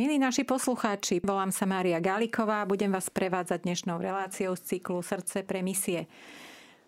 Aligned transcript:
Milí 0.00 0.16
naši 0.16 0.48
poslucháči, 0.48 1.20
volám 1.20 1.52
sa 1.52 1.68
Mária 1.68 2.00
Gáliková 2.00 2.64
a 2.64 2.68
budem 2.72 2.88
vás 2.88 3.12
prevádzať 3.12 3.68
dnešnou 3.68 4.00
reláciou 4.00 4.56
z 4.56 4.64
cyklu 4.64 5.04
Srdce 5.04 5.44
pre 5.44 5.60
misie. 5.60 6.08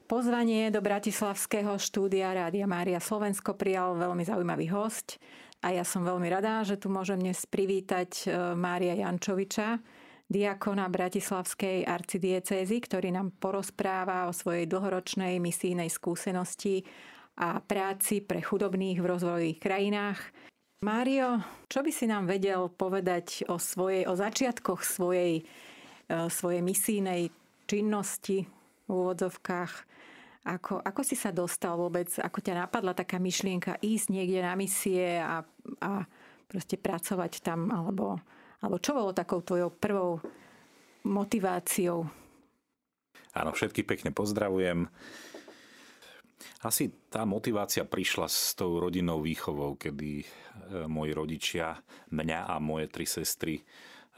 Pozvanie 0.09 0.73
do 0.73 0.81
Bratislavského 0.81 1.77
štúdia 1.77 2.33
Rádia 2.33 2.65
Mária 2.65 2.97
Slovensko 3.05 3.53
prijal 3.53 4.01
veľmi 4.01 4.25
zaujímavý 4.25 4.73
host 4.73 5.21
a 5.61 5.77
ja 5.77 5.85
som 5.85 6.09
veľmi 6.09 6.25
rada, 6.33 6.65
že 6.65 6.81
tu 6.81 6.89
môžem 6.89 7.21
dnes 7.21 7.45
privítať 7.45 8.33
e, 8.33 8.57
Mária 8.57 8.97
Jančoviča, 8.97 9.77
diakona 10.33 10.89
Bratislavskej 10.89 11.85
arcidiecézy, 11.85 12.81
ktorý 12.81 13.13
nám 13.13 13.37
porozpráva 13.37 14.25
o 14.25 14.33
svojej 14.33 14.65
dlhoročnej 14.65 15.37
misijnej 15.37 15.93
skúsenosti 15.93 16.81
a 17.37 17.61
práci 17.61 18.25
pre 18.25 18.41
chudobných 18.41 19.05
v 19.05 19.05
rozvojových 19.05 19.61
krajinách. 19.61 20.52
Mário, 20.83 21.39
čo 21.71 21.79
by 21.79 21.95
si 21.95 22.11
nám 22.11 22.27
vedel 22.27 22.67
povedať 22.67 23.47
o, 23.47 23.55
svojej, 23.55 24.03
o 24.11 24.19
začiatkoch 24.19 24.83
svojej, 24.83 25.39
e, 25.39 25.43
svojej 26.27 26.59
misijnej 26.59 27.31
činnosti 27.71 28.43
v 28.87 28.91
úvodzovkách? 28.91 29.73
Ako, 30.43 30.83
ako 30.83 31.01
si 31.07 31.15
sa 31.15 31.31
dostal 31.31 31.79
vôbec, 31.79 32.11
ako 32.19 32.43
ťa 32.43 32.67
napadla 32.67 32.99
taká 32.99 33.23
myšlienka 33.23 33.79
ísť 33.79 34.11
niekde 34.11 34.43
na 34.43 34.59
misie 34.59 35.23
a, 35.23 35.47
a 35.79 36.03
proste 36.51 36.75
pracovať 36.75 37.47
tam, 37.47 37.71
alebo, 37.71 38.19
alebo 38.59 38.83
čo 38.83 38.99
bolo 38.99 39.15
takou 39.15 39.39
tvojou 39.39 39.71
prvou 39.71 40.19
motiváciou? 41.07 42.11
Áno, 43.39 43.55
všetky 43.55 43.87
pekne 43.87 44.11
pozdravujem. 44.11 44.91
Asi 46.63 46.95
tá 47.11 47.27
motivácia 47.27 47.83
prišla 47.83 48.31
s 48.31 48.55
tou 48.55 48.79
rodinnou 48.79 49.19
výchovou, 49.19 49.75
kedy 49.75 50.23
e, 50.23 50.27
moji 50.87 51.13
rodičia, 51.15 51.79
mňa 52.15 52.47
a 52.47 52.63
moje 52.63 52.87
tri 52.87 53.03
sestry 53.03 53.59
e, 53.59 53.63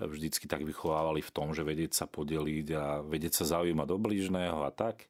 vždycky 0.05 0.45
tak 0.45 0.61
vychovávali 0.61 1.25
v 1.25 1.33
tom, 1.33 1.57
že 1.57 1.65
vedieť 1.65 1.93
sa 1.97 2.07
podeliť 2.09 2.67
a 2.77 2.85
vedieť 3.01 3.43
sa 3.43 3.59
zaujímať 3.59 3.87
do 3.89 3.97
blížneho 3.97 4.61
a 4.61 4.71
tak. 4.73 5.09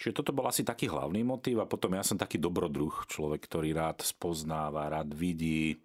Čiže 0.00 0.16
toto 0.16 0.32
bol 0.32 0.48
asi 0.48 0.64
taký 0.64 0.88
hlavný 0.88 1.26
motív 1.26 1.60
a 1.60 1.68
potom 1.68 1.92
ja 1.92 2.00
som 2.00 2.16
taký 2.16 2.40
dobrodruh, 2.40 3.04
človek, 3.04 3.44
ktorý 3.44 3.76
rád 3.76 4.00
spoznáva, 4.00 4.88
rád 4.88 5.10
vidí. 5.10 5.74
E, 5.74 5.76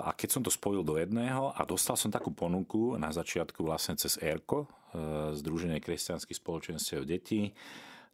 a 0.00 0.10
keď 0.16 0.28
som 0.34 0.42
to 0.42 0.50
spojil 0.50 0.80
do 0.80 0.96
jedného 0.96 1.52
a 1.52 1.60
dostal 1.68 2.00
som 2.00 2.08
takú 2.08 2.32
ponuku 2.32 2.96
na 2.96 3.12
začiatku 3.12 3.60
vlastne 3.60 4.00
cez 4.00 4.16
ERKO, 4.16 4.66
Združenie 5.38 5.78
kresťanských 5.78 6.42
spoločenstiev 6.42 7.06
detí, 7.06 7.54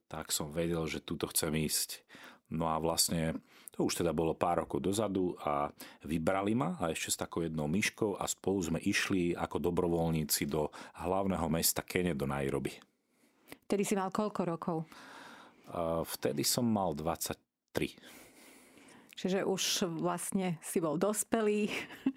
tak 0.06 0.30
som 0.30 0.54
vedel, 0.54 0.86
že 0.86 1.02
túto 1.02 1.26
chcem 1.30 1.54
ísť. 1.54 2.02
No 2.50 2.70
a 2.70 2.78
vlastne 2.78 3.42
to 3.74 3.84
už 3.84 4.00
teda 4.00 4.14
bolo 4.16 4.32
pár 4.32 4.64
rokov 4.64 4.80
dozadu 4.80 5.36
a 5.42 5.68
vybrali 6.06 6.56
ma 6.56 6.78
a 6.80 6.94
ešte 6.94 7.12
s 7.12 7.20
takou 7.20 7.44
jednou 7.44 7.68
myškou 7.68 8.16
a 8.16 8.24
spolu 8.24 8.58
sme 8.62 8.78
išli 8.80 9.36
ako 9.36 9.60
dobrovoľníci 9.60 10.48
do 10.48 10.72
hlavného 11.02 11.44
mesta 11.50 11.84
Kene 11.84 12.16
do 12.16 12.24
Nairobi. 12.24 12.72
Vtedy 13.66 13.82
si 13.82 13.98
mal 13.98 14.14
koľko 14.14 14.40
rokov? 14.46 14.76
Vtedy 16.06 16.46
som 16.46 16.64
mal 16.64 16.94
23. 16.94 17.36
Čiže 19.16 19.42
už 19.42 19.90
vlastne 19.98 20.60
si 20.62 20.78
bol 20.78 20.94
dospelý 20.94 21.66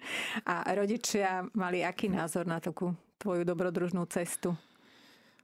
a 0.52 0.62
rodičia 0.72 1.42
mali 1.58 1.82
aký 1.82 2.06
názor 2.06 2.46
na 2.46 2.62
takú 2.62 2.94
tvoju 3.18 3.42
dobrodružnú 3.42 4.06
cestu? 4.06 4.54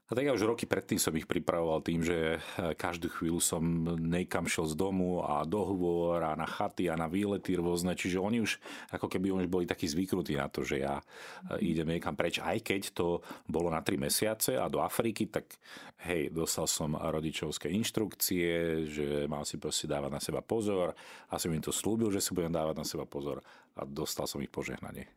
A 0.07 0.15
tak 0.15 0.23
ja 0.23 0.31
už 0.31 0.47
roky 0.47 0.71
predtým 0.71 1.03
som 1.03 1.11
ich 1.19 1.27
pripravoval 1.27 1.83
tým, 1.83 1.99
že 1.99 2.39
eh, 2.39 2.79
každú 2.79 3.11
chvíľu 3.11 3.43
som 3.43 3.63
niekam 3.99 4.47
šiel 4.47 4.71
z 4.71 4.79
domu 4.79 5.27
a 5.27 5.43
dohovor 5.43 6.23
a 6.23 6.39
na 6.39 6.47
chaty 6.47 6.87
a 6.87 6.95
na 6.95 7.11
výlety 7.11 7.59
rôzne, 7.59 7.99
čiže 7.99 8.23
oni 8.23 8.39
už 8.39 8.63
ako 8.95 9.11
keby 9.11 9.35
už 9.35 9.51
boli 9.51 9.67
takí 9.67 9.91
zvyknutí 9.91 10.39
na 10.39 10.47
to, 10.47 10.63
že 10.63 10.87
ja 10.87 11.03
eh, 11.03 11.59
idem 11.59 11.91
niekam 11.91 12.15
preč, 12.15 12.39
aj 12.39 12.63
keď 12.63 12.95
to 12.95 13.19
bolo 13.51 13.67
na 13.67 13.83
3 13.83 13.99
mesiace 13.99 14.55
a 14.55 14.71
do 14.71 14.79
Afriky, 14.79 15.27
tak 15.27 15.59
hej, 16.07 16.31
dostal 16.31 16.71
som 16.71 16.95
rodičovské 16.95 17.67
inštrukcie, 17.75 18.87
že 18.87 19.07
mal 19.27 19.43
si 19.43 19.59
proste 19.59 19.91
dávať 19.91 20.11
na 20.15 20.23
seba 20.23 20.39
pozor 20.39 20.95
a 21.27 21.35
som 21.35 21.51
im 21.51 21.59
to 21.59 21.75
slúbil, 21.75 22.15
že 22.15 22.23
si 22.23 22.31
budem 22.31 22.55
dávať 22.55 22.79
na 22.79 22.87
seba 22.87 23.11
pozor 23.11 23.43
a 23.75 23.83
dostal 23.83 24.31
som 24.31 24.39
ich 24.39 24.55
požehnanie. 24.55 25.11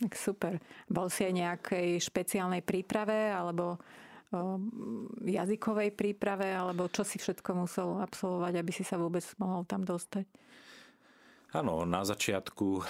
Tak 0.00 0.16
super. 0.16 0.56
Bol 0.88 1.12
si 1.12 1.28
aj 1.28 1.34
nejakej 1.36 2.00
špeciálnej 2.00 2.64
príprave 2.64 3.28
alebo 3.28 3.76
jazykovej 5.22 5.92
príprave, 5.92 6.50
alebo 6.50 6.88
čo 6.88 7.04
si 7.04 7.20
všetko 7.20 7.50
musel 7.64 8.00
absolvovať, 8.00 8.52
aby 8.58 8.72
si 8.72 8.82
sa 8.82 8.96
vôbec 8.96 9.24
mohol 9.38 9.68
tam 9.68 9.84
dostať? 9.84 10.24
Áno, 11.52 11.84
na 11.84 12.00
začiatku 12.00 12.80
e, 12.80 12.82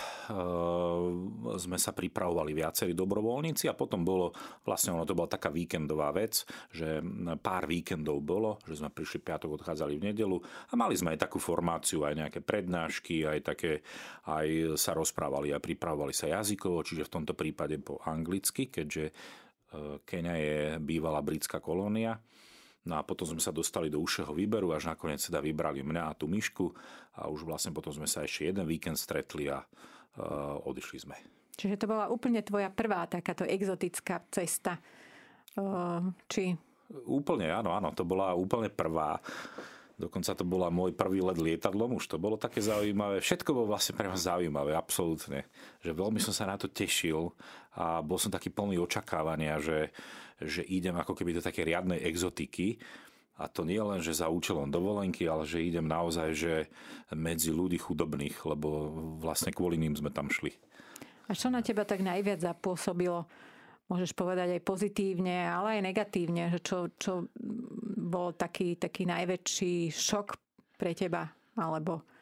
sme 1.59 1.79
sa 1.83 1.91
pripravovali 1.91 2.55
viacerí 2.55 2.95
dobrovoľníci 2.95 3.67
a 3.67 3.75
potom 3.75 4.07
bolo, 4.07 4.31
vlastne 4.63 4.95
ono 4.95 5.03
to 5.03 5.19
bola 5.19 5.27
taká 5.27 5.51
víkendová 5.51 6.15
vec, 6.15 6.47
že 6.71 7.03
pár 7.43 7.67
víkendov 7.67 8.23
bolo, 8.23 8.63
že 8.63 8.79
sme 8.79 8.95
prišli 8.95 9.19
piatok, 9.19 9.59
odchádzali 9.59 9.99
v 9.99 10.15
nedelu 10.15 10.39
a 10.71 10.73
mali 10.79 10.95
sme 10.95 11.11
aj 11.11 11.27
takú 11.27 11.43
formáciu, 11.43 12.07
aj 12.07 12.15
nejaké 12.15 12.39
prednášky, 12.39 13.27
aj 13.27 13.39
také, 13.43 13.83
aj 14.31 14.79
sa 14.79 14.95
rozprávali 14.95 15.51
a 15.51 15.59
pripravovali 15.59 16.15
sa 16.15 16.31
jazykovo, 16.31 16.87
čiže 16.87 17.11
v 17.11 17.15
tomto 17.19 17.35
prípade 17.35 17.83
po 17.83 17.99
anglicky, 18.07 18.71
keďže 18.71 19.11
Kenia 20.05 20.37
je 20.37 20.59
bývalá 20.79 21.25
britská 21.25 21.59
kolónia. 21.59 22.21
No 22.83 22.99
a 22.99 23.07
potom 23.07 23.25
sme 23.25 23.39
sa 23.39 23.55
dostali 23.55 23.87
do 23.87 24.03
užšieho 24.03 24.35
výberu, 24.35 24.75
až 24.75 24.91
nakoniec 24.91 25.23
teda 25.23 25.39
vybrali 25.39 25.87
mňa 25.87 26.03
a 26.11 26.17
tú 26.19 26.27
myšku 26.27 26.67
a 27.15 27.31
už 27.31 27.47
vlastne 27.47 27.71
potom 27.71 27.95
sme 27.95 28.11
sa 28.11 28.27
ešte 28.27 28.51
jeden 28.51 28.67
víkend 28.67 28.99
stretli 28.99 29.47
a 29.47 29.63
uh, 29.63 30.59
odišli 30.67 30.99
sme. 30.99 31.15
Čiže 31.55 31.79
to 31.79 31.87
bola 31.87 32.11
úplne 32.11 32.43
tvoja 32.43 32.75
prvá 32.75 33.07
takáto 33.07 33.47
exotická 33.47 34.27
cesta? 34.35 34.83
Uh, 35.55 36.11
či... 36.27 36.59
Úplne, 36.93 37.55
áno, 37.55 37.71
áno, 37.73 37.95
to 37.95 38.03
bola 38.03 38.35
úplne 38.35 38.69
prvá. 38.69 39.17
Dokonca 40.01 40.33
to 40.33 40.45
bola 40.45 40.73
môj 40.73 40.97
prvý 40.97 41.21
let 41.21 41.37
lietadlom, 41.37 42.01
už 42.01 42.09
to 42.09 42.17
bolo 42.17 42.41
také 42.41 42.65
zaujímavé. 42.65 43.21
Všetko 43.21 43.53
bolo 43.53 43.67
vlastne 43.71 43.93
pre 43.95 44.09
mňa 44.09 44.19
zaujímavé, 44.19 44.73
absolútne. 44.73 45.47
Že 45.85 45.93
veľmi 45.93 46.19
som 46.19 46.33
sa 46.33 46.49
na 46.49 46.57
to 46.57 46.67
tešil 46.67 47.37
a 47.77 48.01
bol 48.01 48.17
som 48.17 48.33
taký 48.33 48.49
plný 48.49 48.81
očakávania, 48.81 49.61
že, 49.61 49.93
že 50.41 50.65
idem 50.65 50.97
ako 50.97 51.13
keby 51.13 51.39
do 51.39 51.43
také 51.45 51.63
riadnej 51.63 52.01
exotiky. 52.03 52.81
A 53.41 53.49
to 53.49 53.65
nie 53.65 53.81
len, 53.81 53.99
že 54.05 54.17
za 54.17 54.29
účelom 54.29 54.69
dovolenky, 54.69 55.25
ale 55.25 55.49
že 55.49 55.65
idem 55.65 55.89
naozaj 55.89 56.29
že 56.37 56.55
medzi 57.17 57.51
ľudí 57.51 57.81
chudobných, 57.81 58.45
lebo 58.45 58.93
vlastne 59.19 59.51
kvôli 59.51 59.81
ním 59.81 59.97
sme 59.97 60.13
tam 60.13 60.29
šli. 60.29 60.53
A 61.27 61.37
čo 61.37 61.49
na 61.49 61.65
teba 61.65 61.87
tak 61.89 62.05
najviac 62.05 62.45
zapôsobilo? 62.45 63.25
Môžeš 63.91 64.17
povedať 64.17 64.57
aj 64.57 64.63
pozitívne, 64.65 65.49
ale 65.49 65.81
aj 65.81 65.83
negatívne, 65.85 66.49
že 66.49 66.61
čo, 66.65 66.89
čo 66.97 67.29
bol 68.13 68.37
taký, 68.37 68.77
taký 68.77 69.09
najväčší 69.09 69.89
šok 69.89 70.37
pre 70.77 70.93
teba? 70.93 71.25
Alebo 71.57 72.13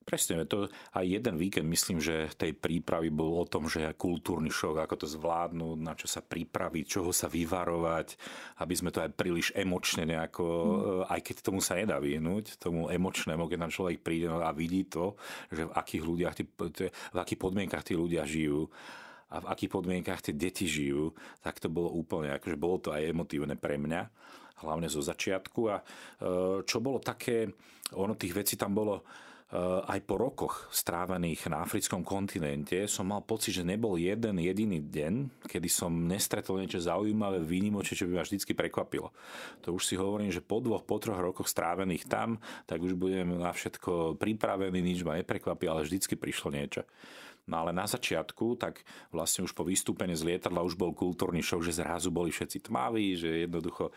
Presne, 0.00 0.42
to 0.48 0.66
aj 0.96 1.06
jeden 1.06 1.38
víkend 1.38 1.70
myslím, 1.70 2.02
že 2.02 2.32
tej 2.34 2.56
prípravy 2.56 3.14
bol 3.14 3.36
o 3.36 3.46
tom, 3.46 3.70
že 3.70 3.94
kultúrny 3.94 4.50
šok, 4.50 4.82
ako 4.82 4.94
to 4.96 5.06
zvládnuť, 5.06 5.76
na 5.78 5.94
čo 5.94 6.10
sa 6.10 6.18
pripraviť, 6.18 6.84
čoho 6.98 7.14
sa 7.14 7.30
vyvarovať, 7.30 8.18
aby 8.58 8.74
sme 8.74 8.90
to 8.90 9.06
aj 9.06 9.14
príliš 9.14 9.54
emočne 9.54 10.08
nejako, 10.10 10.42
mm. 10.42 11.14
aj 11.14 11.20
keď 11.20 11.36
tomu 11.46 11.62
sa 11.62 11.78
nedá 11.78 12.02
vyhnúť, 12.02 12.58
tomu 12.58 12.90
emočnému, 12.90 13.46
keď 13.46 13.58
nám 13.60 13.70
človek 13.70 14.02
príde 14.02 14.26
a 14.26 14.50
vidí 14.50 14.88
to, 14.88 15.14
že 15.52 15.70
v 15.70 15.74
akých 15.78 16.02
ľudiach, 16.02 16.34
v 17.14 17.18
akých 17.20 17.38
podmienkach 17.38 17.86
tí 17.86 17.94
ľudia 17.94 18.26
žijú 18.26 18.72
a 19.30 19.36
v 19.38 19.48
akých 19.50 19.70
podmienkach 19.70 20.20
tie 20.20 20.34
deti 20.34 20.66
žijú, 20.66 21.14
tak 21.40 21.62
to 21.62 21.70
bolo 21.70 21.94
úplne, 21.94 22.34
akože 22.34 22.56
bolo 22.58 22.76
to 22.82 22.90
aj 22.90 23.14
emotívne 23.14 23.54
pre 23.54 23.78
mňa 23.78 24.02
hlavne 24.60 24.88
zo 24.88 25.00
začiatku. 25.00 25.60
A 25.72 25.76
e, 25.80 25.84
čo 26.64 26.78
bolo 26.84 27.00
také, 27.00 27.48
ono 27.96 28.14
tých 28.14 28.36
vecí 28.36 28.54
tam 28.60 28.76
bolo 28.76 29.00
e, 29.00 29.02
aj 29.88 30.00
po 30.04 30.20
rokoch 30.20 30.68
strávených 30.68 31.48
na 31.48 31.64
africkom 31.64 32.04
kontinente 32.04 32.84
som 32.84 33.08
mal 33.08 33.24
pocit, 33.24 33.56
že 33.56 33.64
nebol 33.64 33.96
jeden 33.96 34.36
jediný 34.36 34.78
deň, 34.84 35.14
kedy 35.48 35.68
som 35.68 35.92
nestretol 35.92 36.60
niečo 36.60 36.80
zaujímavé, 36.80 37.40
výnimočné, 37.40 37.96
čo 37.96 38.06
by 38.08 38.20
ma 38.20 38.24
vždy 38.24 38.52
prekvapilo. 38.52 39.08
To 39.64 39.74
už 39.76 39.82
si 39.88 39.94
hovorím, 39.96 40.30
že 40.30 40.44
po 40.44 40.60
dvoch, 40.60 40.84
po 40.84 41.00
troch 41.00 41.18
rokoch 41.18 41.48
strávených 41.48 42.04
tam, 42.06 42.38
tak 42.68 42.84
už 42.84 42.94
budem 42.94 43.40
na 43.40 43.50
všetko 43.50 44.20
pripravený, 44.20 44.78
nič 44.78 45.00
ma 45.02 45.16
neprekvapí, 45.16 45.64
ale 45.66 45.88
vždycky 45.88 46.14
prišlo 46.20 46.52
niečo. 46.52 46.84
No 47.50 47.66
ale 47.66 47.74
na 47.74 47.90
začiatku, 47.90 48.54
tak 48.54 48.86
vlastne 49.10 49.42
už 49.42 49.52
po 49.58 49.66
vystúpení 49.66 50.14
z 50.14 50.22
lietadla 50.22 50.62
už 50.62 50.78
bol 50.78 50.94
kultúrny 50.94 51.42
šok, 51.42 51.66
že 51.66 51.82
zrazu 51.82 52.14
boli 52.14 52.30
všetci 52.30 52.70
tmaví, 52.70 53.18
že 53.18 53.42
jednoducho 53.42 53.90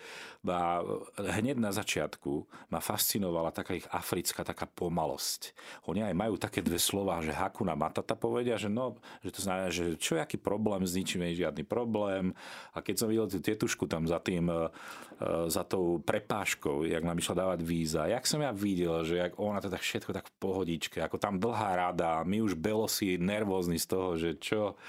a 0.43 0.81
hneď 1.19 1.59
na 1.59 1.71
začiatku 1.71 2.47
ma 2.71 2.79
fascinovala 2.83 3.51
taká 3.55 3.75
ich 3.75 3.87
africká 3.91 4.43
taká 4.47 4.63
pomalosť. 4.67 5.55
Oni 5.91 6.03
aj 6.03 6.15
majú 6.15 6.35
také 6.39 6.59
dve 6.63 6.79
slova, 6.79 7.19
že 7.23 7.35
Hakuna 7.35 7.75
Matata 7.75 8.15
povedia, 8.15 8.55
že 8.55 8.71
no, 8.71 8.95
že 9.23 9.31
to 9.31 9.39
znamená, 9.43 9.67
že 9.71 9.99
čo 9.99 10.15
aký 10.19 10.39
problém, 10.39 10.87
s 10.87 10.95
ničím 10.95 11.27
je 11.31 11.43
žiadny 11.43 11.63
problém. 11.67 12.31
A 12.71 12.79
keď 12.79 12.95
som 13.03 13.07
videl 13.11 13.27
tú 13.27 13.43
tietušku 13.43 13.87
tam 13.91 14.07
za 14.07 14.23
tým, 14.23 14.47
e, 14.47 14.55
e, 14.55 15.51
za 15.51 15.67
tou 15.67 15.99
prepáškou, 15.99 16.87
jak 16.87 17.03
nám 17.03 17.19
išla 17.19 17.35
dávať 17.43 17.59
víza, 17.63 18.07
jak 18.07 18.23
som 18.23 18.39
ja 18.39 18.55
videl, 18.55 19.03
že 19.03 19.19
jak 19.19 19.35
ona 19.35 19.59
to 19.59 19.67
tak 19.67 19.83
všetko 19.83 20.11
tak 20.15 20.25
v 20.31 20.35
pohodičke, 20.39 20.97
ako 21.03 21.19
tam 21.19 21.43
dlhá 21.43 21.71
rada, 21.75 22.23
my 22.23 22.39
už 22.39 22.55
belosi, 22.55 23.19
nerv 23.19 23.42
nervózny 23.43 23.75
z 23.75 23.87
toho, 23.91 24.15
že 24.15 24.39
čo 24.39 24.79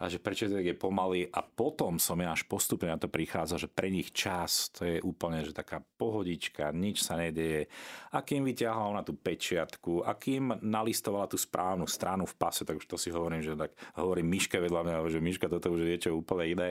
a 0.00 0.08
že 0.08 0.16
prečo 0.16 0.48
to 0.48 0.56
je 0.56 0.72
pomaly 0.72 1.28
a 1.28 1.44
potom 1.44 2.00
som 2.00 2.16
ja 2.16 2.32
až 2.32 2.48
postupne 2.48 2.88
na 2.88 2.96
to 2.96 3.12
prichádzal, 3.12 3.60
že 3.60 3.68
pre 3.68 3.92
nich 3.92 4.16
čas 4.16 4.72
to 4.72 4.88
je 4.88 4.96
úplne, 5.04 5.44
že 5.44 5.52
taká 5.52 5.84
pohodička, 6.00 6.72
nič 6.72 7.04
sa 7.04 7.20
nedeje. 7.20 7.68
A 8.16 8.24
kým 8.24 8.48
vyťahla 8.48 8.96
na 8.96 9.04
tú 9.04 9.12
pečiatku, 9.12 10.08
a 10.08 10.16
kým 10.16 10.64
nalistovala 10.64 11.28
tú 11.28 11.36
správnu 11.36 11.84
stranu 11.84 12.24
v 12.24 12.34
pase, 12.40 12.64
tak 12.64 12.80
už 12.80 12.88
to 12.88 12.96
si 12.96 13.12
hovorím, 13.12 13.44
že 13.44 13.52
tak 13.52 13.76
hovorím 14.00 14.32
Miške 14.32 14.56
vedľa 14.56 14.80
mňa, 14.88 14.96
že 15.12 15.20
Miška 15.20 15.52
toto 15.52 15.68
už 15.76 15.84
je 15.84 16.08
čo 16.08 16.16
úplne 16.16 16.48
iné. 16.48 16.70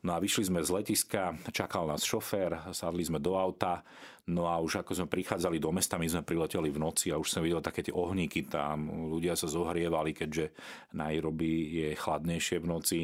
No 0.00 0.16
a 0.16 0.22
vyšli 0.22 0.48
sme 0.48 0.64
z 0.64 0.72
letiska, 0.72 1.36
čakal 1.52 1.84
nás 1.84 2.08
šofér, 2.08 2.72
sadli 2.72 3.04
sme 3.04 3.20
do 3.20 3.36
auta, 3.36 3.84
no 4.32 4.48
a 4.48 4.56
už 4.56 4.80
ako 4.80 4.96
sme 4.96 5.12
prichádzali 5.12 5.60
do 5.60 5.68
mesta, 5.76 6.00
my 6.00 6.08
sme 6.08 6.24
prileteli 6.24 6.72
v 6.72 6.80
noci 6.80 7.12
a 7.12 7.20
už 7.20 7.28
som 7.28 7.44
videl 7.44 7.60
také 7.60 7.84
tie 7.84 7.92
ohníky 7.92 8.48
tam, 8.48 8.88
ľudia 9.12 9.36
sa 9.36 9.44
zohrievali, 9.44 10.16
keďže 10.16 10.56
Nairobi 10.96 11.84
je 11.84 11.88
chladnejšie 12.00 12.64
v 12.64 12.66
noci. 12.66 13.00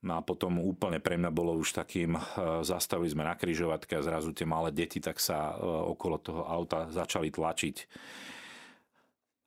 No 0.00 0.16
a 0.16 0.24
potom 0.24 0.60
úplne 0.60 1.00
pre 1.00 1.16
mňa 1.16 1.28
bolo 1.32 1.56
už 1.56 1.76
takým, 1.76 2.16
e, 2.16 2.20
zastavili 2.64 3.12
sme 3.12 3.24
na 3.24 3.36
kryžovatke 3.36 3.96
a 3.96 4.04
zrazu 4.04 4.32
tie 4.32 4.48
malé 4.48 4.72
deti 4.72 4.96
tak 4.96 5.20
sa 5.20 5.52
e, 5.52 5.60
okolo 5.92 6.16
toho 6.20 6.42
auta 6.48 6.88
začali 6.88 7.28
tlačiť 7.28 7.76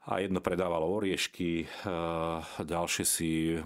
a 0.03 0.19
jedno 0.19 0.43
predávalo 0.43 0.83
oriešky, 0.99 1.63
ďalšie 2.59 3.05
si 3.07 3.55
eh, 3.55 3.63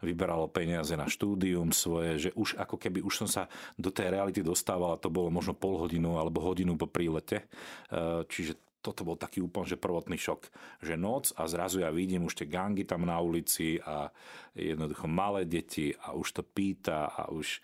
vyberalo 0.00 0.48
peniaze 0.48 0.96
na 0.96 1.04
štúdium 1.04 1.76
svoje, 1.76 2.28
že 2.28 2.30
už 2.32 2.56
ako 2.56 2.80
keby 2.80 3.04
už 3.04 3.24
som 3.24 3.28
sa 3.28 3.52
do 3.76 3.92
tej 3.92 4.16
reality 4.16 4.40
dostával 4.40 4.96
a 4.96 5.02
to 5.02 5.12
bolo 5.12 5.28
možno 5.28 5.52
pol 5.52 5.76
hodinu 5.76 6.16
alebo 6.16 6.40
hodinu 6.40 6.80
po 6.80 6.88
prílete. 6.88 7.44
Eh, 7.92 8.24
čiže 8.24 8.56
toto 8.82 9.06
bol 9.06 9.14
taký 9.14 9.38
úplne 9.38 9.70
že 9.70 9.78
prvotný 9.78 10.18
šok, 10.18 10.50
že 10.82 10.98
noc 10.98 11.30
a 11.38 11.46
zrazu 11.46 11.86
ja 11.86 11.94
vidím 11.94 12.26
už 12.26 12.34
tie 12.42 12.50
gangy 12.50 12.82
tam 12.82 13.06
na 13.06 13.20
ulici 13.22 13.78
a 13.78 14.10
jednoducho 14.58 15.06
malé 15.06 15.46
deti 15.46 15.94
a 16.02 16.16
už 16.18 16.28
to 16.34 16.42
pýta 16.42 17.06
a 17.14 17.30
už 17.30 17.62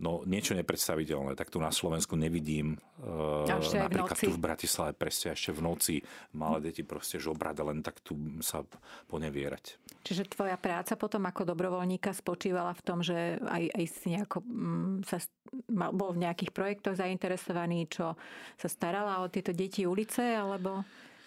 No 0.00 0.24
niečo 0.24 0.56
nepredstaviteľné, 0.56 1.36
tak 1.36 1.52
tu 1.52 1.60
na 1.60 1.70
Slovensku 1.70 2.16
nevidím. 2.18 2.80
Uh, 2.98 3.46
napríklad 3.46 4.16
tu 4.16 4.32
v 4.32 4.40
Bratislave 4.40 4.96
presne 4.96 5.36
ešte 5.36 5.52
v 5.52 5.60
noci 5.62 5.94
malé 6.34 6.72
deti 6.72 6.82
proste 6.82 7.20
žobrať 7.20 7.56
len 7.62 7.84
tak 7.84 8.00
tu 8.00 8.16
sa 8.42 8.64
ponevierať. 9.06 9.78
Čiže 10.02 10.32
tvoja 10.32 10.58
práca 10.58 10.98
potom 10.98 11.22
ako 11.28 11.54
dobrovoľníka 11.54 12.10
spočívala 12.10 12.74
v 12.74 12.82
tom, 12.82 12.98
že 13.04 13.38
aj, 13.38 13.64
aj 13.78 13.84
si 13.86 14.06
nejako 14.10 14.38
mm, 14.42 15.06
sa, 15.06 15.22
bol 15.70 16.10
v 16.16 16.22
nejakých 16.26 16.50
projektoch 16.50 16.98
zainteresovaný, 16.98 17.86
čo 17.86 18.18
sa 18.58 18.68
starala 18.68 19.22
o 19.22 19.30
tieto 19.30 19.54
deti 19.54 19.86
ulice, 19.86 20.34
alebo 20.34 20.82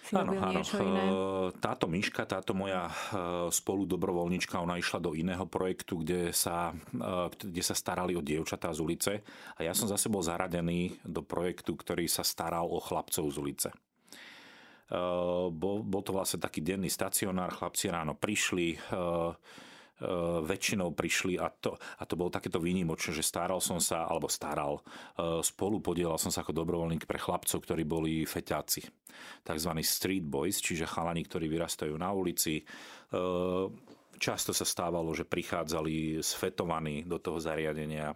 si 0.05 0.13
áno, 0.13 0.37
áno. 0.37 0.53
niečo 0.53 0.77
iné? 0.77 1.03
Táto 1.57 1.89
myška, 1.89 2.29
táto 2.29 2.53
moja 2.53 2.93
spolu 3.49 3.89
dobrovoľnička, 3.89 4.61
ona 4.61 4.77
išla 4.77 5.01
do 5.01 5.17
iného 5.17 5.49
projektu, 5.49 6.05
kde 6.05 6.29
sa, 6.29 6.71
kde 7.41 7.63
sa 7.65 7.73
starali 7.73 8.13
o 8.13 8.21
dievčatá 8.21 8.69
z 8.69 8.79
ulice 8.85 9.13
a 9.57 9.65
ja 9.65 9.73
som 9.73 9.89
zase 9.89 10.05
bol 10.07 10.21
zaradený 10.21 11.01
do 11.01 11.25
projektu, 11.25 11.73
ktorý 11.73 12.05
sa 12.05 12.21
staral 12.21 12.69
o 12.69 12.77
chlapcov 12.77 13.25
z 13.25 13.37
ulice. 13.41 13.69
Bol, 15.49 15.81
bol 15.81 16.01
to 16.05 16.13
vlastne 16.13 16.37
taký 16.37 16.61
denný 16.61 16.93
stacionár, 16.93 17.49
chlapci 17.57 17.89
ráno 17.89 18.13
prišli, 18.13 18.77
väčšinou 20.43 20.91
prišli 20.91 21.39
a 21.39 21.47
to, 21.47 21.79
a 21.79 22.03
to 22.03 22.19
bolo 22.19 22.27
takéto 22.27 22.59
výnimočné, 22.59 23.15
že 23.15 23.23
staral 23.23 23.63
som 23.63 23.79
sa, 23.79 24.03
alebo 24.03 24.27
staral, 24.27 24.83
e, 25.15 25.39
spolu 25.39 25.79
podielal 25.79 26.19
som 26.19 26.35
sa 26.35 26.43
ako 26.43 26.51
dobrovoľník 26.51 27.07
pre 27.07 27.15
chlapcov, 27.15 27.63
ktorí 27.63 27.87
boli 27.87 28.27
feťáci, 28.27 28.81
tzv. 29.47 29.71
street 29.87 30.27
boys, 30.27 30.59
čiže 30.59 30.83
chalani, 30.83 31.23
ktorí 31.23 31.47
vyrastajú 31.47 31.95
na 31.95 32.11
ulici. 32.11 32.59
E, 32.59 32.63
často 34.19 34.51
sa 34.51 34.67
stávalo, 34.67 35.15
že 35.15 35.23
prichádzali 35.23 36.19
sfetovaní 36.19 37.07
do 37.07 37.15
toho 37.15 37.39
zariadenia 37.39 38.11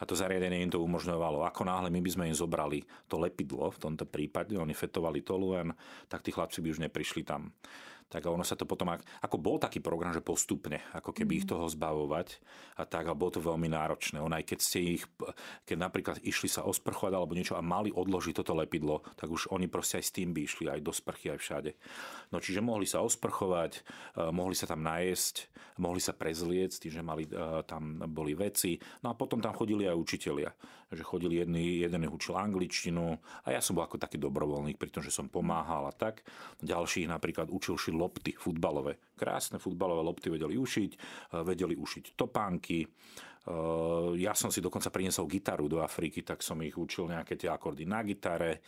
a 0.00 0.08
to 0.08 0.16
zariadenie 0.16 0.64
im 0.64 0.72
to 0.72 0.80
umožňovalo. 0.80 1.44
Ako 1.44 1.68
náhle 1.68 1.92
my 1.92 2.00
by 2.00 2.10
sme 2.10 2.24
im 2.32 2.36
zobrali 2.36 2.80
to 3.04 3.20
lepidlo, 3.20 3.68
v 3.68 3.82
tomto 3.84 4.08
prípade, 4.08 4.56
oni 4.56 4.72
fetovali 4.72 5.20
toluen, 5.20 5.76
tak 6.08 6.24
tí 6.24 6.32
chlapci 6.32 6.64
by 6.64 6.68
už 6.72 6.80
neprišli 6.88 7.20
tam 7.20 7.52
tak 8.10 8.26
ono 8.26 8.42
sa 8.42 8.58
to 8.58 8.66
potom, 8.66 8.90
ako 8.98 9.36
bol 9.38 9.62
taký 9.62 9.78
program, 9.78 10.10
že 10.10 10.18
postupne, 10.18 10.82
ako 10.90 11.14
keby 11.14 11.32
mm. 11.32 11.38
ich 11.38 11.46
mhm. 11.46 11.50
toho 11.54 11.64
zbavovať 11.70 12.28
a 12.76 12.82
tak, 12.82 13.06
a 13.06 13.14
bolo 13.14 13.38
to 13.38 13.40
veľmi 13.40 13.70
náročné. 13.70 14.18
On 14.18 14.34
aj 14.34 14.50
keď 14.50 14.58
ste 14.58 14.98
ich, 14.98 15.06
keď 15.62 15.76
napríklad 15.78 16.16
išli 16.26 16.50
sa 16.50 16.66
osprchovať 16.66 17.14
alebo 17.14 17.38
niečo 17.38 17.54
a 17.54 17.62
mali 17.62 17.94
odložiť 17.94 18.42
toto 18.42 18.58
lepidlo, 18.58 19.06
tak 19.14 19.30
už 19.30 19.54
oni 19.54 19.70
proste 19.70 20.02
aj 20.02 20.04
s 20.10 20.14
tým 20.18 20.34
by 20.34 20.40
išli, 20.42 20.66
aj 20.66 20.82
do 20.82 20.90
sprchy, 20.90 21.30
aj 21.30 21.38
všade. 21.38 21.70
No 22.34 22.42
čiže 22.42 22.58
mohli 22.58 22.90
sa 22.90 22.98
osprchovať, 23.06 23.72
e, 23.78 23.80
mohli 24.34 24.58
sa 24.58 24.66
tam 24.66 24.82
najesť, 24.82 25.46
mohli 25.78 26.02
sa 26.02 26.10
prezliecť, 26.10 26.76
tým, 26.82 26.92
že 26.98 27.02
mali, 27.06 27.24
e, 27.30 27.62
tam 27.62 28.02
boli 28.10 28.34
veci. 28.34 28.74
No 29.06 29.14
a 29.14 29.14
potom 29.14 29.38
tam 29.38 29.54
chodili 29.54 29.86
aj 29.86 29.94
učitelia. 29.94 30.50
Že 30.90 31.06
chodili 31.06 31.38
jedni, 31.38 31.86
jeden 31.86 32.02
učil 32.10 32.34
angličtinu 32.34 33.14
a 33.46 33.48
ja 33.54 33.62
som 33.62 33.78
bol 33.78 33.86
ako 33.86 34.02
taký 34.02 34.18
dobrovoľník, 34.18 34.74
pretože 34.74 35.14
som 35.14 35.30
pomáhal 35.30 35.86
a 35.86 35.94
tak. 35.94 36.26
Ďalších 36.58 37.06
napríklad 37.06 37.46
učil 37.46 37.78
šil 37.78 37.99
lopty 38.00 38.32
futbalové. 38.32 38.96
Krásne 39.12 39.60
futbalové 39.60 40.00
lopty 40.00 40.32
vedeli 40.32 40.56
ušiť, 40.56 40.92
eh, 40.96 41.44
vedeli 41.44 41.76
ušiť 41.76 42.16
topánky, 42.16 42.80
eh, 42.80 42.88
ja 44.16 44.32
som 44.32 44.48
si 44.48 44.64
dokonca 44.64 44.88
priniesol 44.88 45.28
gitaru 45.28 45.68
do 45.68 45.84
Afriky, 45.84 46.24
tak 46.24 46.40
som 46.40 46.56
ich 46.64 46.72
učil 46.72 47.12
nejaké 47.12 47.36
tie 47.36 47.52
akordy 47.52 47.84
na 47.84 48.00
gitare. 48.00 48.64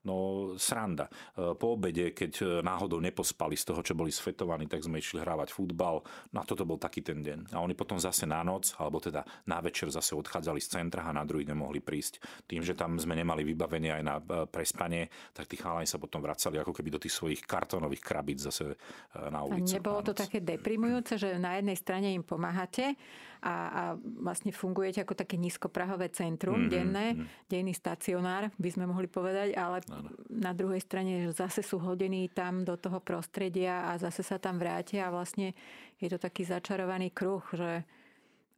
No 0.00 0.48
sranda. 0.56 1.12
E, 1.36 1.52
po 1.52 1.76
obede, 1.76 2.16
keď 2.16 2.32
e, 2.40 2.44
náhodou 2.64 3.04
nepospali 3.04 3.52
z 3.52 3.68
toho, 3.68 3.84
čo 3.84 3.92
boli 3.92 4.08
sfetovaní, 4.08 4.64
tak 4.64 4.80
sme 4.80 4.96
išli 4.96 5.20
hrávať 5.20 5.52
futbal. 5.52 6.00
No 6.32 6.38
a 6.40 6.44
toto 6.48 6.64
bol 6.64 6.80
taký 6.80 7.04
ten 7.04 7.20
deň. 7.20 7.52
A 7.52 7.60
oni 7.60 7.76
potom 7.76 8.00
zase 8.00 8.24
na 8.24 8.40
noc, 8.40 8.72
alebo 8.80 8.96
teda 8.96 9.20
na 9.44 9.60
večer 9.60 9.92
zase 9.92 10.16
odchádzali 10.16 10.56
z 10.56 10.68
centra 10.80 11.04
a 11.04 11.12
na 11.12 11.28
druhý 11.28 11.44
deň 11.44 11.56
mohli 11.56 11.84
prísť. 11.84 12.24
Tým, 12.48 12.64
že 12.64 12.72
tam 12.72 12.96
sme 12.96 13.12
nemali 13.12 13.44
vybavenie 13.44 13.92
aj 14.00 14.02
na 14.02 14.16
e, 14.16 14.48
prespanie, 14.48 15.12
tak 15.36 15.44
tí 15.52 15.60
chalani 15.60 15.84
sa 15.84 16.00
potom 16.00 16.24
vracali 16.24 16.56
ako 16.56 16.72
keby 16.72 16.96
do 16.96 17.00
tých 17.02 17.12
svojich 17.12 17.44
kartónových 17.44 18.00
krabíc 18.00 18.40
zase 18.40 18.80
na 19.12 19.44
ulicu. 19.44 19.76
A 19.76 19.78
nebolo 19.80 20.00
to 20.00 20.16
také 20.16 20.40
deprimujúce, 20.40 21.20
že 21.20 21.36
na 21.36 21.60
jednej 21.60 21.76
strane 21.76 22.08
im 22.16 22.24
pomáhate 22.24 22.96
a, 23.40 23.52
a 23.52 23.82
vlastne 24.20 24.52
fungujete 24.52 25.00
ako 25.00 25.16
také 25.16 25.40
nízkoprahové 25.40 26.12
centrum 26.12 26.68
mm-hmm. 26.68 26.72
denné, 26.72 27.06
mm-hmm. 27.16 27.48
denný 27.48 27.72
stacionár, 27.72 28.52
by 28.60 28.68
sme 28.68 28.84
mohli 28.84 29.08
povedať, 29.08 29.56
ale 29.56 29.80
ano. 29.90 30.08
na 30.30 30.54
druhej 30.54 30.80
strane 30.80 31.34
zase 31.34 31.66
sú 31.66 31.82
hodení 31.82 32.30
tam 32.30 32.62
do 32.62 32.78
toho 32.78 33.02
prostredia 33.02 33.90
a 33.90 33.98
zase 33.98 34.22
sa 34.22 34.38
tam 34.38 34.56
vrátia 34.56 35.10
a 35.10 35.14
vlastne 35.14 35.52
je 35.98 36.08
to 36.08 36.16
taký 36.16 36.46
začarovaný 36.46 37.10
kruh, 37.10 37.42
že 37.52 37.84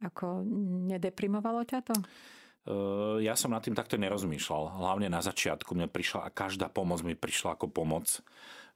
ako 0.03 0.45
nedeprimovalo 0.93 1.63
ťa 1.65 1.79
to? 1.83 1.95
Ja 3.19 3.35
som 3.35 3.51
nad 3.51 3.59
tým 3.59 3.75
takto 3.75 3.99
nerozmýšľal. 3.99 4.79
Hlavne 4.79 5.11
na 5.11 5.19
začiatku 5.19 5.75
mne 5.75 5.91
prišla 5.91 6.27
a 6.27 6.31
každá 6.31 6.71
pomoc 6.71 7.03
mi 7.03 7.11
prišla 7.11 7.59
ako 7.59 7.67
pomoc 7.67 8.23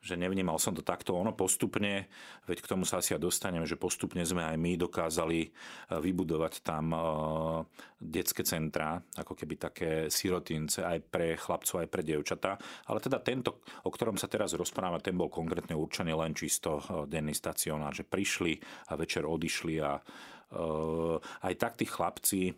že 0.02 0.14
nevnímal 0.16 0.62
som 0.62 0.78
to 0.78 0.86
takto. 0.86 1.18
Ono 1.18 1.34
postupne, 1.34 2.08
veď 2.46 2.58
k 2.62 2.70
tomu 2.70 2.86
sa 2.86 3.02
asi 3.02 3.18
ja 3.18 3.20
dostanem, 3.20 3.66
že 3.66 3.80
postupne 3.80 4.22
sme 4.22 4.46
aj 4.46 4.58
my 4.58 4.78
dokázali 4.78 5.40
e, 5.44 5.50
vybudovať 5.98 6.54
tam 6.62 6.94
e, 6.94 7.00
detské 7.98 8.46
centrá, 8.46 9.02
ako 9.18 9.34
keby 9.34 9.56
také 9.58 9.90
sirotince 10.14 10.86
aj 10.86 10.98
pre 11.10 11.34
chlapcov, 11.36 11.82
aj 11.82 11.90
pre 11.90 12.02
dievčatá. 12.06 12.56
Ale 12.88 13.02
teda 13.02 13.20
tento, 13.26 13.66
o 13.84 13.90
ktorom 13.90 14.16
sa 14.16 14.30
teraz 14.30 14.54
rozpráva, 14.54 15.02
ten 15.02 15.18
bol 15.18 15.34
konkrétne 15.34 15.74
určený 15.74 16.14
len 16.14 16.38
čisto 16.38 16.78
e, 16.78 17.10
denný 17.10 17.34
stacionár, 17.34 17.98
že 17.98 18.06
prišli 18.06 18.62
a 18.90 18.96
večer 18.96 19.26
odišli 19.26 19.76
a 19.82 20.00
aj 21.44 21.54
tak 21.60 21.76
tí 21.76 21.84
chlapci, 21.84 22.56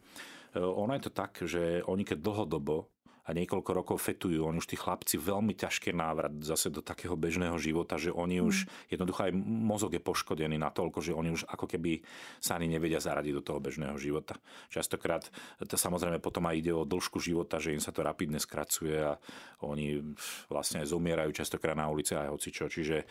ono 0.53 0.93
je 0.93 1.09
to 1.09 1.11
tak, 1.13 1.41
že 1.41 1.81
oni 1.89 2.05
keď 2.05 2.21
dlhodobo 2.21 2.85
a 3.29 3.37
niekoľko 3.37 3.71
rokov 3.77 4.01
fetujú. 4.01 4.41
Oni 4.41 4.57
už 4.57 4.65
tí 4.65 4.73
chlapci 4.73 5.21
veľmi 5.21 5.53
ťažké 5.53 5.93
návrat 5.93 6.33
zase 6.41 6.73
do 6.73 6.81
takého 6.81 7.13
bežného 7.13 7.53
života, 7.61 8.01
že 8.01 8.09
oni 8.09 8.41
už, 8.41 8.65
mm. 8.65 8.97
jednoducho 8.97 9.21
aj 9.29 9.31
mozog 9.45 9.93
je 9.93 10.01
poškodený 10.01 10.57
na 10.57 10.73
toľko, 10.73 11.05
že 11.05 11.13
oni 11.13 11.37
už 11.37 11.45
ako 11.45 11.69
keby 11.69 12.01
sa 12.41 12.57
ani 12.57 12.65
nevedia 12.65 12.97
zaradiť 12.97 13.37
do 13.37 13.45
toho 13.45 13.61
bežného 13.61 13.93
života. 14.01 14.41
Častokrát 14.73 15.29
to 15.61 15.77
samozrejme 15.77 16.17
potom 16.17 16.49
aj 16.49 16.57
ide 16.57 16.73
o 16.73 16.89
dĺžku 16.89 17.21
života, 17.21 17.61
že 17.61 17.77
im 17.77 17.83
sa 17.83 17.93
to 17.93 18.01
rapidne 18.01 18.41
skracuje 18.41 18.97
a 18.97 19.21
oni 19.61 20.01
vlastne 20.49 20.81
aj 20.81 20.89
zomierajú 20.89 21.29
častokrát 21.29 21.77
na 21.77 21.85
ulici 21.85 22.17
aj 22.17 22.33
hocičo. 22.33 22.65
Čiže 22.65 23.05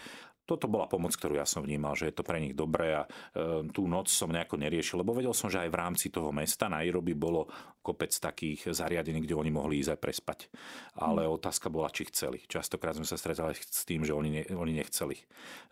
toto 0.48 0.64
bola 0.64 0.88
pomoc, 0.88 1.12
ktorú 1.12 1.36
ja 1.36 1.44
som 1.44 1.60
vnímal, 1.60 1.92
že 1.92 2.08
je 2.08 2.16
to 2.16 2.24
pre 2.24 2.40
nich 2.40 2.56
dobré 2.56 2.96
a 2.96 3.04
e, 3.04 3.68
tú 3.68 3.84
noc 3.84 4.08
som 4.08 4.32
nejako 4.32 4.56
neriešil, 4.56 5.04
lebo 5.04 5.12
vedel 5.12 5.36
som, 5.36 5.52
že 5.52 5.60
aj 5.60 5.68
v 5.68 5.76
rámci 5.76 6.08
toho 6.08 6.32
mesta 6.32 6.72
Nairobi 6.72 7.12
bolo 7.12 7.52
kopec 7.84 8.12
takých 8.12 8.72
zariadení, 8.72 9.20
kde 9.24 9.36
oni 9.36 9.52
mohli 9.52 9.84
ísť 9.84 9.96
aj 9.96 10.00
prespať. 10.00 10.38
Ale 10.96 11.28
mm. 11.28 11.32
otázka 11.36 11.68
bola, 11.68 11.92
či 11.92 12.08
chceli. 12.08 12.40
Častokrát 12.48 12.96
sme 12.96 13.04
sa 13.04 13.20
stretali 13.20 13.52
s 13.56 13.84
tým, 13.84 14.08
že 14.08 14.16
oni, 14.16 14.40
ne, 14.40 14.42
oni 14.48 14.72
nechceli. 14.76 15.16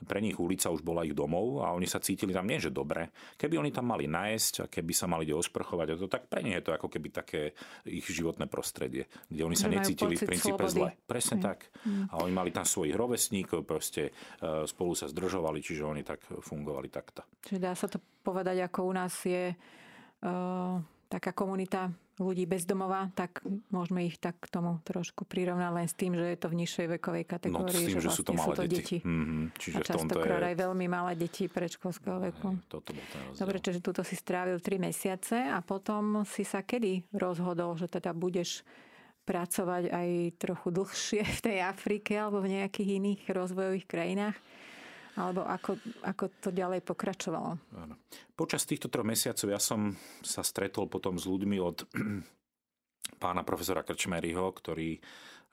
Pre 0.05 0.21
nich 0.21 0.37
ulica 0.37 0.69
už 0.69 0.85
bola 0.85 1.05
ich 1.05 1.17
domov 1.17 1.65
a 1.65 1.73
oni 1.73 1.89
sa 1.89 2.01
cítili 2.01 2.37
tam 2.37 2.45
nie, 2.45 2.61
že 2.61 2.69
dobre. 2.69 3.13
Keby 3.41 3.57
oni 3.57 3.71
tam 3.73 3.89
mali 3.89 4.05
nájsť 4.05 4.55
a 4.61 4.67
keby 4.69 4.93
sa 4.93 5.09
mali 5.09 5.25
kde 5.25 5.41
osprchovať, 5.41 5.97
to, 5.97 6.09
tak 6.09 6.29
pre 6.29 6.45
nich 6.45 6.57
je 6.57 6.65
to 6.69 6.73
ako 6.77 6.93
keby 6.93 7.09
také 7.13 7.57
ich 7.89 8.05
životné 8.05 8.49
prostredie, 8.49 9.09
kde 9.33 9.43
oni 9.45 9.57
sa 9.57 9.73
necítili 9.73 10.17
v 10.17 10.29
princípe 10.29 10.69
slobody. 10.69 10.93
zle. 10.97 11.09
Presne 11.09 11.37
mm. 11.41 11.45
tak. 11.45 11.59
Mm. 11.85 12.05
A 12.13 12.15
oni 12.21 12.33
mali 12.33 12.51
tam 12.53 12.65
svojich 12.65 12.97
rovesníkov, 12.97 13.65
proste 13.65 14.13
e, 14.41 14.65
spolu 14.69 14.93
sa 14.93 15.09
zdržovali, 15.09 15.63
čiže 15.63 15.83
oni 15.87 16.03
tak 16.03 16.23
fungovali 16.27 16.91
takto. 16.91 17.25
Čiže 17.47 17.61
dá 17.63 17.73
sa 17.73 17.87
to 17.87 18.03
povedať, 18.23 18.63
ako 18.67 18.79
u 18.87 18.93
nás 18.93 19.15
je 19.23 19.55
uh, 19.55 20.77
taká 21.07 21.31
komunita 21.33 21.91
ľudí 22.17 22.49
bezdomová, 22.49 23.13
tak 23.13 23.45
môžeme 23.69 24.09
ich 24.09 24.17
tak 24.17 24.41
k 24.41 24.49
tomu 24.49 24.81
trošku 24.89 25.29
prirovnať 25.29 25.71
len 25.77 25.87
s 25.87 25.93
tým, 25.93 26.17
že 26.17 26.33
je 26.33 26.39
to 26.41 26.49
v 26.49 26.59
nižšej 26.65 26.87
vekovej 26.97 27.25
kategórii. 27.29 27.69
No, 27.69 27.69
s 27.69 27.77
tým, 27.77 27.93
že, 27.93 28.01
že 28.01 28.09
vlastne 28.09 28.17
sú 28.17 28.25
to 28.25 28.33
malé 28.33 28.47
sú 28.47 28.51
to 28.57 28.65
deti. 28.65 28.77
deti. 28.81 28.99
Mm-hmm. 29.05 29.45
Čiže 29.61 29.77
a 29.77 29.81
častokrát 29.85 30.41
je... 30.41 30.49
aj 30.49 30.57
veľmi 30.57 30.87
malé 30.89 31.13
deti 31.13 31.45
predškolského 31.45 32.17
veku. 32.33 32.49
Hej, 32.57 32.73
toto 32.73 32.91
bol 32.97 33.05
ten 33.13 33.21
Dobre, 33.37 33.57
čiže 33.61 33.81
túto 33.85 34.01
si 34.01 34.17
strávil 34.17 34.57
3 34.65 34.81
mesiace 34.81 35.37
a 35.37 35.61
potom 35.61 36.25
si 36.25 36.41
sa 36.49 36.65
kedy 36.65 37.13
rozhodol, 37.13 37.77
že 37.77 37.93
teda 37.93 38.17
budeš 38.17 38.65
pracovať 39.27 39.91
aj 39.91 40.09
trochu 40.39 40.69
dlhšie 40.71 41.23
v 41.27 41.41
tej 41.43 41.59
Afrike 41.67 42.15
alebo 42.15 42.39
v 42.39 42.63
nejakých 42.63 43.03
iných 43.03 43.23
rozvojových 43.35 43.87
krajinách? 43.91 44.39
Alebo 45.17 45.49
ako, 45.49 45.81
ako 46.05 46.25
to 46.45 46.49
ďalej 46.53 46.85
pokračovalo? 46.85 47.57
Áno. 47.81 47.95
Počas 48.37 48.69
týchto 48.69 48.93
troch 48.93 49.09
mesiacov 49.09 49.49
ja 49.49 49.57
som 49.57 49.97
sa 50.21 50.45
stretol 50.45 50.93
potom 50.93 51.17
s 51.17 51.25
ľuďmi 51.25 51.57
od 51.57 51.89
pána 53.23 53.43
profesora 53.43 53.81
Krčmeryho, 53.81 54.45
ktorý 54.53 54.97
e, 54.97 55.01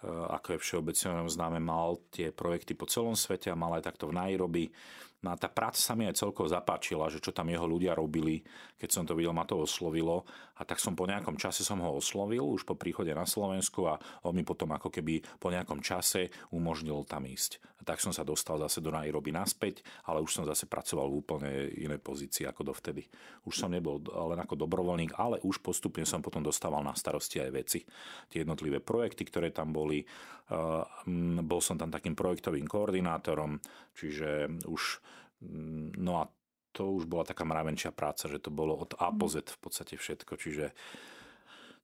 ako 0.03 0.47
je 0.53 0.59
všeobecne 0.59 1.31
známe, 1.31 1.63
mal 1.63 1.95
tie 2.11 2.35
projekty 2.35 2.75
po 2.75 2.91
celom 2.91 3.15
svete 3.15 3.47
a 3.49 3.57
mal 3.57 3.79
aj 3.79 3.87
takto 3.87 4.11
v 4.11 4.19
Nairobi. 4.19 4.67
No 5.23 5.31
a 5.31 5.39
tá 5.39 5.47
práca 5.47 5.79
sa 5.79 5.95
mi 5.95 6.03
aj 6.03 6.19
celkovo 6.19 6.51
zapáčila, 6.51 7.07
že 7.07 7.23
čo 7.23 7.31
tam 7.31 7.47
jeho 7.47 7.63
ľudia 7.63 7.95
robili, 7.95 8.43
keď 8.75 8.89
som 8.91 9.03
to 9.07 9.15
videl, 9.15 9.31
ma 9.31 9.47
to 9.47 9.55
oslovilo. 9.55 10.27
A 10.59 10.67
tak 10.67 10.83
som 10.83 10.93
po 10.93 11.07
nejakom 11.07 11.39
čase 11.39 11.63
som 11.63 11.79
ho 11.79 11.95
oslovil, 11.95 12.43
už 12.43 12.67
po 12.67 12.75
príchode 12.75 13.15
na 13.15 13.23
Slovensku 13.23 13.87
a 13.87 13.97
on 14.27 14.35
mi 14.35 14.43
potom 14.43 14.69
ako 14.75 14.91
keby 14.91 15.23
po 15.39 15.47
nejakom 15.47 15.79
čase 15.79 16.27
umožnil 16.51 17.07
tam 17.07 17.23
ísť. 17.23 17.63
A 17.79 17.87
tak 17.87 17.99
som 17.99 18.11
sa 18.15 18.23
dostal 18.23 18.59
zase 18.59 18.79
do 18.79 18.91
Nairobi 18.91 19.31
naspäť, 19.31 19.83
ale 20.07 20.23
už 20.23 20.31
som 20.31 20.43
zase 20.47 20.67
pracoval 20.67 21.07
v 21.07 21.19
úplne 21.19 21.51
inej 21.71 21.99
pozícii 21.99 22.47
ako 22.47 22.71
dovtedy. 22.71 23.07
Už 23.47 23.59
som 23.59 23.71
nebol 23.71 23.99
len 24.03 24.39
ako 24.39 24.55
dobrovoľník, 24.55 25.19
ale 25.19 25.39
už 25.43 25.59
postupne 25.59 26.07
som 26.07 26.23
potom 26.23 26.43
dostával 26.43 26.79
na 26.79 26.95
starosti 26.95 27.43
aj 27.43 27.51
veci. 27.51 27.79
Tie 28.31 28.43
jednotlivé 28.43 28.79
projekty, 28.79 29.27
ktoré 29.27 29.51
tam 29.51 29.75
boli. 29.75 30.03
Bol 31.43 31.61
som 31.63 31.79
tam 31.79 31.91
takým 31.91 32.15
projektovým 32.15 32.67
koordinátorom, 32.67 33.57
čiže 33.93 34.49
už 34.65 35.03
No 35.99 36.13
a 36.23 36.23
to 36.73 36.89
už 36.89 37.05
bola 37.05 37.27
taká 37.27 37.45
mravenčia 37.45 37.93
práca, 37.93 38.25
že 38.25 38.41
to 38.41 38.49
bolo 38.49 38.73
od 38.73 38.97
A 38.97 39.13
po 39.13 39.29
Z 39.29 39.53
v 39.53 39.59
podstate 39.61 39.93
všetko, 39.99 40.33
čiže 40.39 40.73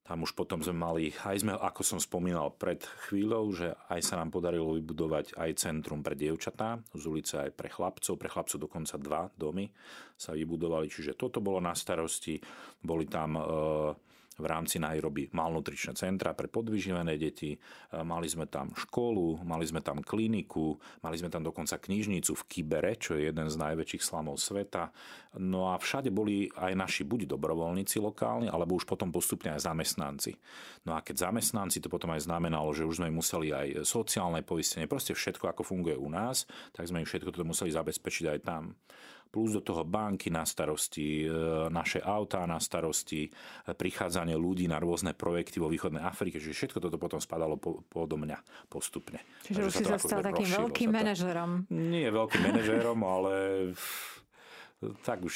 tam 0.10 0.26
už 0.26 0.34
potom 0.34 0.58
sme 0.66 0.74
mali, 0.74 1.14
aj 1.22 1.46
sme, 1.46 1.54
ako 1.54 1.86
som 1.86 2.00
spomínal 2.02 2.50
pred 2.58 2.82
chvíľou, 3.06 3.54
že 3.54 3.78
aj 3.94 4.02
sa 4.02 4.18
nám 4.18 4.34
podarilo 4.34 4.74
vybudovať 4.74 5.38
aj 5.38 5.62
centrum 5.62 6.02
pre 6.02 6.18
dievčatá, 6.18 6.82
z 6.98 7.04
ulice 7.06 7.38
aj 7.38 7.54
pre 7.54 7.70
chlapcov, 7.70 8.18
pre 8.18 8.26
chlapcov 8.26 8.58
dokonca 8.58 8.98
dva 8.98 9.30
domy 9.38 9.70
sa 10.18 10.34
vybudovali, 10.34 10.90
čiže 10.90 11.14
toto 11.14 11.46
bolo 11.46 11.62
na 11.62 11.78
starosti, 11.78 12.42
boli 12.82 13.06
tam 13.06 13.38
e, 13.38 13.44
v 14.40 14.46
rámci 14.48 14.80
Nairobi 14.80 15.28
malnutričné 15.36 15.94
centra 16.00 16.32
pre 16.32 16.48
podvyživené 16.48 17.20
deti, 17.20 17.54
e, 17.54 17.58
mali 18.02 18.26
sme 18.32 18.48
tam 18.48 18.72
školu, 18.72 19.44
mali 19.44 19.68
sme 19.68 19.84
tam 19.84 20.00
kliniku, 20.00 20.80
mali 21.04 21.20
sme 21.20 21.28
tam 21.28 21.44
dokonca 21.44 21.76
knižnicu 21.78 22.32
v 22.34 22.44
Kibere, 22.48 22.96
čo 22.96 23.20
je 23.20 23.28
jeden 23.28 23.52
z 23.52 23.56
najväčších 23.60 24.04
slamov 24.04 24.40
sveta. 24.40 24.90
No 25.38 25.70
a 25.70 25.78
všade 25.78 26.10
boli 26.10 26.48
aj 26.56 26.74
naši 26.74 27.04
buď 27.04 27.30
dobrovoľníci 27.30 28.00
lokálni, 28.00 28.48
alebo 28.48 28.80
už 28.80 28.88
potom 28.88 29.12
postupne 29.12 29.54
aj 29.54 29.68
zamestnanci. 29.68 30.34
No 30.88 30.96
a 30.96 31.04
keď 31.04 31.30
zamestnanci, 31.30 31.84
to 31.84 31.92
potom 31.92 32.16
aj 32.16 32.26
znamenalo, 32.26 32.72
že 32.72 32.88
už 32.88 33.04
sme 33.04 33.14
museli 33.14 33.52
aj 33.52 33.86
sociálne 33.86 34.42
poistenie, 34.42 34.90
proste 34.90 35.14
všetko, 35.14 35.52
ako 35.52 35.62
funguje 35.68 36.00
u 36.00 36.10
nás, 36.10 36.48
tak 36.72 36.88
sme 36.88 37.04
im 37.04 37.08
všetko 37.08 37.36
toto 37.36 37.46
museli 37.46 37.70
zabezpečiť 37.70 38.26
aj 38.32 38.40
tam 38.42 38.74
plus 39.30 39.54
do 39.54 39.62
toho 39.62 39.86
banky 39.86 40.34
na 40.34 40.42
starosti, 40.46 41.26
e, 41.26 41.30
naše 41.70 42.02
autá 42.02 42.50
na 42.50 42.58
starosti, 42.58 43.30
e, 43.30 43.30
prichádzanie 43.74 44.34
ľudí 44.34 44.66
na 44.66 44.82
rôzne 44.82 45.14
projekty 45.14 45.62
vo 45.62 45.70
východnej 45.70 46.02
Afrike, 46.02 46.42
čiže 46.42 46.66
všetko 46.66 46.82
toto 46.82 46.98
potom 46.98 47.22
spadalo 47.22 47.62
po, 47.62 47.86
podo 47.86 48.18
mňa 48.18 48.42
postupne. 48.68 49.22
Čiže 49.46 49.62
už 49.62 49.72
si 49.72 49.84
sa 49.86 50.02
stal 50.02 50.26
takým 50.26 50.50
veľkým 50.50 50.90
manažerom. 50.90 51.70
Nie 51.70 52.10
veľkým 52.10 52.42
manažerom, 52.42 53.00
ale 53.06 53.34
tak 55.06 55.22
už 55.22 55.36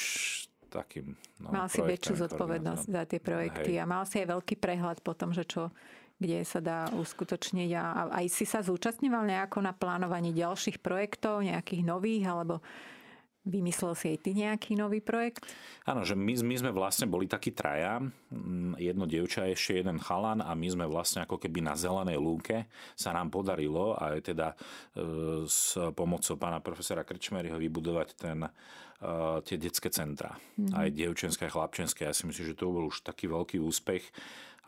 takým. 0.73 1.13
No, 1.37 1.53
mal 1.53 1.69
si 1.69 1.85
väčšiu 1.85 2.25
zodpovednosť 2.25 2.85
za 2.89 3.03
tie 3.05 3.21
projekty 3.21 3.77
Hej. 3.77 3.81
a 3.81 3.85
mal 3.85 4.03
si 4.09 4.25
aj 4.25 4.27
veľký 4.33 4.57
prehľad 4.57 5.05
potom, 5.05 5.29
že 5.29 5.45
čo 5.45 5.69
kde 6.23 6.39
sa 6.47 6.63
dá 6.63 6.87
uskutočniť 6.95 7.69
a 7.75 7.83
aj 8.15 8.25
si 8.31 8.47
sa 8.47 8.63
zúčastňoval 8.63 9.27
nejako 9.27 9.59
na 9.59 9.75
plánovaní 9.75 10.31
ďalších 10.31 10.79
projektov, 10.79 11.43
nejakých 11.43 11.83
nových, 11.83 12.23
alebo 12.31 12.63
Vymyslel 13.43 13.91
si 13.99 14.15
aj 14.15 14.19
ty 14.23 14.31
nejaký 14.39 14.79
nový 14.79 15.03
projekt? 15.03 15.43
Áno, 15.83 16.07
že 16.07 16.15
my, 16.15 16.31
my 16.47 16.55
sme 16.63 16.71
vlastne 16.71 17.11
boli 17.11 17.27
takí 17.27 17.51
traja, 17.51 17.99
mm, 17.99 18.79
jedno 18.79 19.03
dievča, 19.03 19.51
ešte 19.51 19.83
jeden 19.83 19.99
chalan 19.99 20.39
a 20.39 20.55
my 20.55 20.67
sme 20.71 20.85
vlastne 20.87 21.27
ako 21.27 21.35
keby 21.43 21.59
na 21.59 21.75
zelenej 21.75 22.23
lúke 22.23 22.71
sa 22.95 23.11
nám 23.11 23.35
podarilo 23.35 23.99
aj 23.99 24.31
teda 24.31 24.55
e, 24.55 25.43
s 25.43 25.75
pomocou 25.91 26.39
pána 26.39 26.63
profesora 26.63 27.03
Krčmeryho 27.03 27.59
vybudovať 27.59 28.07
ten, 28.15 28.47
e, 28.47 28.51
tie 29.43 29.59
detské 29.59 29.91
centra. 29.91 30.39
Mm-hmm. 30.55 30.79
Aj 30.79 30.87
dievčenské, 30.87 31.51
chlapčenské. 31.51 32.07
Ja 32.07 32.15
si 32.15 32.23
myslím, 32.23 32.47
že 32.47 32.55
to 32.55 32.71
bol 32.71 32.87
už 32.87 33.03
taký 33.03 33.27
veľký 33.27 33.59
úspech 33.59 34.07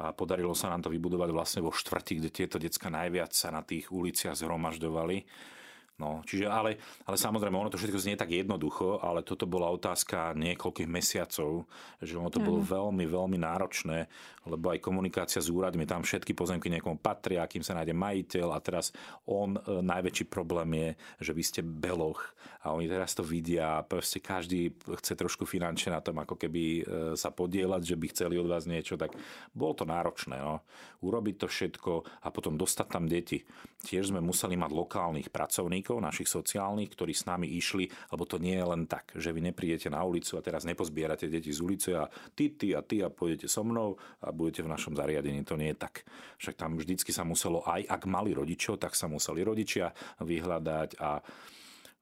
a 0.04 0.12
podarilo 0.12 0.52
sa 0.52 0.68
nám 0.68 0.84
to 0.84 0.92
vybudovať 0.92 1.30
vlastne 1.32 1.62
vo 1.64 1.72
štvrti, 1.72 2.20
kde 2.20 2.30
tieto 2.36 2.60
decka 2.60 2.92
najviac 2.92 3.32
sa 3.32 3.56
na 3.56 3.64
tých 3.64 3.88
uliciach 3.88 4.36
zhromažďovali 4.36 5.24
No, 5.96 6.20
čiže 6.28 6.52
ale, 6.52 6.76
ale 7.08 7.16
samozrejme, 7.16 7.56
ono 7.56 7.72
to 7.72 7.80
všetko 7.80 8.04
znie 8.04 8.20
tak 8.20 8.28
jednoducho, 8.28 9.00
ale 9.00 9.24
toto 9.24 9.48
bola 9.48 9.72
otázka 9.72 10.36
niekoľkých 10.36 10.92
mesiacov, 10.92 11.72
že 12.04 12.20
ono 12.20 12.28
to 12.28 12.44
bolo 12.44 12.60
mm. 12.60 12.68
veľmi, 12.68 13.06
veľmi 13.08 13.38
náročné, 13.40 14.12
lebo 14.44 14.76
aj 14.76 14.84
komunikácia 14.84 15.40
s 15.40 15.48
úradmi, 15.48 15.88
tam 15.88 16.04
všetky 16.04 16.36
pozemky 16.36 16.68
niekomu 16.68 17.00
patria, 17.00 17.48
kým 17.48 17.64
sa 17.64 17.80
nájde 17.80 17.96
majiteľ 17.96 18.48
a 18.52 18.60
teraz 18.60 18.92
on, 19.24 19.56
e, 19.56 19.80
najväčší 19.80 20.28
problém 20.28 20.68
je, 20.76 20.90
že 21.24 21.32
vy 21.32 21.44
ste 21.48 21.62
beloch 21.64 22.36
a 22.66 22.74
oni 22.74 22.90
teraz 22.90 23.14
to 23.14 23.22
vidia 23.22 23.78
a 23.78 23.86
proste 23.86 24.18
každý 24.18 24.74
chce 24.98 25.14
trošku 25.14 25.46
finančne 25.46 25.94
na 25.94 26.02
tom 26.02 26.18
ako 26.18 26.34
keby 26.34 26.64
e, 26.66 26.84
sa 27.14 27.30
podielať, 27.30 27.86
že 27.86 27.96
by 27.96 28.06
chceli 28.10 28.42
od 28.42 28.50
vás 28.50 28.66
niečo, 28.66 28.98
tak 28.98 29.14
bolo 29.54 29.78
to 29.78 29.86
náročné. 29.86 30.42
No. 30.42 30.66
Urobiť 31.06 31.46
to 31.46 31.48
všetko 31.48 32.26
a 32.26 32.28
potom 32.34 32.58
dostať 32.58 32.88
tam 32.90 33.06
deti. 33.06 33.46
Tiež 33.86 34.10
sme 34.10 34.18
museli 34.18 34.58
mať 34.58 34.74
lokálnych 34.74 35.30
pracovníkov, 35.30 35.85
pracovníkov, 35.86 36.02
našich 36.02 36.30
sociálnych, 36.30 36.90
ktorí 36.98 37.14
s 37.14 37.30
nami 37.30 37.46
išli, 37.54 37.86
lebo 38.10 38.26
to 38.26 38.42
nie 38.42 38.58
je 38.58 38.66
len 38.66 38.90
tak, 38.90 39.14
že 39.14 39.30
vy 39.30 39.54
neprídete 39.54 39.94
na 39.94 40.02
ulicu 40.02 40.38
a 40.38 40.42
teraz 40.42 40.66
nepozbierate 40.66 41.30
deti 41.30 41.54
z 41.54 41.62
ulice 41.62 41.94
a 41.94 42.10
ty, 42.34 42.58
ty 42.58 42.74
a 42.74 42.82
ty 42.82 43.06
a 43.06 43.14
pôjdete 43.14 43.46
so 43.46 43.62
mnou 43.62 43.94
a 44.26 44.34
budete 44.34 44.66
v 44.66 44.72
našom 44.74 44.98
zariadení. 44.98 45.46
To 45.46 45.54
nie 45.54 45.78
je 45.78 45.78
tak. 45.78 46.02
Však 46.42 46.58
tam 46.58 46.74
vždycky 46.82 47.14
sa 47.14 47.22
muselo, 47.22 47.62
aj 47.70 47.86
ak 47.86 48.02
mali 48.10 48.34
rodičov, 48.34 48.82
tak 48.82 48.98
sa 48.98 49.06
museli 49.06 49.46
rodičia 49.46 49.94
vyhľadať 50.26 50.90
a 50.98 51.22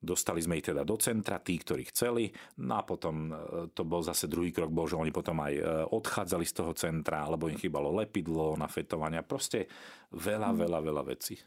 Dostali 0.04 0.44
sme 0.44 0.60
ich 0.60 0.68
teda 0.68 0.84
do 0.84 1.00
centra, 1.00 1.40
tí, 1.40 1.56
ktorí 1.56 1.88
chceli. 1.88 2.28
No 2.60 2.76
a 2.76 2.84
potom 2.84 3.32
e, 3.32 3.72
to 3.72 3.88
bol 3.88 4.04
zase 4.04 4.28
druhý 4.28 4.52
krok, 4.52 4.68
bol, 4.68 4.84
že 4.84 5.00
oni 5.00 5.16
potom 5.16 5.40
aj 5.40 5.54
e, 5.56 5.64
odchádzali 5.96 6.44
z 6.44 6.54
toho 6.60 6.76
centra, 6.76 7.24
alebo 7.24 7.48
im 7.48 7.56
chýbalo 7.56 7.88
lepidlo 7.96 8.60
na 8.60 8.68
fetovania. 8.68 9.24
Proste 9.24 9.72
veľa, 10.12 10.52
mm. 10.52 10.58
veľa, 10.60 10.80
veľa 10.84 11.04
vecí. 11.08 11.40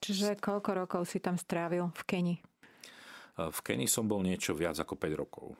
Čiže 0.00 0.40
koľko 0.40 0.84
rokov 0.84 1.02
si 1.04 1.20
tam 1.20 1.36
strávil 1.36 1.92
v 1.92 2.02
Keni? 2.08 2.36
V 3.36 3.60
Keni 3.64 3.88
som 3.88 4.04
bol 4.04 4.20
niečo 4.20 4.52
viac 4.52 4.76
ako 4.80 4.96
5 4.96 5.20
rokov. 5.20 5.56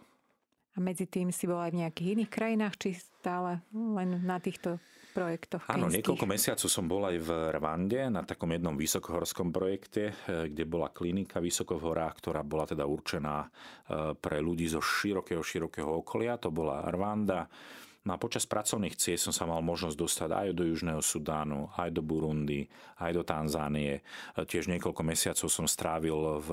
A 0.75 0.79
medzi 0.79 1.05
tým 1.09 1.35
si 1.35 1.51
bol 1.51 1.59
aj 1.59 1.75
v 1.75 1.81
nejakých 1.83 2.09
iných 2.15 2.31
krajinách, 2.31 2.75
či 2.79 2.89
stále 2.95 3.61
len 3.75 4.23
na 4.23 4.39
týchto 4.39 4.79
projektoch 5.11 5.67
Áno, 5.67 5.91
niekoľko 5.91 6.23
mesiacov 6.23 6.69
som 6.71 6.87
bol 6.87 7.03
aj 7.11 7.19
v 7.19 7.31
Rwande 7.59 8.07
na 8.07 8.23
takom 8.23 8.47
jednom 8.55 8.79
vysokohorskom 8.79 9.51
projekte, 9.51 10.15
eh, 10.15 10.47
kde 10.47 10.65
bola 10.71 10.95
klinika 10.95 11.43
vysoko 11.43 11.77
v 11.77 11.91
horách, 11.91 12.23
ktorá 12.23 12.47
bola 12.47 12.65
teda 12.71 12.87
určená 12.87 13.43
eh, 13.43 14.15
pre 14.15 14.39
ľudí 14.39 14.71
zo 14.71 14.79
širokého, 14.79 15.43
širokého 15.43 15.91
okolia. 16.07 16.39
To 16.39 16.55
bola 16.55 16.87
Rwanda. 16.87 17.51
No 18.01 18.17
a 18.17 18.23
počas 18.23 18.49
pracovných 18.49 18.97
ciest 18.97 19.29
som 19.29 19.35
sa 19.37 19.45
mal 19.45 19.61
možnosť 19.61 19.97
dostať 19.97 20.31
aj 20.33 20.49
do 20.57 20.65
Južného 20.65 21.05
Sudánu, 21.05 21.69
aj 21.77 21.93
do 21.93 22.01
Burundi, 22.01 22.65
aj 22.97 23.13
do 23.13 23.23
Tanzánie. 23.23 24.01
Tiež 24.35 24.73
niekoľko 24.73 25.05
mesiacov 25.05 25.53
som 25.53 25.69
strávil 25.69 26.41
v 26.41 26.49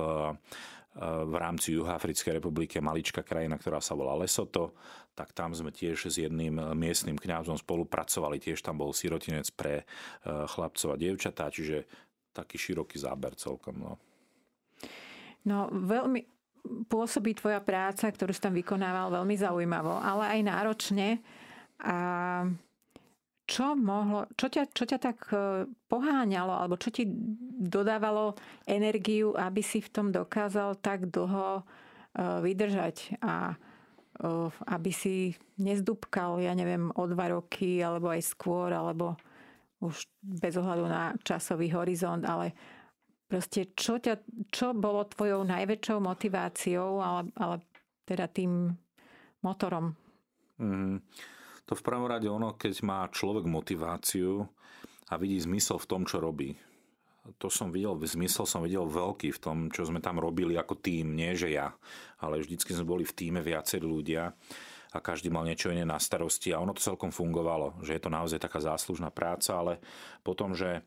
v 0.98 1.34
rámci 1.38 1.78
Juhoafrickej 1.78 2.42
republiky 2.42 2.82
maličká 2.82 3.22
krajina, 3.22 3.54
ktorá 3.54 3.78
sa 3.78 3.94
volá 3.94 4.18
Lesoto, 4.18 4.74
tak 5.14 5.30
tam 5.30 5.54
sme 5.54 5.70
tiež 5.70 6.10
s 6.10 6.18
jedným 6.18 6.58
miestnym 6.74 7.14
kňazom 7.14 7.54
spolupracovali, 7.54 8.42
tiež 8.42 8.58
tam 8.66 8.82
bol 8.82 8.90
sirotinec 8.90 9.46
pre 9.54 9.86
chlapcov 10.26 10.94
a 10.94 11.00
dievčatá, 11.00 11.54
čiže 11.54 11.86
taký 12.34 12.58
široký 12.58 12.98
záber 12.98 13.38
celkom. 13.38 13.78
No. 13.78 13.92
No 15.46 15.70
veľmi 15.70 16.37
pôsobí 16.88 17.36
tvoja 17.36 17.62
práca, 17.62 18.08
ktorú 18.08 18.32
si 18.32 18.42
tam 18.42 18.54
vykonával 18.54 19.12
veľmi 19.12 19.36
zaujímavo, 19.38 19.98
ale 19.98 20.38
aj 20.38 20.40
náročne. 20.46 21.08
A 21.82 21.96
čo, 23.48 23.72
mohlo, 23.72 24.28
čo, 24.36 24.52
ťa, 24.52 24.68
čo 24.76 24.84
ťa 24.84 24.98
tak 25.00 25.18
e, 25.32 25.64
poháňalo, 25.88 26.52
alebo 26.52 26.76
čo 26.76 26.92
ti 26.92 27.08
dodávalo 27.64 28.36
energiu, 28.68 29.32
aby 29.32 29.64
si 29.64 29.80
v 29.80 29.88
tom 29.88 30.06
dokázal 30.12 30.76
tak 30.84 31.08
dlho 31.08 31.60
e, 31.60 31.62
vydržať 32.44 33.16
a 33.24 33.56
e, 34.20 34.52
aby 34.68 34.90
si 34.92 35.32
nezdúbkal, 35.56 36.44
ja 36.44 36.52
neviem, 36.52 36.92
o 36.92 37.04
dva 37.08 37.32
roky, 37.32 37.80
alebo 37.80 38.12
aj 38.12 38.20
skôr, 38.20 38.68
alebo 38.68 39.16
už 39.80 40.04
bez 40.20 40.52
ohľadu 40.60 40.84
na 40.84 41.16
časový 41.24 41.72
horizont, 41.72 42.20
ale 42.28 42.52
proste 43.28 43.76
čo, 43.76 44.00
ťa, 44.00 44.24
čo 44.48 44.72
bolo 44.72 45.04
tvojou 45.04 45.44
najväčšou 45.44 45.98
motiváciou, 46.00 46.98
ale, 46.98 47.28
ale 47.36 47.56
teda 48.08 48.26
tým 48.26 48.72
motorom? 49.44 49.92
Mm, 50.58 51.04
to 51.68 51.72
v 51.76 51.84
prvom 51.84 52.08
rade 52.08 52.26
ono, 52.26 52.56
keď 52.56 52.74
má 52.82 53.06
človek 53.12 53.44
motiváciu 53.44 54.48
a 55.12 55.14
vidí 55.20 55.36
zmysel 55.38 55.76
v 55.76 55.88
tom, 55.88 56.02
čo 56.08 56.18
robí. 56.18 56.56
To 57.36 57.52
som 57.52 57.68
videl, 57.68 57.92
zmysel 58.00 58.48
som 58.48 58.64
videl 58.64 58.88
veľký 58.88 59.36
v 59.36 59.42
tom, 59.42 59.58
čo 59.68 59.84
sme 59.84 60.00
tam 60.00 60.16
robili 60.16 60.56
ako 60.56 60.80
tým, 60.80 61.12
nie 61.12 61.36
že 61.36 61.52
ja, 61.52 61.76
ale 62.24 62.40
vždycky 62.40 62.72
sme 62.72 62.88
boli 62.88 63.04
v 63.04 63.12
týme 63.12 63.44
viacerí 63.44 63.84
ľudia 63.84 64.32
a 64.88 64.98
každý 65.04 65.28
mal 65.28 65.44
niečo 65.44 65.68
iné 65.68 65.84
na 65.84 66.00
starosti 66.00 66.52
a 66.52 66.60
ono 66.60 66.72
to 66.72 66.80
celkom 66.80 67.12
fungovalo, 67.12 67.76
že 67.84 67.96
je 67.96 68.02
to 68.02 68.10
naozaj 68.12 68.40
taká 68.40 68.64
záslužná 68.64 69.12
práca, 69.12 69.56
ale 69.56 69.82
potom, 70.24 70.56
že 70.56 70.80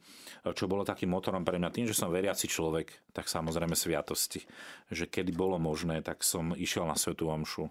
čo 0.58 0.66
bolo 0.66 0.82
takým 0.82 1.14
motorom 1.14 1.46
pre 1.46 1.62
mňa, 1.62 1.70
tým, 1.70 1.86
že 1.86 1.98
som 1.98 2.10
veriaci 2.10 2.50
človek, 2.50 3.14
tak 3.14 3.30
samozrejme 3.30 3.78
sviatosti. 3.78 4.42
Že 4.90 5.06
kedy 5.10 5.32
bolo 5.38 5.62
možné, 5.62 6.02
tak 6.02 6.26
som 6.26 6.58
išiel 6.58 6.90
na 6.90 6.98
Svetu 6.98 7.30
Omšu 7.30 7.70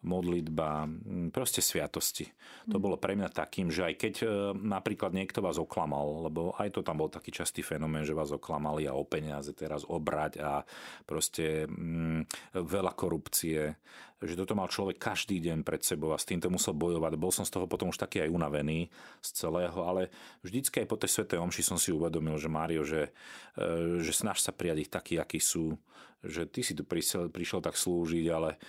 modlitba, 0.00 0.88
proste 1.28 1.60
sviatosti. 1.60 2.24
To 2.72 2.80
bolo 2.80 2.96
pre 2.96 3.12
mňa 3.16 3.28
takým, 3.28 3.68
že 3.68 3.84
aj 3.84 3.94
keď 4.00 4.14
e, 4.20 4.26
napríklad 4.56 5.12
niekto 5.12 5.44
vás 5.44 5.60
oklamal, 5.60 6.28
lebo 6.28 6.56
aj 6.56 6.72
to 6.72 6.80
tam 6.80 7.00
bol 7.00 7.12
taký 7.12 7.28
častý 7.32 7.60
fenomén, 7.60 8.08
že 8.08 8.16
vás 8.16 8.32
oklamali 8.32 8.88
a 8.88 8.96
o 8.96 9.04
peniaze 9.04 9.52
teraz 9.52 9.84
obrať 9.84 10.40
a 10.40 10.64
proste 11.04 11.68
mm, 11.68 12.54
veľa 12.56 12.92
korupcie, 12.96 13.76
že 14.20 14.36
toto 14.36 14.52
mal 14.52 14.68
človek 14.68 15.00
každý 15.00 15.40
deň 15.40 15.64
pred 15.64 15.80
sebou 15.80 16.12
a 16.12 16.20
s 16.20 16.28
týmto 16.28 16.52
musel 16.52 16.76
bojovať. 16.76 17.12
Bol 17.16 17.32
som 17.32 17.44
z 17.44 17.56
toho 17.56 17.64
potom 17.68 17.88
už 17.88 18.00
taký 18.00 18.24
aj 18.24 18.32
unavený 18.32 18.92
z 19.24 19.28
celého, 19.32 19.80
ale 19.84 20.12
vždycky 20.44 20.84
aj 20.84 20.88
po 20.88 21.00
tej 21.00 21.10
Svetej 21.12 21.40
Omši 21.40 21.62
som 21.64 21.80
si 21.80 21.92
uvedomil, 21.92 22.36
že 22.36 22.52
Mário, 22.52 22.84
že, 22.84 23.12
e, 23.56 24.00
že 24.00 24.12
snaž 24.12 24.40
sa 24.40 24.52
prijať 24.52 24.88
ich 24.88 24.90
takí, 24.92 25.14
akí 25.16 25.40
sú, 25.40 25.76
že 26.20 26.44
ty 26.44 26.60
si 26.60 26.76
tu 26.76 26.84
prišiel, 26.84 27.32
prišiel 27.32 27.64
tak 27.64 27.80
slúžiť, 27.80 28.26
ale 28.28 28.60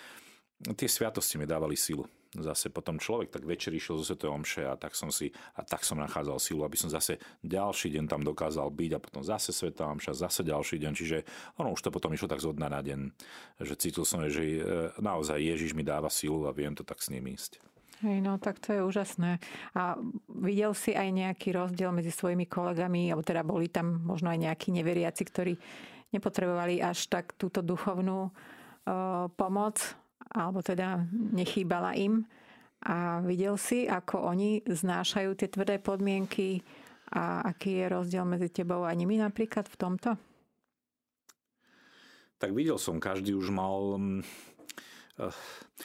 tie 0.77 0.89
sviatosti 0.89 1.37
mi 1.37 1.49
dávali 1.49 1.77
silu 1.77 2.05
zase 2.39 2.71
potom 2.71 2.95
človek 2.95 3.27
tak 3.27 3.43
večer 3.43 3.75
išiel 3.75 3.99
zo 3.99 4.07
Svetej 4.07 4.31
Omše 4.31 4.63
a 4.63 4.79
tak 4.79 4.95
som 4.95 5.11
si 5.11 5.35
a 5.59 5.67
tak 5.67 5.83
som 5.83 5.99
nachádzal 5.99 6.39
silu, 6.39 6.63
aby 6.63 6.79
som 6.79 6.87
zase 6.87 7.19
ďalší 7.43 7.91
deň 7.91 8.07
tam 8.07 8.23
dokázal 8.23 8.71
byť 8.71 8.91
a 8.95 9.03
potom 9.03 9.19
zase 9.19 9.51
Svetá 9.51 9.91
Omša, 9.91 10.15
zase 10.15 10.47
ďalší 10.47 10.79
deň, 10.79 10.93
čiže 10.95 11.17
ono 11.59 11.75
už 11.75 11.83
to 11.83 11.89
potom 11.91 12.15
išlo 12.15 12.31
tak 12.31 12.39
zo 12.39 12.55
dna 12.55 12.71
na 12.71 12.79
deň, 12.79 12.99
že 13.67 13.75
cítil 13.75 14.07
som, 14.07 14.23
že 14.31 14.43
e, 14.47 14.63
naozaj 15.03 15.43
Ježiš 15.43 15.75
mi 15.75 15.83
dáva 15.83 16.07
silu 16.07 16.47
a 16.47 16.55
viem 16.55 16.71
to 16.71 16.87
tak 16.87 17.03
s 17.03 17.11
ním 17.11 17.27
ísť. 17.27 17.59
Hej, 18.01 18.17
no 18.23 18.39
tak 18.41 18.57
to 18.63 18.73
je 18.73 18.81
úžasné. 18.81 19.37
A 19.77 19.93
videl 20.25 20.73
si 20.73 20.95
aj 20.97 21.11
nejaký 21.11 21.53
rozdiel 21.53 21.93
medzi 21.93 22.09
svojimi 22.09 22.49
kolegami, 22.49 23.11
alebo 23.13 23.21
teda 23.21 23.45
boli 23.45 23.69
tam 23.69 24.01
možno 24.01 24.33
aj 24.33 24.41
nejakí 24.41 24.73
neveriaci, 24.73 25.21
ktorí 25.21 25.53
nepotrebovali 26.09 26.81
až 26.81 27.05
tak 27.13 27.37
túto 27.37 27.61
duchovnú 27.61 28.33
uh, 28.33 29.29
pomoc 29.37 30.01
alebo 30.31 30.63
teda 30.63 31.03
nechýbala 31.11 31.95
im. 31.99 32.23
A 32.81 33.21
videl 33.21 33.61
si, 33.61 33.85
ako 33.85 34.33
oni 34.33 34.65
znášajú 34.65 35.37
tie 35.37 35.51
tvrdé 35.53 35.77
podmienky 35.77 36.65
a 37.13 37.45
aký 37.45 37.77
je 37.77 37.85
rozdiel 37.91 38.25
medzi 38.25 38.49
tebou 38.49 38.87
a 38.87 38.91
nimi 38.95 39.21
napríklad 39.21 39.69
v 39.69 39.75
tomto? 39.77 40.09
Tak 42.41 42.49
videl 42.57 42.81
som, 42.81 42.97
každý 42.97 43.37
už 43.37 43.53
mal... 43.53 44.01
Uh, 45.21 45.29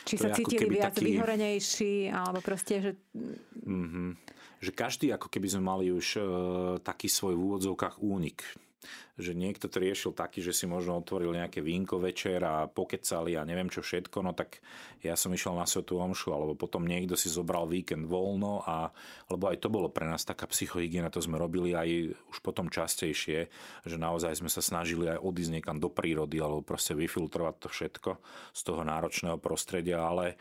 Či 0.08 0.16
sa 0.16 0.32
cítili 0.32 0.80
viac 0.80 0.96
taký... 0.96 1.12
vyhorenejší, 1.12 2.08
alebo 2.08 2.40
proste, 2.40 2.80
že... 2.80 2.90
Mm-hmm. 3.60 4.08
Že 4.64 4.70
každý 4.72 5.06
ako 5.12 5.28
keby 5.28 5.52
sme 5.52 5.62
mali 5.68 5.92
už 5.92 6.06
uh, 6.16 6.24
taký 6.80 7.12
svoj 7.12 7.36
v 7.36 7.44
úvodzovkách 7.44 8.00
únik 8.00 8.40
že 9.16 9.32
niekto 9.32 9.66
to 9.72 9.80
riešil 9.80 10.12
taký, 10.12 10.44
že 10.44 10.52
si 10.52 10.68
možno 10.68 11.00
otvoril 11.00 11.32
nejaké 11.32 11.64
vínko 11.64 11.96
večer 11.96 12.44
a 12.44 12.68
pokecali 12.68 13.32
a 13.32 13.48
neviem 13.48 13.72
čo 13.72 13.80
všetko, 13.80 14.20
no 14.20 14.36
tak 14.36 14.60
ja 15.00 15.16
som 15.16 15.32
išiel 15.32 15.56
na 15.56 15.64
Svetu 15.64 15.96
Omšu, 15.96 16.36
alebo 16.36 16.52
potom 16.52 16.84
niekto 16.84 17.16
si 17.16 17.32
zobral 17.32 17.64
víkend 17.64 18.04
voľno 18.04 18.60
a, 18.68 18.92
lebo 19.32 19.48
aj 19.48 19.64
to 19.64 19.72
bolo 19.72 19.88
pre 19.88 20.04
nás 20.04 20.28
taká 20.28 20.44
psychohygiena, 20.44 21.08
to 21.08 21.24
sme 21.24 21.40
robili 21.40 21.72
aj 21.72 22.12
už 22.28 22.38
potom 22.44 22.68
častejšie, 22.68 23.48
že 23.88 23.96
naozaj 23.96 24.36
sme 24.36 24.52
sa 24.52 24.60
snažili 24.60 25.08
aj 25.08 25.24
odísť 25.24 25.60
niekam 25.60 25.80
do 25.80 25.88
prírody, 25.88 26.36
alebo 26.36 26.60
proste 26.60 26.92
vyfiltrovať 26.92 27.54
to 27.56 27.68
všetko 27.72 28.10
z 28.52 28.60
toho 28.60 28.82
náročného 28.84 29.40
prostredia, 29.40 30.04
ale 30.04 30.36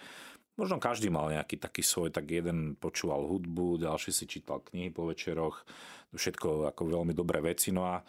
Možno 0.55 0.79
každý 0.79 1.11
mal 1.11 1.27
nejaký 1.35 1.59
taký 1.59 1.83
svoj, 1.83 2.15
tak 2.15 2.31
jeden 2.31 2.79
počúval 2.79 3.27
hudbu, 3.27 3.83
ďalší 3.83 4.11
si 4.15 4.23
čítal 4.23 4.63
knihy 4.63 4.87
po 4.87 5.03
večeroch, 5.03 5.67
všetko 6.15 6.71
ako 6.71 6.81
veľmi 6.95 7.11
dobré 7.11 7.43
veci. 7.43 7.75
No 7.75 7.83
a 7.91 7.99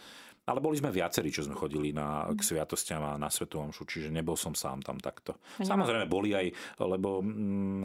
ale 0.46 0.62
boli 0.62 0.78
sme 0.78 0.94
viacerí, 0.94 1.34
čo 1.34 1.42
sme 1.42 1.58
chodili 1.58 1.90
na, 1.90 2.30
k 2.30 2.38
sviatostiam 2.38 3.02
a 3.02 3.18
na 3.18 3.26
Svetu 3.26 3.58
Omšu, 3.58 3.82
čiže 3.82 4.14
nebol 4.14 4.38
som 4.38 4.54
sám 4.54 4.78
tam 4.86 5.02
takto. 5.02 5.42
Ja. 5.58 5.74
Samozrejme 5.74 6.06
boli 6.06 6.38
aj, 6.38 6.54
lebo 6.78 7.18
mm, 7.18 7.82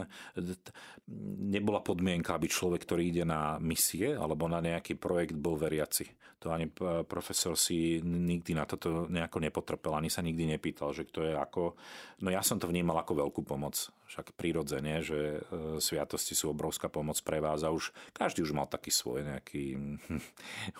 nebola 1.50 1.82
podmienka, 1.82 2.38
aby 2.38 2.46
človek, 2.46 2.86
ktorý 2.86 3.10
ide 3.10 3.24
na 3.26 3.58
misie 3.58 4.14
alebo 4.14 4.46
na 4.46 4.62
nejaký 4.62 4.94
projekt, 4.94 5.34
bol 5.34 5.58
veriaci. 5.58 6.06
To 6.42 6.50
ani 6.50 6.66
profesor 7.06 7.54
si 7.54 8.02
nikdy 8.02 8.58
na 8.58 8.66
toto 8.66 9.06
nejako 9.06 9.38
nepotrpel, 9.38 9.94
ani 9.94 10.10
sa 10.10 10.26
nikdy 10.26 10.50
nepýtal, 10.50 10.90
že 10.90 11.06
kto 11.06 11.22
je 11.22 11.34
ako. 11.38 11.78
No 12.26 12.34
ja 12.34 12.42
som 12.42 12.58
to 12.58 12.66
vnímal 12.66 12.98
ako 12.98 13.26
veľkú 13.26 13.46
pomoc. 13.46 13.78
Však 14.10 14.34
prirodzene, 14.34 15.06
že 15.06 15.38
e, 15.38 15.78
sviatosti 15.78 16.34
sú 16.34 16.50
obrovská 16.50 16.90
pomoc 16.90 17.14
pre 17.22 17.38
vás 17.38 17.62
a 17.62 17.70
už 17.70 17.94
každý 18.10 18.42
už 18.42 18.58
mal 18.58 18.66
taký 18.66 18.90
svoj 18.90 19.22
nejaký 19.22 19.78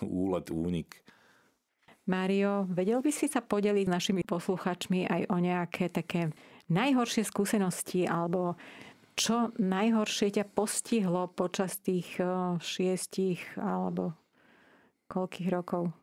úlet, 0.03 0.51
únik. 0.51 0.99
Mário, 2.03 2.67
vedel 2.67 2.99
by 2.99 3.11
si 3.15 3.31
sa 3.31 3.39
podeliť 3.39 3.87
s 3.87 3.93
našimi 3.95 4.21
posluchačmi 4.27 5.07
aj 5.07 5.21
o 5.31 5.37
nejaké 5.39 5.87
také 5.87 6.35
najhoršie 6.67 7.23
skúsenosti 7.23 8.03
alebo 8.03 8.59
čo 9.15 9.53
najhoršie 9.55 10.35
ťa 10.41 10.45
postihlo 10.51 11.31
počas 11.31 11.79
tých 11.79 12.19
šiestich 12.59 13.39
alebo 13.55 14.17
koľkých 15.07 15.49
rokov? 15.53 15.93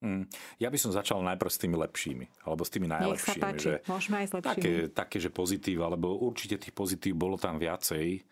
Mm. 0.00 0.24
Ja 0.56 0.72
by 0.72 0.78
som 0.80 0.96
začal 0.96 1.20
najprv 1.20 1.50
s 1.52 1.60
tými 1.60 1.76
lepšími, 1.76 2.48
alebo 2.48 2.64
s 2.64 2.72
tými 2.72 2.88
najlepšími. 2.88 3.20
Nech 3.20 3.20
sa 3.20 3.34
páči, 3.36 3.64
že 3.68 3.74
môžeme 3.84 4.16
aj 4.16 4.26
s 4.26 4.32
lepšími. 4.32 4.56
Také, 4.56 4.72
také, 4.96 5.16
že 5.20 5.28
pozitív, 5.28 5.84
alebo 5.84 6.16
určite 6.24 6.56
tých 6.56 6.72
pozitív 6.72 7.20
bolo 7.20 7.36
tam 7.36 7.60
viacej. 7.60 8.24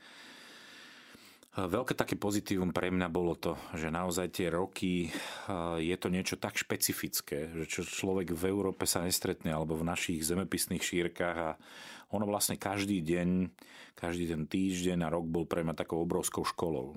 Veľké 1.59 1.99
také 1.99 2.14
pozitívum 2.14 2.71
pre 2.71 2.87
mňa 2.94 3.11
bolo 3.11 3.35
to, 3.35 3.59
že 3.75 3.90
naozaj 3.90 4.31
tie 4.31 4.47
roky 4.47 5.11
je 5.83 5.97
to 5.99 6.07
niečo 6.07 6.38
tak 6.38 6.55
špecifické, 6.55 7.51
že 7.51 7.66
čo 7.66 7.83
človek 7.83 8.31
v 8.31 8.47
Európe 8.47 8.87
sa 8.87 9.03
nestretne 9.03 9.51
alebo 9.51 9.75
v 9.75 9.88
našich 9.90 10.23
zemepisných 10.23 10.79
šírkach 10.79 11.35
a 11.35 11.51
ono 12.14 12.31
vlastne 12.31 12.55
každý 12.55 13.03
deň, 13.03 13.51
každý 13.99 14.31
ten 14.31 14.47
týždeň 14.47 15.03
a 15.03 15.11
rok 15.11 15.27
bol 15.27 15.51
pre 15.51 15.66
mňa 15.66 15.75
takou 15.75 15.99
obrovskou 15.99 16.47
školou 16.47 16.94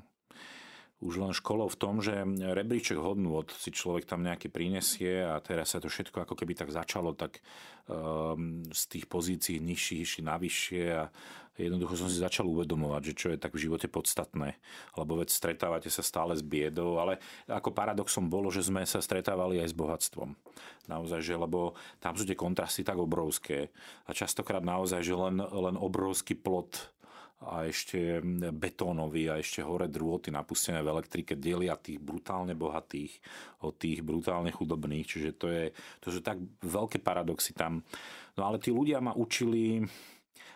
už 1.01 1.17
len 1.17 1.33
školou 1.33 1.65
v 1.65 1.79
tom, 1.81 1.97
že 1.97 2.13
rebríček 2.37 3.01
hodnôt 3.01 3.49
si 3.57 3.73
človek 3.73 4.05
tam 4.05 4.21
nejaký 4.21 4.53
prinesie 4.53 5.25
a 5.25 5.41
teraz 5.41 5.73
sa 5.73 5.81
to 5.81 5.89
všetko 5.89 6.29
ako 6.29 6.37
keby 6.37 6.53
tak 6.53 6.69
začalo 6.69 7.17
tak 7.17 7.41
um, 7.89 8.61
z 8.69 8.81
tých 8.85 9.05
pozícií 9.09 9.57
nižších 9.57 10.01
išli 10.05 10.21
navyššie 10.21 10.83
a 10.93 11.09
jednoducho 11.57 11.97
som 11.97 12.09
si 12.09 12.21
začal 12.21 12.45
uvedomovať, 12.49 13.01
že 13.11 13.17
čo 13.17 13.27
je 13.33 13.41
tak 13.41 13.57
v 13.57 13.65
živote 13.65 13.89
podstatné. 13.89 14.61
Lebo 14.93 15.17
veď 15.17 15.29
stretávate 15.33 15.89
sa 15.89 16.05
stále 16.05 16.37
s 16.37 16.45
biedou, 16.45 17.01
ale 17.01 17.17
ako 17.49 17.73
paradoxom 17.73 18.29
bolo, 18.29 18.53
že 18.53 18.65
sme 18.65 18.85
sa 18.85 19.01
stretávali 19.01 19.57
aj 19.57 19.73
s 19.73 19.77
bohatstvom. 19.77 20.37
Naozaj, 20.85 21.19
že 21.21 21.33
lebo 21.33 21.73
tam 21.97 22.13
sú 22.13 22.29
tie 22.29 22.37
kontrasty 22.37 22.85
tak 22.85 23.01
obrovské 23.01 23.73
a 24.05 24.13
častokrát 24.13 24.61
naozaj, 24.61 25.01
že 25.01 25.17
len, 25.17 25.41
len 25.41 25.75
obrovský 25.77 26.37
plot 26.37 26.93
a 27.41 27.65
ešte 27.65 28.21
betónový 28.53 29.33
a 29.33 29.41
ešte 29.41 29.65
hore 29.65 29.89
drôty 29.89 30.29
napustené 30.29 30.85
v 30.85 30.93
elektrike 30.93 31.33
delia 31.33 31.73
tých 31.73 31.97
brutálne 31.97 32.53
bohatých 32.53 33.17
od 33.65 33.73
tých 33.81 34.05
brutálne 34.05 34.53
chudobných. 34.53 35.09
Čiže 35.09 35.29
to, 35.37 35.47
je, 35.49 35.63
to 35.97 36.07
sú 36.13 36.21
tak 36.21 36.37
veľké 36.61 37.01
paradoxy 37.01 37.57
tam 37.57 37.81
No 38.35 38.47
ale 38.47 38.57
tí 38.61 38.71
ľudia 38.71 39.03
ma 39.03 39.11
učili 39.15 39.83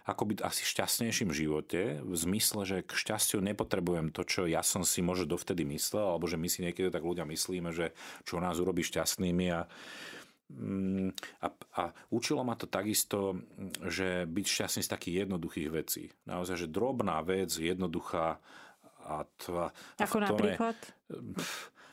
ako 0.05 0.29
byť 0.29 0.39
asi 0.45 0.61
šťastnejším 0.69 1.33
v 1.33 1.39
živote, 1.41 1.81
v 1.97 2.13
zmysle, 2.13 2.61
že 2.61 2.77
k 2.85 2.93
šťastiu 2.93 3.41
nepotrebujem 3.41 4.13
to, 4.13 4.21
čo 4.21 4.45
ja 4.45 4.61
som 4.61 4.85
si 4.85 5.01
možno 5.01 5.33
dovtedy 5.33 5.65
myslel, 5.65 6.13
alebo 6.13 6.29
že 6.29 6.37
my 6.37 6.45
si 6.45 6.61
niekedy 6.61 6.93
tak 6.93 7.01
ľudia 7.01 7.25
myslíme, 7.25 7.73
že 7.73 7.89
čo 8.21 8.37
nás 8.37 8.61
urobí 8.61 8.85
šťastnými 8.85 9.49
a 9.49 9.65
mm, 9.65 10.14
a, 11.41 11.47
a 11.49 11.83
učilo 12.13 12.45
ma 12.45 12.53
to 12.53 12.69
takisto, 12.69 13.41
že 13.81 14.29
byť 14.29 14.45
šťastný 14.45 14.81
z 14.85 14.91
takých 14.93 15.15
jednoduchých 15.25 15.69
vecí. 15.73 16.13
Naozaj, 16.29 16.65
že 16.65 16.73
drobná 16.73 17.21
vec, 17.25 17.49
jednoduchá 17.49 18.37
a 19.05 19.15
tva, 19.37 19.69
Ako 20.01 20.17
napríklad? 20.17 20.77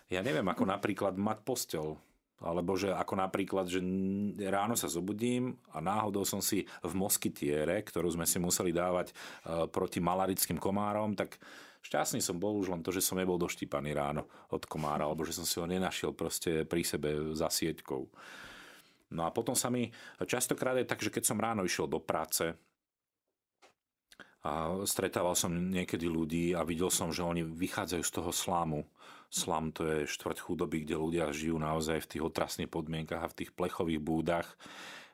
Je, 0.08 0.16
ja 0.16 0.20
neviem, 0.24 0.44
ako 0.48 0.64
napríklad 0.64 1.16
mať 1.16 1.38
postel 1.44 1.96
alebo 2.42 2.74
že 2.74 2.90
ako 2.90 3.14
napríklad, 3.22 3.70
že 3.70 3.78
ráno 4.50 4.74
sa 4.74 4.90
zobudím 4.90 5.54
a 5.70 5.78
náhodou 5.78 6.26
som 6.26 6.42
si 6.42 6.66
v 6.82 6.92
moskytiere, 6.98 7.78
ktorú 7.86 8.10
sme 8.10 8.26
si 8.26 8.42
museli 8.42 8.74
dávať 8.74 9.14
e, 9.14 9.70
proti 9.70 10.02
malarickým 10.02 10.58
komárom, 10.58 11.14
tak 11.14 11.38
šťastný 11.86 12.18
som 12.18 12.42
bol 12.42 12.58
už 12.58 12.74
len 12.74 12.82
to, 12.82 12.90
že 12.90 12.98
som 12.98 13.14
nebol 13.14 13.38
doštípaný 13.38 13.94
ráno 13.94 14.26
od 14.50 14.66
komára, 14.66 15.06
alebo 15.06 15.22
že 15.22 15.38
som 15.38 15.46
si 15.46 15.62
ho 15.62 15.66
nenašiel 15.70 16.10
proste 16.18 16.66
pri 16.66 16.82
sebe 16.82 17.30
za 17.38 17.46
sieťkou. 17.46 18.02
No 19.12 19.29
a 19.29 19.31
potom 19.31 19.53
sa 19.53 19.68
mi 19.68 19.92
častokrát 20.25 20.77
je 20.81 20.88
tak, 20.88 21.05
že 21.05 21.12
keď 21.12 21.25
som 21.29 21.40
ráno 21.40 21.62
išiel 21.62 21.87
do 21.87 22.01
práce, 22.01 22.57
a 24.42 24.75
stretával 24.83 25.38
som 25.38 25.55
niekedy 25.55 26.11
ľudí 26.11 26.51
a 26.51 26.66
videl 26.66 26.90
som, 26.90 27.14
že 27.14 27.22
oni 27.22 27.46
vychádzajú 27.46 28.03
z 28.03 28.12
toho 28.12 28.35
slámu. 28.35 28.83
Slam 29.31 29.70
to 29.70 29.87
je 29.87 30.11
štvrť 30.11 30.42
chudoby, 30.42 30.83
kde 30.83 30.98
ľudia 30.98 31.31
žijú 31.31 31.62
naozaj 31.62 32.03
v 32.03 32.11
tých 32.11 32.22
otrasných 32.27 32.66
podmienkach 32.66 33.22
a 33.22 33.31
v 33.31 33.38
tých 33.38 33.55
plechových 33.55 34.03
búdach 34.03 34.59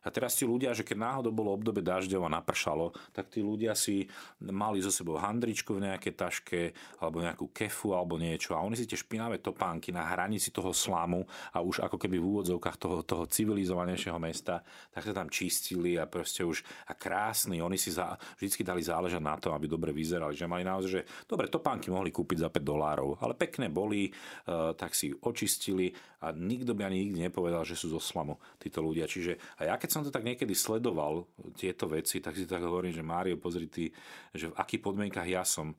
a 0.09 0.15
teraz 0.15 0.41
tí 0.41 0.49
ľudia, 0.49 0.73
že 0.73 0.89
keď 0.89 0.97
náhodou 1.05 1.37
bolo 1.37 1.53
obdobie 1.53 1.85
dažďov 1.85 2.25
a 2.25 2.35
napršalo, 2.41 2.97
tak 3.13 3.29
tí 3.29 3.45
ľudia 3.45 3.77
si 3.77 4.09
mali 4.41 4.81
zo 4.81 4.89
sebou 4.89 5.21
handričku 5.21 5.77
v 5.77 5.85
nejakej 5.85 6.15
taške 6.17 6.61
alebo 7.05 7.21
nejakú 7.21 7.53
kefu 7.53 7.93
alebo 7.93 8.17
niečo. 8.17 8.57
A 8.57 8.65
oni 8.65 8.81
si 8.81 8.89
tie 8.89 8.97
špinavé 8.97 9.45
topánky 9.45 9.93
na 9.93 10.09
hranici 10.09 10.49
toho 10.49 10.73
slamu 10.73 11.29
a 11.53 11.61
už 11.61 11.85
ako 11.85 12.01
keby 12.01 12.17
v 12.17 12.25
úvodzovkách 12.25 12.77
toho, 12.81 13.05
toho 13.05 13.29
civilizovanejšieho 13.29 14.17
mesta, 14.17 14.65
tak 14.89 15.05
sa 15.05 15.13
tam 15.13 15.29
čistili 15.29 16.01
a 16.01 16.09
proste 16.09 16.41
už 16.41 16.65
a 16.89 16.97
krásny, 16.97 17.61
oni 17.61 17.77
si 17.77 17.93
za, 17.93 18.17
vždy 18.41 18.65
dali 18.65 18.81
záležať 18.81 19.21
na 19.21 19.37
to, 19.37 19.53
aby 19.53 19.69
dobre 19.69 19.93
vyzerali, 19.93 20.33
že 20.33 20.49
mali 20.49 20.65
naozaj, 20.65 20.89
že 20.89 21.03
dobre, 21.29 21.53
topánky 21.53 21.93
mohli 21.93 22.09
kúpiť 22.09 22.47
za 22.47 22.49
5 22.49 22.65
dolárov, 22.65 23.21
ale 23.21 23.37
pekné 23.37 23.69
boli, 23.69 24.09
uh, 24.09 24.73
tak 24.73 24.97
si 24.97 25.13
očistili 25.13 25.93
a 26.19 26.35
nikto 26.35 26.75
by 26.75 26.89
ani 26.89 27.07
nikdy 27.07 27.31
nepovedal, 27.31 27.63
že 27.63 27.79
sú 27.79 27.93
zo 27.95 28.03
slamu 28.03 28.39
títo 28.59 28.83
ľudia. 28.83 29.07
Čiže 29.07 29.59
a 29.61 29.71
ja 29.71 29.75
keď 29.79 29.91
som 29.91 29.98
to 30.05 30.15
tak 30.15 30.27
niekedy 30.27 30.53
sledoval, 30.53 31.27
tieto 31.55 31.89
veci, 31.91 32.19
tak 32.19 32.37
si 32.37 32.45
tak 32.45 32.63
hovorím, 32.63 32.95
že 32.95 33.05
Mário, 33.05 33.41
pozri 33.41 33.67
ty, 33.71 33.91
že 34.35 34.51
v 34.51 34.59
akých 34.59 34.83
podmienkach 34.85 35.29
ja 35.29 35.43
som. 35.43 35.73
E, 35.73 35.77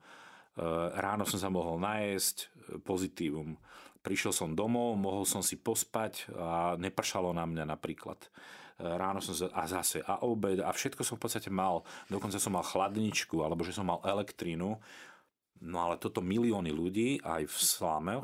ráno 0.98 1.28
som 1.28 1.38
sa 1.38 1.52
mohol 1.52 1.78
najesť, 1.80 2.36
e, 2.40 2.46
pozitívum. 2.80 3.56
Prišiel 4.00 4.32
som 4.32 4.56
domov, 4.56 4.96
mohol 4.96 5.28
som 5.28 5.44
si 5.44 5.60
pospať 5.60 6.32
a 6.32 6.74
nepršalo 6.80 7.36
na 7.36 7.44
mňa 7.44 7.64
napríklad 7.68 8.18
e, 8.24 8.28
ráno 8.84 9.20
som 9.20 9.36
a 9.52 9.64
zase 9.68 10.00
a 10.00 10.24
obed 10.24 10.64
a 10.64 10.72
všetko 10.72 11.04
som 11.04 11.20
v 11.20 11.28
podstate 11.28 11.52
mal. 11.52 11.84
Dokonca 12.08 12.40
som 12.40 12.56
mal 12.56 12.64
chladničku 12.64 13.44
alebo 13.44 13.60
že 13.62 13.76
som 13.76 13.84
mal 13.84 14.00
elektrínu 14.02 14.80
No 15.60 15.84
ale 15.84 16.00
toto 16.00 16.24
milióny 16.24 16.72
ľudí 16.72 17.20
aj 17.20 17.44
v, 17.44 17.56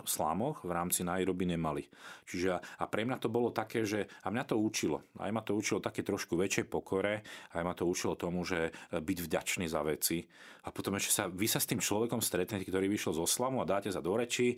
slámoch 0.08 0.64
v 0.64 0.70
rámci 0.72 1.04
Nairobi 1.04 1.44
nemali. 1.44 1.84
Čiže 2.24 2.56
a 2.56 2.84
pre 2.88 3.04
mňa 3.04 3.20
to 3.20 3.28
bolo 3.28 3.52
také, 3.52 3.84
že 3.84 4.08
a 4.24 4.32
mňa 4.32 4.44
to 4.48 4.56
učilo. 4.56 5.04
Aj 5.20 5.28
ma 5.28 5.44
to 5.44 5.52
učilo 5.52 5.84
také 5.84 6.00
trošku 6.00 6.32
väčšej 6.40 6.64
pokore, 6.64 7.20
aj 7.52 7.60
ma 7.60 7.76
to 7.76 7.84
učilo 7.84 8.16
tomu, 8.16 8.40
že 8.40 8.72
byť 8.88 9.18
vďačný 9.20 9.68
za 9.68 9.84
veci. 9.84 10.24
A 10.64 10.72
potom 10.72 10.96
ešte 10.96 11.12
sa, 11.12 11.24
vy 11.28 11.44
sa 11.44 11.60
s 11.60 11.68
tým 11.68 11.78
človekom 11.78 12.24
stretnete, 12.24 12.64
ktorý 12.64 12.88
vyšiel 12.88 13.12
zo 13.12 13.28
slamu 13.28 13.60
a 13.60 13.68
dáte 13.68 13.92
sa 13.92 14.00
do 14.00 14.16
reči 14.16 14.56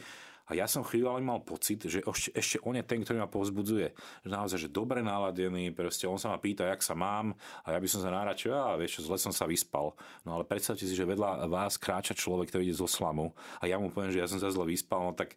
a 0.49 0.57
ja 0.57 0.65
som 0.65 0.81
chvíľu 0.81 1.21
mal 1.21 1.45
pocit, 1.45 1.85
že 1.85 2.01
ešte, 2.01 2.33
ešte 2.33 2.57
on 2.65 2.73
je 2.81 2.85
ten, 2.85 3.05
ktorý 3.05 3.21
ma 3.21 3.29
povzbudzuje. 3.29 3.93
Že 4.25 4.29
naozaj, 4.33 4.59
že 4.65 4.69
dobre 4.73 5.05
naladený, 5.05 5.77
proste 5.77 6.09
on 6.09 6.17
sa 6.17 6.33
ma 6.33 6.41
pýta, 6.41 6.65
jak 6.65 6.81
sa 6.81 6.97
mám 6.97 7.37
a 7.69 7.77
ja 7.77 7.79
by 7.79 7.89
som 7.89 8.01
sa 8.01 8.09
náračil, 8.09 8.57
a 8.57 8.81
vieš 8.81 9.01
čo, 9.01 9.13
zle 9.13 9.21
som 9.21 9.33
sa 9.33 9.45
vyspal. 9.45 9.93
No 10.25 10.41
ale 10.41 10.49
predstavte 10.49 10.89
si, 10.89 10.97
že 10.97 11.05
vedľa 11.05 11.45
vás 11.53 11.77
kráča 11.77 12.17
človek, 12.17 12.49
ktorý 12.49 12.65
ide 12.65 12.81
zo 12.81 12.89
slamu 12.89 13.37
a 13.61 13.69
ja 13.69 13.77
mu 13.77 13.93
poviem, 13.93 14.09
že 14.09 14.25
ja 14.25 14.29
som 14.31 14.41
sa 14.41 14.49
zle 14.49 14.65
vyspal, 14.65 15.05
no 15.05 15.13
tak 15.13 15.37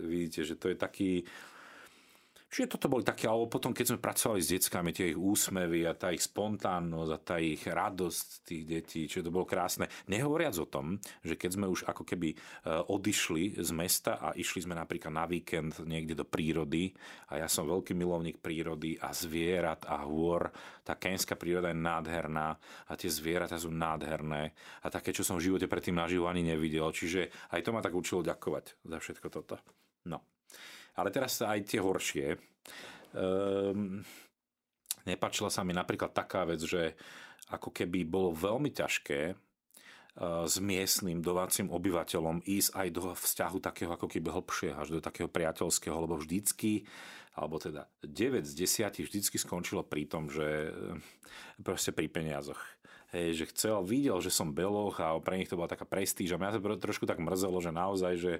vidíte, 0.00 0.48
že 0.48 0.56
to 0.56 0.72
je 0.72 0.76
taký, 0.80 1.12
Čiže 2.46 2.78
toto 2.78 2.86
boli 2.86 3.02
také, 3.02 3.26
alebo 3.26 3.50
potom, 3.50 3.74
keď 3.74 3.86
sme 3.90 3.98
pracovali 3.98 4.38
s 4.38 4.54
deckami, 4.54 4.94
tie 4.94 5.10
ich 5.10 5.18
úsmevy 5.18 5.82
a 5.82 5.98
tá 5.98 6.14
ich 6.14 6.22
spontánnosť 6.22 7.10
a 7.10 7.18
tá 7.18 7.36
ich 7.42 7.66
radosť 7.66 8.26
tých 8.46 8.62
detí, 8.62 9.00
čiže 9.10 9.26
to 9.26 9.34
bolo 9.34 9.42
krásne. 9.42 9.90
Nehovoriac 10.06 10.54
o 10.62 10.70
tom, 10.70 10.94
že 11.26 11.34
keď 11.34 11.50
sme 11.58 11.66
už 11.66 11.90
ako 11.90 12.06
keby 12.06 12.32
e, 12.32 12.36
odišli 12.86 13.58
z 13.58 13.70
mesta 13.74 14.22
a 14.22 14.30
išli 14.38 14.62
sme 14.62 14.78
napríklad 14.78 15.10
na 15.10 15.26
víkend 15.26 15.82
niekde 15.82 16.14
do 16.14 16.22
prírody 16.22 16.94
a 17.34 17.42
ja 17.42 17.50
som 17.50 17.66
veľký 17.66 17.98
milovník 17.98 18.38
prírody 18.38 18.94
a 19.02 19.10
zvierat 19.10 19.82
a 19.90 20.06
hôr, 20.06 20.46
tá 20.86 20.94
kenská 20.94 21.34
príroda 21.34 21.74
je 21.74 21.82
nádherná 21.82 22.54
a 22.86 22.92
tie 22.94 23.10
zvieratá 23.10 23.58
sú 23.58 23.74
nádherné 23.74 24.54
a 24.80 24.86
také, 24.86 25.10
čo 25.10 25.26
som 25.26 25.34
v 25.34 25.50
živote 25.50 25.66
predtým 25.66 25.98
naživo 25.98 26.30
ani 26.30 26.46
nevidel. 26.46 26.94
Čiže 26.94 27.50
aj 27.50 27.60
to 27.66 27.74
ma 27.74 27.82
tak 27.82 27.92
učilo 27.92 28.22
ďakovať 28.22 28.86
za 28.86 28.98
všetko 29.02 29.28
toto. 29.34 29.58
No. 30.06 30.35
Ale 30.96 31.08
teraz 31.12 31.40
aj 31.44 31.60
tie 31.68 31.80
horšie. 31.80 32.40
Um, 33.16 34.00
nepačila 35.04 35.52
sa 35.52 35.62
mi 35.62 35.76
napríklad 35.76 36.12
taká 36.12 36.44
vec, 36.48 36.60
že 36.64 36.96
ako 37.52 37.70
keby 37.70 38.08
bolo 38.08 38.34
veľmi 38.34 38.72
ťažké 38.74 39.20
uh, 39.32 40.44
s 40.44 40.56
miestnym 40.58 41.22
domácim 41.22 41.70
obyvateľom 41.70 42.42
ísť 42.42 42.70
aj 42.74 42.88
do 42.90 43.02
vzťahu 43.14 43.58
takého 43.62 43.90
ako 43.94 44.08
keby 44.08 44.28
hlbšie, 44.32 44.70
až 44.74 44.98
do 44.98 45.00
takého 45.04 45.30
priateľského, 45.30 45.96
lebo 46.00 46.18
vždycky 46.18 46.88
alebo 47.36 47.60
teda 47.60 47.84
9 48.00 48.48
z 48.48 48.52
10 48.64 49.04
vždycky 49.04 49.36
skončilo 49.36 49.84
pri 49.84 50.08
tom, 50.08 50.32
že 50.32 50.72
proste 51.60 51.92
pri 51.92 52.08
peniazoch 52.08 52.56
hej, 53.14 53.42
že 53.42 53.44
chcel, 53.54 53.86
videl, 53.86 54.18
že 54.18 54.34
som 54.34 54.50
beloch 54.50 54.98
a 54.98 55.14
pre 55.22 55.38
nich 55.38 55.46
to 55.46 55.54
bola 55.54 55.70
taká 55.70 55.86
prestíž 55.86 56.34
a 56.34 56.40
mňa 56.40 56.58
sa 56.58 56.60
trošku 56.60 57.06
tak 57.06 57.22
mrzelo, 57.22 57.58
že 57.62 57.70
naozaj, 57.70 58.12
že 58.18 58.32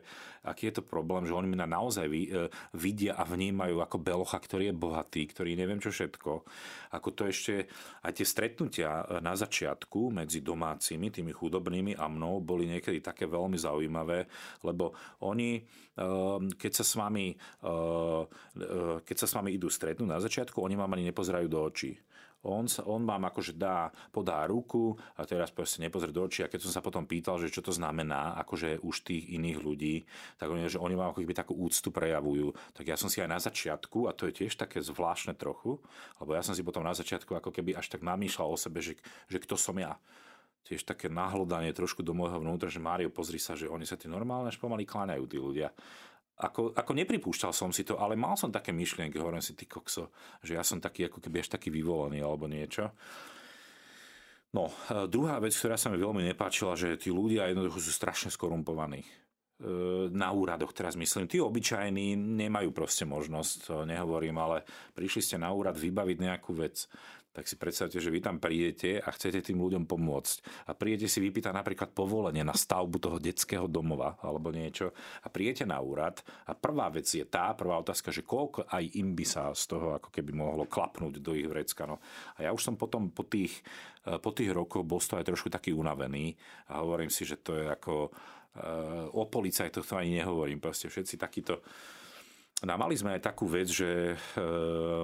aký 0.43 0.71
je 0.71 0.81
to 0.81 0.83
problém, 0.83 1.23
že 1.27 1.37
oni 1.37 1.47
mňa 1.55 1.67
naozaj 1.71 2.07
e, 2.07 2.51
vidia 2.75 3.15
a 3.15 3.23
vnímajú 3.23 3.79
ako 3.79 3.97
belocha, 4.03 4.39
ktorý 4.43 4.71
je 4.71 4.75
bohatý, 4.75 5.23
ktorý 5.31 5.55
neviem 5.55 5.79
čo 5.79 5.95
všetko. 5.95 6.31
Ako 6.99 7.09
to 7.15 7.31
ešte 7.31 7.71
aj 8.03 8.13
tie 8.19 8.27
stretnutia 8.27 8.91
e, 9.07 9.23
na 9.23 9.39
začiatku 9.39 10.11
medzi 10.11 10.43
domácimi, 10.43 11.15
tými 11.15 11.31
chudobnými 11.31 11.95
a 11.95 12.11
mnou 12.11 12.43
boli 12.43 12.67
niekedy 12.67 12.99
také 12.99 13.31
veľmi 13.31 13.55
zaujímavé, 13.55 14.27
lebo 14.67 14.99
oni, 15.23 15.63
e, 15.63 16.09
keď 16.59 16.73
sa 16.75 16.85
s 16.85 16.93
vami, 16.99 17.39
keď 19.07 19.17
sa 19.17 19.27
s 19.29 19.37
vami 19.37 19.53
idú 19.55 19.69
stretnúť 19.69 20.09
na 20.09 20.19
začiatku, 20.19 20.59
oni 20.59 20.75
vám 20.75 20.97
ani 20.97 21.13
nepozerajú 21.13 21.47
do 21.47 21.61
očí 21.63 21.95
on, 22.47 22.71
on 22.87 23.03
vám 23.03 23.27
akože 23.27 23.59
dá, 23.59 23.91
podá 24.15 24.47
ruku 24.47 24.95
a 25.19 25.27
teraz 25.27 25.51
proste 25.51 25.83
nepozrie 25.83 26.15
do 26.15 26.23
očí 26.23 26.47
a 26.47 26.51
keď 26.51 26.63
som 26.63 26.73
sa 26.73 26.81
potom 26.81 27.05
pýtal, 27.05 27.43
že 27.43 27.51
čo 27.51 27.61
to 27.61 27.75
znamená, 27.75 28.39
akože 28.47 28.81
už 28.81 29.03
tých 29.03 29.35
iných 29.35 29.59
ľudí, 29.59 30.07
tak 30.39 30.55
oni, 30.55 30.71
že 30.71 30.79
oni 30.79 30.95
vám 30.95 31.11
ako 31.11 31.27
keby 31.27 31.35
takú 31.35 31.59
úctu 31.59 31.91
prejavujú. 31.91 32.55
Tak 32.73 32.87
ja 32.87 32.97
som 32.97 33.11
si 33.11 33.19
aj 33.19 33.31
na 33.31 33.41
začiatku, 33.43 34.07
a 34.07 34.15
to 34.15 34.31
je 34.31 34.47
tiež 34.47 34.55
také 34.55 34.79
zvláštne 34.79 35.35
trochu, 35.35 35.83
lebo 36.23 36.31
ja 36.33 36.47
som 36.47 36.55
si 36.55 36.63
potom 36.63 36.87
na 36.87 36.95
začiatku 36.95 37.35
ako 37.35 37.51
keby 37.51 37.75
až 37.75 37.91
tak 37.91 38.07
namýšľal 38.07 38.55
o 38.55 38.59
sebe, 38.59 38.79
že, 38.79 38.95
že 39.27 39.43
kto 39.43 39.59
som 39.59 39.75
ja 39.77 39.99
tiež 40.67 40.83
také 40.83 41.07
nahlodanie 41.07 41.71
trošku 41.71 42.03
do 42.03 42.11
môjho 42.11 42.43
vnútra, 42.43 42.67
že 42.67 42.83
Mário, 42.83 43.07
pozri 43.07 43.39
sa, 43.39 43.55
že 43.55 43.71
oni 43.71 43.87
sa 43.87 43.95
tí 43.95 44.11
normálne 44.11 44.51
až 44.51 44.59
pomaly 44.59 44.83
kláňajú, 44.83 45.25
tí 45.31 45.39
ľudia 45.39 45.71
ako, 46.37 46.77
ako 46.77 46.93
nepripúšťal 46.93 47.53
som 47.57 47.73
si 47.73 47.81
to, 47.81 47.97
ale 47.97 48.13
mal 48.13 48.37
som 48.37 48.53
také 48.53 48.69
myšlienky, 48.69 49.17
hovorím 49.17 49.41
si, 49.41 49.57
ty 49.57 49.65
kokso, 49.65 50.13
že 50.45 50.53
ja 50.53 50.61
som 50.61 50.77
taký 50.77 51.09
ako 51.09 51.25
keby 51.25 51.41
až 51.41 51.57
taký 51.57 51.73
vyvolený 51.73 52.21
alebo 52.21 52.45
niečo. 52.45 52.93
No, 54.53 54.69
e, 54.93 55.09
druhá 55.09 55.41
vec, 55.41 55.57
ktorá 55.57 55.81
sa 55.81 55.89
mi 55.89 55.97
veľmi 55.97 56.21
nepáčila, 56.33 56.77
že 56.77 57.01
tí 57.01 57.09
ľudia 57.09 57.49
jednoducho 57.49 57.81
sú 57.81 57.89
strašne 57.89 58.29
skorumpovaní 58.29 59.01
e, 59.01 59.09
na 60.13 60.29
úradoch 60.29 60.77
teraz 60.77 60.93
myslím. 60.97 61.25
Tí 61.25 61.41
obyčajní 61.41 62.13
nemajú 62.17 62.69
proste 62.73 63.09
možnosť, 63.09 63.53
to 63.65 63.75
nehovorím, 63.89 64.37
ale 64.37 64.69
prišli 64.93 65.21
ste 65.25 65.37
na 65.41 65.49
úrad 65.53 65.77
vybaviť 65.77 66.19
nejakú 66.21 66.53
vec 66.53 66.85
tak 67.37 67.45
si 67.45 67.61
predstavte, 67.61 68.01
že 68.01 68.09
vy 68.09 68.25
tam 68.25 68.41
prídete 68.41 68.97
a 68.97 69.13
chcete 69.13 69.45
tým 69.45 69.61
ľuďom 69.61 69.85
pomôcť. 69.85 70.65
A 70.65 70.73
prídete 70.73 71.05
si 71.05 71.21
vypýtať 71.21 71.53
napríklad 71.53 71.93
povolenie 71.93 72.41
na 72.41 72.57
stavbu 72.57 72.97
toho 72.97 73.21
detského 73.21 73.69
domova 73.69 74.17
alebo 74.25 74.49
niečo 74.49 74.97
a 75.21 75.29
prídete 75.29 75.69
na 75.69 75.77
úrad 75.77 76.25
a 76.49 76.57
prvá 76.57 76.89
vec 76.89 77.05
je 77.05 77.29
tá, 77.29 77.53
prvá 77.53 77.77
otázka, 77.77 78.09
že 78.09 78.25
koľko 78.25 78.65
aj 78.73 78.97
im 78.97 79.13
by 79.13 79.25
sa 79.29 79.53
z 79.53 79.69
toho 79.69 80.01
ako 80.01 80.09
keby 80.09 80.33
mohlo 80.33 80.65
klapnúť 80.65 81.21
do 81.21 81.37
ich 81.37 81.45
vrecka. 81.45 81.85
No. 81.85 82.01
A 82.41 82.49
ja 82.49 82.57
už 82.57 82.65
som 82.65 82.81
potom 82.81 83.13
po 83.13 83.29
tých, 83.29 83.61
eh, 84.09 84.17
po 84.17 84.33
tých 84.33 84.57
rokoch 84.57 84.89
bol 84.89 85.05
z 85.05 85.13
toho 85.13 85.21
aj 85.21 85.29
trošku 85.29 85.53
taký 85.53 85.77
unavený 85.77 86.33
a 86.73 86.81
hovorím 86.81 87.13
si, 87.13 87.29
že 87.29 87.37
to 87.37 87.53
je 87.53 87.69
ako 87.69 88.09
eh, 88.09 89.13
o 89.13 89.29
policajtoch 89.29 89.85
to 89.85 90.01
ani 90.01 90.25
nehovorím. 90.25 90.57
Proste 90.57 90.89
všetci 90.89 91.21
takíto 91.21 91.61
No 92.65 92.73
a 92.73 92.81
mali 92.81 92.97
sme 92.97 93.13
aj 93.13 93.21
takú 93.21 93.45
vec, 93.45 93.69
že 93.69 94.17
e, 94.17 94.45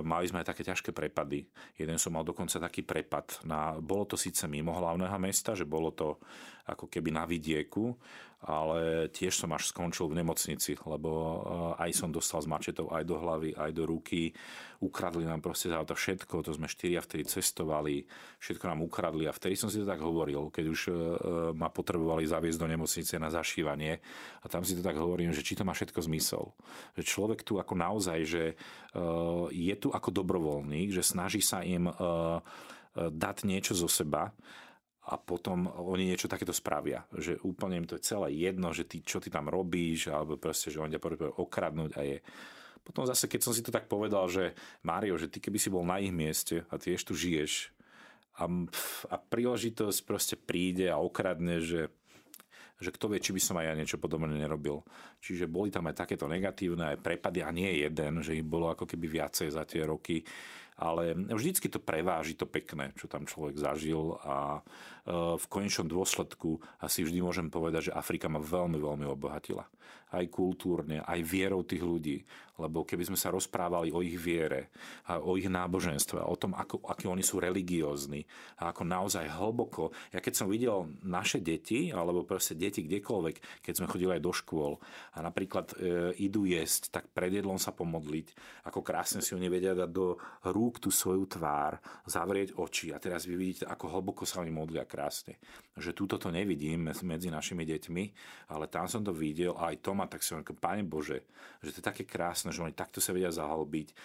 mali 0.01 0.25
sme 0.25 0.41
aj 0.41 0.57
také 0.57 0.65
ťažké 0.65 0.89
prepady. 0.97 1.45
Jeden 1.77 2.01
som 2.01 2.17
mal 2.17 2.25
dokonca 2.25 2.57
taký 2.57 2.81
prepad. 2.81 3.45
Na, 3.45 3.77
bolo 3.77 4.09
to 4.09 4.17
síce 4.17 4.49
mimo 4.49 4.73
hlavného 4.73 5.21
mesta, 5.21 5.53
že 5.53 5.69
bolo 5.69 5.93
to 5.93 6.17
ako 6.67 6.87
keby 6.87 7.11
na 7.11 7.27
vidieku, 7.27 7.91
ale 8.43 9.07
tiež 9.15 9.39
som 9.39 9.55
až 9.55 9.71
skončil 9.71 10.11
v 10.11 10.19
nemocnici, 10.19 10.75
lebo 10.83 11.11
eh, 11.15 11.87
aj 11.87 11.91
som 11.95 12.11
dostal 12.11 12.43
z 12.43 12.51
mačetov 12.51 12.91
aj 12.91 13.03
do 13.07 13.17
hlavy, 13.19 13.55
aj 13.55 13.71
do 13.71 13.87
ruky. 13.87 14.35
Ukradli 14.83 15.23
nám 15.23 15.39
proste 15.39 15.71
za 15.71 15.79
to 15.87 15.95
všetko, 15.95 16.43
to 16.43 16.51
sme 16.51 16.67
štyria 16.67 16.99
vtedy 16.99 17.23
cestovali, 17.23 18.03
všetko 18.43 18.67
nám 18.67 18.83
ukradli 18.83 19.31
a 19.31 19.33
vtedy 19.35 19.55
som 19.55 19.71
si 19.71 19.79
to 19.79 19.87
tak 19.87 20.03
hovoril, 20.03 20.51
keď 20.51 20.65
už 20.67 20.81
eh, 20.91 20.95
ma 21.55 21.71
potrebovali 21.71 22.27
zaviesť 22.27 22.59
do 22.59 22.67
nemocnice 22.67 23.15
na 23.19 23.31
zašívanie 23.31 24.03
a 24.43 24.47
tam 24.51 24.67
si 24.67 24.75
to 24.75 24.83
tak 24.83 24.99
hovorím, 24.99 25.31
že 25.31 25.47
či 25.47 25.55
to 25.55 25.63
má 25.63 25.75
všetko 25.75 26.03
zmysel. 26.03 26.51
Že 26.99 27.03
človek 27.07 27.42
tu 27.43 27.59
ako 27.59 27.75
naozaj, 27.75 28.19
že 28.25 28.45
eh, 28.55 29.47
je 29.51 29.75
tu 29.77 29.91
ako 29.91 30.09
dobrovoľník, 30.11 30.95
že 30.95 31.03
snaží 31.05 31.43
sa 31.43 31.61
im 31.63 31.91
dať 32.93 33.49
niečo 33.49 33.73
zo 33.73 33.89
seba 33.89 34.29
a 35.03 35.19
potom 35.19 35.67
oni 35.67 36.15
niečo 36.15 36.31
takéto 36.31 36.55
spravia. 36.55 37.03
Že 37.11 37.43
úplne 37.43 37.83
im 37.83 37.89
to 37.89 37.99
je 37.99 38.07
celé 38.07 38.39
jedno, 38.39 38.71
že 38.71 38.87
ty, 38.87 39.03
čo 39.03 39.19
ty 39.19 39.33
tam 39.33 39.51
robíš, 39.51 40.13
alebo 40.13 40.39
proste, 40.39 40.71
že 40.71 40.79
oni 40.79 40.95
ťa 40.95 41.03
okradnúť 41.41 41.91
a 41.99 42.01
je... 42.07 42.19
Potom 42.83 43.07
zase, 43.07 43.31
keď 43.31 43.41
som 43.43 43.55
si 43.55 43.63
to 43.63 43.75
tak 43.75 43.87
povedal, 43.87 44.27
že 44.27 44.59
Mário, 44.83 45.15
že 45.15 45.31
ty 45.31 45.39
keby 45.39 45.59
si 45.59 45.71
bol 45.71 45.87
na 45.87 46.03
ich 46.03 46.11
mieste 46.11 46.67
a 46.67 46.79
ty 46.79 46.95
ešte 46.95 47.11
tu 47.11 47.15
žiješ 47.15 47.71
a, 48.39 48.51
a 49.07 49.17
príležitosť 49.23 49.99
proste 50.03 50.35
príde 50.35 50.91
a 50.91 50.99
okradne, 50.99 51.63
že 51.63 51.95
že 52.83 52.93
kto 52.93 53.15
vie, 53.15 53.23
či 53.23 53.33
by 53.33 53.41
som 53.41 53.57
aj 53.63 53.67
ja 53.71 53.75
niečo 53.79 54.03
podobné 54.03 54.35
nerobil. 54.35 54.83
Čiže 55.23 55.47
boli 55.47 55.71
tam 55.71 55.87
aj 55.87 56.03
takéto 56.03 56.27
negatívne 56.27 56.93
aj 56.93 57.01
prepady 57.01 57.41
a 57.47 57.55
nie 57.55 57.87
jeden, 57.87 58.21
že 58.21 58.37
ich 58.37 58.45
bolo 58.45 58.75
ako 58.75 58.85
keby 58.85 59.23
viacej 59.23 59.49
za 59.55 59.63
tie 59.63 59.87
roky 59.87 60.27
ale 60.83 61.15
vždycky 61.15 61.69
to 61.69 61.79
preváži 61.79 62.35
to 62.35 62.49
pekné, 62.49 62.91
čo 62.99 63.07
tam 63.07 63.29
človek 63.29 63.55
zažil 63.55 64.19
a 64.25 64.59
e, 64.59 64.61
v 65.37 65.47
konečnom 65.47 65.87
dôsledku 65.87 66.59
asi 66.83 67.07
vždy 67.07 67.23
môžem 67.23 67.47
povedať, 67.53 67.93
že 67.93 67.97
Afrika 67.97 68.27
ma 68.27 68.43
veľmi, 68.43 68.83
veľmi 68.83 69.07
obohatila. 69.07 69.63
Aj 70.13 70.25
kultúrne, 70.29 71.01
aj 71.01 71.21
vierou 71.25 71.65
tých 71.65 71.81
ľudí. 71.81 72.21
Lebo 72.61 72.85
keby 72.85 73.09
sme 73.09 73.17
sa 73.17 73.33
rozprávali 73.33 73.89
o 73.97 74.05
ich 74.05 74.21
viere, 74.21 74.69
a 75.09 75.19
o 75.19 75.41
ich 75.41 75.49
náboženstve, 75.49 76.21
o 76.21 76.37
tom, 76.37 76.53
ako, 76.53 76.85
akí 76.85 77.09
oni 77.09 77.25
sú 77.25 77.41
religiózni 77.41 78.23
a 78.61 78.71
ako 78.77 78.85
naozaj 78.85 79.25
hlboko. 79.41 79.91
Ja 80.13 80.21
keď 80.21 80.35
som 80.37 80.53
videl 80.53 80.85
naše 81.01 81.41
deti, 81.41 81.89
alebo 81.91 82.29
proste 82.29 82.53
deti 82.53 82.85
kdekoľvek, 82.85 83.65
keď 83.65 83.73
sme 83.73 83.89
chodili 83.89 84.13
aj 84.13 84.23
do 84.23 84.33
škôl 84.37 84.77
a 85.17 85.25
napríklad 85.25 85.73
e, 85.81 86.15
idú 86.21 86.45
jesť, 86.45 86.93
tak 86.93 87.05
pred 87.17 87.33
jedlom 87.33 87.57
sa 87.57 87.73
pomodliť, 87.73 88.37
ako 88.69 88.85
krásne 88.85 89.25
si 89.25 89.33
oni 89.33 89.49
vedia 89.49 89.73
dať 89.73 89.89
do 89.89 90.21
rúk 90.53 90.77
tú 90.77 90.93
svoju 90.93 91.25
tvár, 91.25 91.81
zavrieť 92.05 92.55
oči 92.61 92.93
a 92.93 93.01
teraz 93.01 93.25
vy 93.25 93.35
vidíte, 93.35 93.65
ako 93.65 93.89
hlboko 93.97 94.29
sa 94.29 94.45
oni 94.45 94.53
modlia 94.53 94.85
krásne. 94.85 95.41
Že 95.73 95.97
túto 95.97 96.15
to 96.21 96.29
nevidím 96.29 96.93
medzi 97.03 97.33
našimi 97.33 97.65
deťmi, 97.65 98.05
ale 98.53 98.69
tam 98.69 98.85
som 98.85 99.01
to 99.01 99.17
videl 99.17 99.57
a 99.57 99.72
aj 99.73 99.81
to 99.81 99.97
ma 99.97 100.05
tak 100.05 100.21
si 100.21 100.37
hovorím, 100.37 100.61
Pane 100.61 100.85
Bože, 100.85 101.25
že 101.65 101.73
to 101.73 101.81
je 101.81 101.89
také 101.89 102.05
krásne, 102.05 102.53
že 102.53 102.61
oni 102.61 102.77
takto 102.77 103.01
sa 103.01 103.17
vedia 103.17 103.33
zahlbiť. 103.33 103.97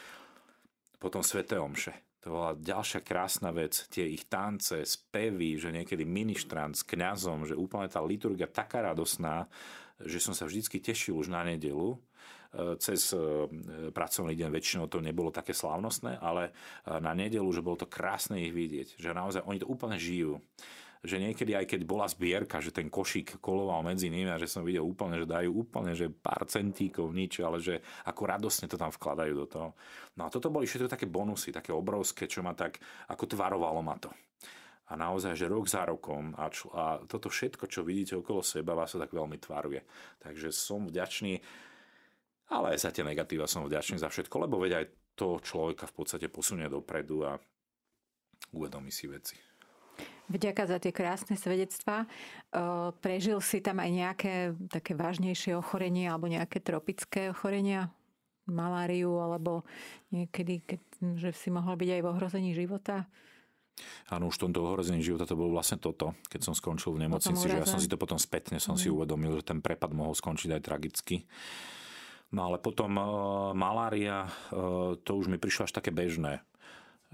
Potom 0.98 1.22
Svete 1.22 1.60
Omše. 1.60 2.24
To 2.26 2.34
bola 2.34 2.52
ďalšia 2.58 3.06
krásna 3.06 3.54
vec. 3.54 3.88
Tie 3.88 4.04
ich 4.04 4.26
tance, 4.28 4.74
spevy, 4.84 5.56
že 5.62 5.70
niekedy 5.72 6.04
ministrant 6.04 6.76
s 6.76 6.84
kňazom, 6.84 7.46
že 7.46 7.56
úplne 7.56 7.88
tá 7.88 8.02
liturgia 8.02 8.50
taká 8.50 8.84
radosná, 8.84 9.46
že 10.02 10.20
som 10.20 10.34
sa 10.34 10.50
vždycky 10.50 10.82
tešil 10.82 11.18
už 11.18 11.30
na 11.30 11.46
nedelu, 11.46 11.96
e, 11.96 11.98
cez 12.82 13.14
e, 13.14 13.48
pracovný 13.94 14.34
deň 14.38 14.50
väčšinou 14.50 14.86
to 14.90 15.02
nebolo 15.02 15.32
také 15.34 15.54
slávnostné, 15.54 16.20
ale 16.22 16.50
e, 16.50 17.00
na 17.00 17.14
nedelu, 17.14 17.48
že 17.50 17.66
bolo 17.66 17.80
to 17.80 17.90
krásne 17.90 18.42
ich 18.42 18.54
vidieť, 18.54 18.98
že 18.98 19.16
naozaj 19.16 19.46
oni 19.46 19.62
to 19.62 19.70
úplne 19.70 19.98
žijú 19.98 20.42
že 21.06 21.22
niekedy 21.22 21.54
aj 21.54 21.66
keď 21.70 21.82
bola 21.86 22.10
zbierka, 22.10 22.58
že 22.62 22.74
ten 22.74 22.90
košík 22.90 23.38
koloval 23.38 23.86
medzi 23.86 24.10
nimi 24.10 24.30
a 24.30 24.42
že 24.42 24.50
som 24.50 24.66
videl 24.66 24.86
úplne, 24.86 25.22
že 25.22 25.30
dajú 25.30 25.50
úplne, 25.54 25.94
že 25.94 26.10
pár 26.10 26.46
centíkov, 26.50 27.14
nič, 27.14 27.42
ale 27.42 27.62
že 27.62 27.82
ako 28.10 28.22
radosne 28.26 28.66
to 28.66 28.80
tam 28.80 28.90
vkladajú 28.90 29.34
do 29.34 29.46
toho. 29.46 29.70
No 30.18 30.26
a 30.26 30.34
toto 30.34 30.50
boli 30.50 30.66
všetko 30.66 30.90
také 30.90 31.06
bonusy, 31.06 31.54
také 31.54 31.70
obrovské, 31.74 32.26
čo 32.26 32.42
ma 32.42 32.58
tak, 32.58 32.82
ako 33.10 33.24
tvarovalo 33.30 33.82
ma 33.86 33.98
to. 34.02 34.10
A 34.88 34.96
naozaj, 34.96 35.36
že 35.36 35.52
rok 35.52 35.68
za 35.68 35.84
rokom 35.84 36.32
a, 36.40 36.48
čl- 36.48 36.72
a 36.72 37.04
toto 37.04 37.28
všetko, 37.28 37.68
čo 37.68 37.84
vidíte 37.84 38.16
okolo 38.24 38.40
seba, 38.40 38.72
vás 38.72 38.96
sa 38.96 39.04
tak 39.04 39.12
veľmi 39.12 39.36
tvaruje. 39.36 39.84
Takže 40.24 40.48
som 40.56 40.88
vďačný, 40.88 41.44
ale 42.56 42.66
aj 42.72 42.88
za 42.88 42.90
tie 42.96 43.04
negatíva 43.04 43.44
som 43.52 43.68
vďačný 43.68 44.00
za 44.00 44.08
všetko, 44.08 44.48
lebo 44.48 44.64
veď 44.64 44.72
aj 44.80 44.86
to 45.20 45.44
človeka 45.44 45.92
v 45.92 45.96
podstate 45.98 46.32
posunie 46.32 46.72
dopredu 46.72 47.28
a 47.28 47.36
uvedomí 48.56 48.88
si 48.88 49.12
veci. 49.12 49.36
Vďaka 50.28 50.68
za 50.68 50.78
tie 50.84 50.92
krásne 50.92 51.40
svedectvá. 51.40 52.04
Prežil 53.00 53.40
si 53.40 53.64
tam 53.64 53.80
aj 53.80 53.92
nejaké 53.92 54.34
také 54.68 54.92
vážnejšie 54.92 55.56
ochorenie 55.56 56.12
alebo 56.12 56.28
nejaké 56.28 56.60
tropické 56.60 57.32
ochorenia? 57.32 57.88
Maláriu 58.48 59.12
alebo 59.20 59.68
niekedy, 60.12 60.64
keď, 60.64 60.82
že 61.20 61.30
si 61.36 61.52
mohol 61.52 61.76
byť 61.76 62.00
aj 62.00 62.02
v 62.04 62.12
ohrození 62.12 62.52
života? 62.56 63.08
Áno, 64.10 64.32
už 64.32 64.40
v 64.40 64.44
tomto 64.50 64.64
ohrození 64.64 65.04
života 65.04 65.28
to 65.28 65.38
bolo 65.38 65.54
vlastne 65.54 65.78
toto, 65.78 66.18
keď 66.32 66.42
som 66.50 66.54
skončil 66.56 66.96
v 66.96 67.08
nemocnici, 67.08 67.46
že 67.46 67.60
ja 67.62 67.68
som 67.68 67.78
si 67.78 67.92
to 67.92 68.00
potom 68.00 68.18
spätne 68.18 68.58
som 68.58 68.74
mm. 68.76 68.82
si 68.82 68.88
mhm. 68.90 68.94
uvedomil, 69.00 69.32
že 69.40 69.48
ten 69.48 69.60
prepad 69.62 69.94
mohol 69.94 70.16
skončiť 70.16 70.58
aj 70.58 70.62
tragicky. 70.64 71.28
No 72.28 72.52
ale 72.52 72.60
potom 72.60 72.92
uh, 73.00 73.08
malária, 73.56 74.28
uh, 74.28 75.00
to 75.00 75.12
už 75.16 75.32
mi 75.32 75.40
prišlo 75.40 75.64
až 75.64 75.80
také 75.80 75.96
bežné 75.96 76.44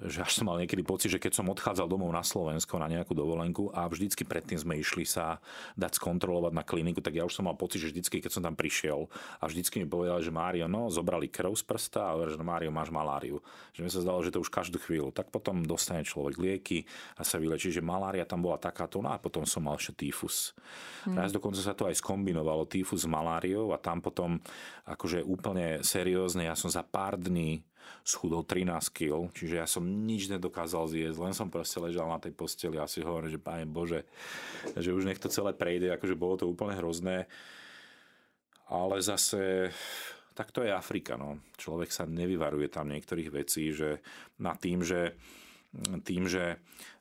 že 0.02 0.26
až 0.26 0.42
som 0.42 0.50
mal 0.50 0.58
niekedy 0.58 0.82
pocit, 0.82 1.14
že 1.14 1.22
keď 1.22 1.38
som 1.38 1.54
odchádzal 1.54 1.86
domov 1.86 2.10
na 2.10 2.26
Slovensko 2.26 2.82
na 2.82 2.90
nejakú 2.90 3.14
dovolenku 3.14 3.70
a 3.70 3.86
vždycky 3.86 4.26
predtým 4.26 4.58
sme 4.58 4.82
išli 4.82 5.06
sa 5.06 5.38
dať 5.78 6.02
skontrolovať 6.02 6.50
na 6.50 6.66
kliniku, 6.66 6.98
tak 6.98 7.14
ja 7.14 7.30
už 7.30 7.38
som 7.38 7.46
mal 7.46 7.54
pocit, 7.54 7.78
že 7.78 7.94
vždycky, 7.94 8.18
keď 8.18 8.32
som 8.34 8.42
tam 8.42 8.58
prišiel 8.58 9.06
a 9.38 9.46
vždycky 9.46 9.78
mi 9.78 9.86
povedali, 9.86 10.26
že 10.26 10.34
Mário, 10.34 10.66
no, 10.66 10.90
zobrali 10.90 11.30
krv 11.30 11.54
z 11.54 11.64
prsta 11.70 12.10
a 12.10 12.18
že 12.26 12.42
Mário, 12.42 12.74
máš 12.74 12.90
maláriu. 12.90 13.38
Že 13.78 13.82
mi 13.86 13.90
sa 13.94 14.02
zdalo, 14.02 14.26
že 14.26 14.34
to 14.34 14.42
už 14.42 14.50
každú 14.50 14.82
chvíľu. 14.82 15.14
Tak 15.14 15.30
potom 15.30 15.62
dostane 15.62 16.02
človek 16.02 16.42
lieky 16.42 16.90
a 17.14 17.22
sa 17.22 17.38
vylečí, 17.38 17.70
že 17.70 17.86
malária 17.86 18.26
tam 18.26 18.42
bola 18.42 18.58
takáto, 18.58 18.98
no 18.98 19.14
a 19.14 19.22
potom 19.22 19.46
som 19.46 19.62
mal 19.62 19.78
ešte 19.78 20.10
týfus. 20.10 20.58
Hmm. 21.06 21.22
Raz 21.22 21.30
dokonca 21.30 21.62
sa 21.62 21.78
to 21.78 21.86
aj 21.86 22.02
skombinovalo, 22.02 22.66
týfus 22.66 23.06
s 23.06 23.10
maláriou 23.10 23.70
a 23.70 23.78
tam 23.78 24.02
potom 24.02 24.42
akože 24.90 25.22
úplne 25.22 25.86
seriózne, 25.86 26.50
ja 26.50 26.58
som 26.58 26.74
za 26.74 26.82
pár 26.82 27.16
dní 27.22 27.62
schudol 28.04 28.44
13 28.44 28.92
kg, 28.92 29.28
čiže 29.32 29.56
ja 29.60 29.68
som 29.68 29.84
nič 29.84 30.28
nedokázal 30.28 30.92
zjesť, 30.92 31.18
len 31.20 31.34
som 31.36 31.48
proste 31.48 31.80
ležal 31.80 32.08
na 32.08 32.20
tej 32.20 32.36
posteli 32.36 32.76
a 32.80 32.90
si 32.90 33.04
hovorím, 33.04 33.32
že 33.32 33.40
páne 33.40 33.64
Bože, 33.68 34.04
že 34.76 34.92
už 34.92 35.08
nech 35.08 35.20
to 35.20 35.32
celé 35.32 35.56
prejde, 35.56 35.92
akože 35.96 36.16
bolo 36.16 36.36
to 36.40 36.46
úplne 36.50 36.76
hrozné. 36.76 37.26
Ale 38.68 39.04
zase 39.04 39.72
tak 40.34 40.50
to 40.50 40.66
je 40.66 40.74
Afrika. 40.74 41.14
No. 41.16 41.40
Človek 41.58 41.94
sa 41.94 42.10
nevyvaruje 42.10 42.68
tam 42.68 42.90
niektorých 42.90 43.30
vecí, 43.30 43.70
že 43.70 44.02
na 44.42 44.58
tým, 44.58 44.82
že, 44.82 45.14
tým, 46.02 46.26
že 46.26 46.44
e, 46.54 46.58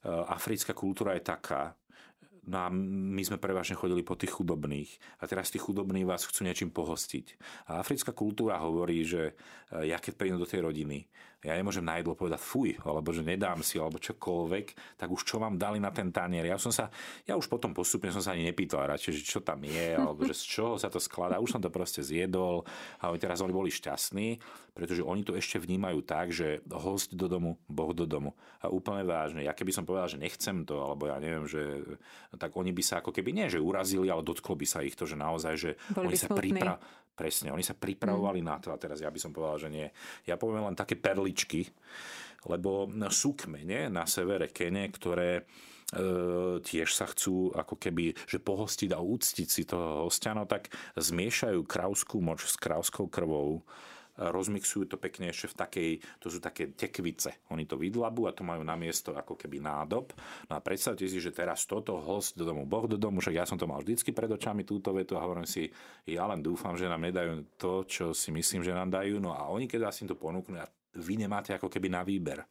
africká 0.08 0.76
kultúra 0.76 1.16
je 1.16 1.24
taká, 1.24 1.72
No 2.42 2.59
a 2.59 2.68
my 2.74 3.22
sme 3.22 3.38
prevažne 3.38 3.78
chodili 3.78 4.02
po 4.02 4.18
tých 4.18 4.35
chudobných. 4.35 4.90
A 5.22 5.31
teraz 5.31 5.55
tí 5.55 5.62
chudobní 5.62 6.02
vás 6.02 6.26
chcú 6.26 6.42
niečím 6.42 6.74
pohostiť. 6.74 7.38
A 7.70 7.78
africká 7.78 8.11
kultúra 8.11 8.59
hovorí, 8.59 9.07
že 9.07 9.38
e, 9.70 9.87
ja 9.87 10.02
keď 10.02 10.18
prídem 10.18 10.42
do 10.42 10.48
tej 10.48 10.66
rodiny, 10.66 11.07
ja 11.42 11.59
nemôžem 11.59 11.83
na 11.83 11.98
jedlo 11.98 12.14
povedať 12.14 12.38
fuj, 12.38 12.78
alebo 12.87 13.11
že 13.11 13.26
nedám 13.26 13.66
si, 13.66 13.74
alebo 13.74 13.98
čokoľvek, 13.98 14.94
tak 14.94 15.11
už 15.11 15.26
čo 15.26 15.42
vám 15.42 15.59
dali 15.59 15.83
na 15.83 15.90
ten 15.90 16.14
tanier. 16.14 16.46
Ja, 16.46 16.55
som 16.55 16.70
sa, 16.70 16.87
ja 17.26 17.35
už 17.35 17.50
potom 17.50 17.74
postupne 17.74 18.14
som 18.14 18.22
sa 18.22 18.38
ani 18.38 18.46
nepýtal 18.46 18.87
radšej, 18.87 19.12
že 19.18 19.22
čo 19.26 19.40
tam 19.42 19.59
je, 19.66 19.98
alebo 19.98 20.22
že 20.22 20.38
z 20.38 20.44
čoho 20.46 20.78
sa 20.78 20.87
to 20.87 21.02
skladá. 21.02 21.42
Už 21.42 21.59
som 21.59 21.62
to 21.62 21.66
proste 21.66 21.98
zjedol 21.98 22.62
a 23.02 23.11
oni 23.11 23.18
teraz 23.18 23.42
oni 23.42 23.50
boli 23.50 23.74
šťastní, 23.74 24.38
pretože 24.70 25.02
oni 25.02 25.26
to 25.26 25.35
ešte 25.35 25.59
vnímajú 25.59 25.98
tak, 26.07 26.31
že 26.31 26.62
host 26.70 27.18
do 27.18 27.26
domu, 27.26 27.59
Boh 27.66 27.90
do 27.90 28.07
domu. 28.07 28.38
A 28.62 28.70
úplne 28.70 29.02
vážne. 29.02 29.42
Ja 29.42 29.50
keby 29.50 29.74
som 29.74 29.83
povedal, 29.83 30.14
že 30.14 30.22
nechcem 30.22 30.62
to, 30.62 30.78
alebo 30.78 31.11
ja 31.11 31.18
neviem, 31.18 31.50
že 31.50 31.83
tak 32.36 32.56
oni 32.56 32.72
by 32.72 32.82
sa 32.82 33.04
ako 33.04 33.12
keby 33.12 33.30
nie, 33.36 33.46
že 33.52 33.60
urazili, 33.60 34.08
ale 34.08 34.24
dotklo 34.24 34.56
by 34.56 34.66
sa 34.66 34.80
ich 34.80 34.96
to, 34.96 35.04
že 35.04 35.16
naozaj, 35.16 35.54
že 35.56 35.70
Boli 35.92 36.12
oni 36.12 36.16
sa 36.16 36.28
pripravili 36.32 37.00
Presne, 37.12 37.52
oni 37.52 37.60
sa 37.60 37.76
pripravovali 37.76 38.40
mm. 38.40 38.48
na 38.48 38.56
to 38.56 38.72
a 38.72 38.80
teraz 38.80 39.04
ja 39.04 39.12
by 39.12 39.20
som 39.20 39.36
povedal, 39.36 39.68
že 39.68 39.68
nie. 39.68 39.84
Ja 40.24 40.40
poviem 40.40 40.64
len 40.64 40.72
také 40.72 40.96
perličky, 40.96 41.68
lebo 42.48 42.88
sú 43.12 43.36
kmene 43.36 43.92
na 43.92 44.08
severe 44.08 44.48
Kene, 44.48 44.88
ktoré 44.88 45.30
e, 45.36 45.42
tiež 46.64 46.88
sa 46.96 47.04
chcú 47.04 47.52
ako 47.52 47.76
keby, 47.76 48.16
že 48.24 48.40
pohostiť 48.40 48.90
a 48.96 49.04
úctiť 49.04 49.44
si 49.44 49.62
toho 49.68 50.08
hostia, 50.08 50.32
no 50.32 50.48
tak 50.48 50.72
zmiešajú 50.96 51.68
kravskú 51.68 52.24
moč 52.24 52.48
s 52.48 52.56
kravskou 52.56 53.12
krvou, 53.12 53.60
rozmixujú 54.30 54.94
to 54.94 54.96
pekne 55.00 55.32
ešte 55.32 55.50
v 55.50 55.56
takej, 55.58 55.90
to 56.22 56.30
sú 56.30 56.38
také 56.38 56.70
tekvice. 56.70 57.42
Oni 57.50 57.66
to 57.66 57.74
vydlabú 57.74 58.30
a 58.30 58.37
to 58.37 58.46
majú 58.46 58.62
na 58.62 58.78
miesto 58.78 59.16
ako 59.16 59.35
keby 59.35 59.58
nádob. 59.58 60.14
No 60.46 60.54
a 60.54 60.61
predstavte 60.62 61.08
si, 61.08 61.18
že 61.18 61.35
teraz 61.35 61.66
toto 61.66 61.98
host 61.98 62.38
do 62.38 62.46
domu, 62.46 62.62
Boh 62.68 62.87
do 62.87 63.00
domu, 63.00 63.18
však 63.18 63.35
ja 63.35 63.44
som 63.48 63.58
to 63.58 63.66
mal 63.66 63.82
vždycky 63.82 64.14
pred 64.14 64.30
očami 64.30 64.62
túto 64.62 64.94
vetu 64.94 65.18
a 65.18 65.24
hovorím 65.24 65.48
si, 65.48 65.66
ja 66.06 66.28
len 66.30 66.44
dúfam, 66.44 66.78
že 66.78 66.87
nám 66.87 67.02
nedajú 67.02 67.58
to, 67.58 67.82
čo 67.88 68.04
si 68.14 68.30
myslím, 68.30 68.62
že 68.62 68.70
nám 68.70 68.92
dajú. 68.92 69.18
No 69.18 69.35
a 69.35 69.50
oni 69.50 69.66
keď 69.66 69.90
im 70.04 70.11
to 70.12 70.16
ponúknú, 70.20 70.61
vy 70.92 71.14
nemáte 71.16 71.56
ako 71.56 71.72
keby 71.72 71.88
na 71.88 72.04
výber. 72.04 72.44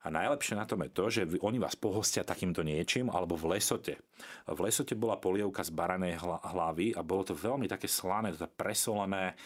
A 0.00 0.08
najlepšie 0.08 0.56
na 0.56 0.64
tom 0.64 0.80
je 0.80 0.96
to, 0.96 1.04
že 1.12 1.28
oni 1.44 1.60
vás 1.60 1.76
pohostia 1.76 2.24
takýmto 2.24 2.64
niečím, 2.64 3.12
alebo 3.12 3.36
v 3.36 3.56
lesote. 3.56 4.00
V 4.48 4.58
lesote 4.64 4.96
bola 4.96 5.20
polievka 5.20 5.60
z 5.60 5.76
baranej 5.76 6.16
hlavy 6.24 6.96
a 6.96 7.04
bolo 7.04 7.28
to 7.28 7.36
veľmi 7.36 7.68
také 7.68 7.84
slané, 7.84 8.32
teda 8.32 8.48
presolené. 8.48 9.36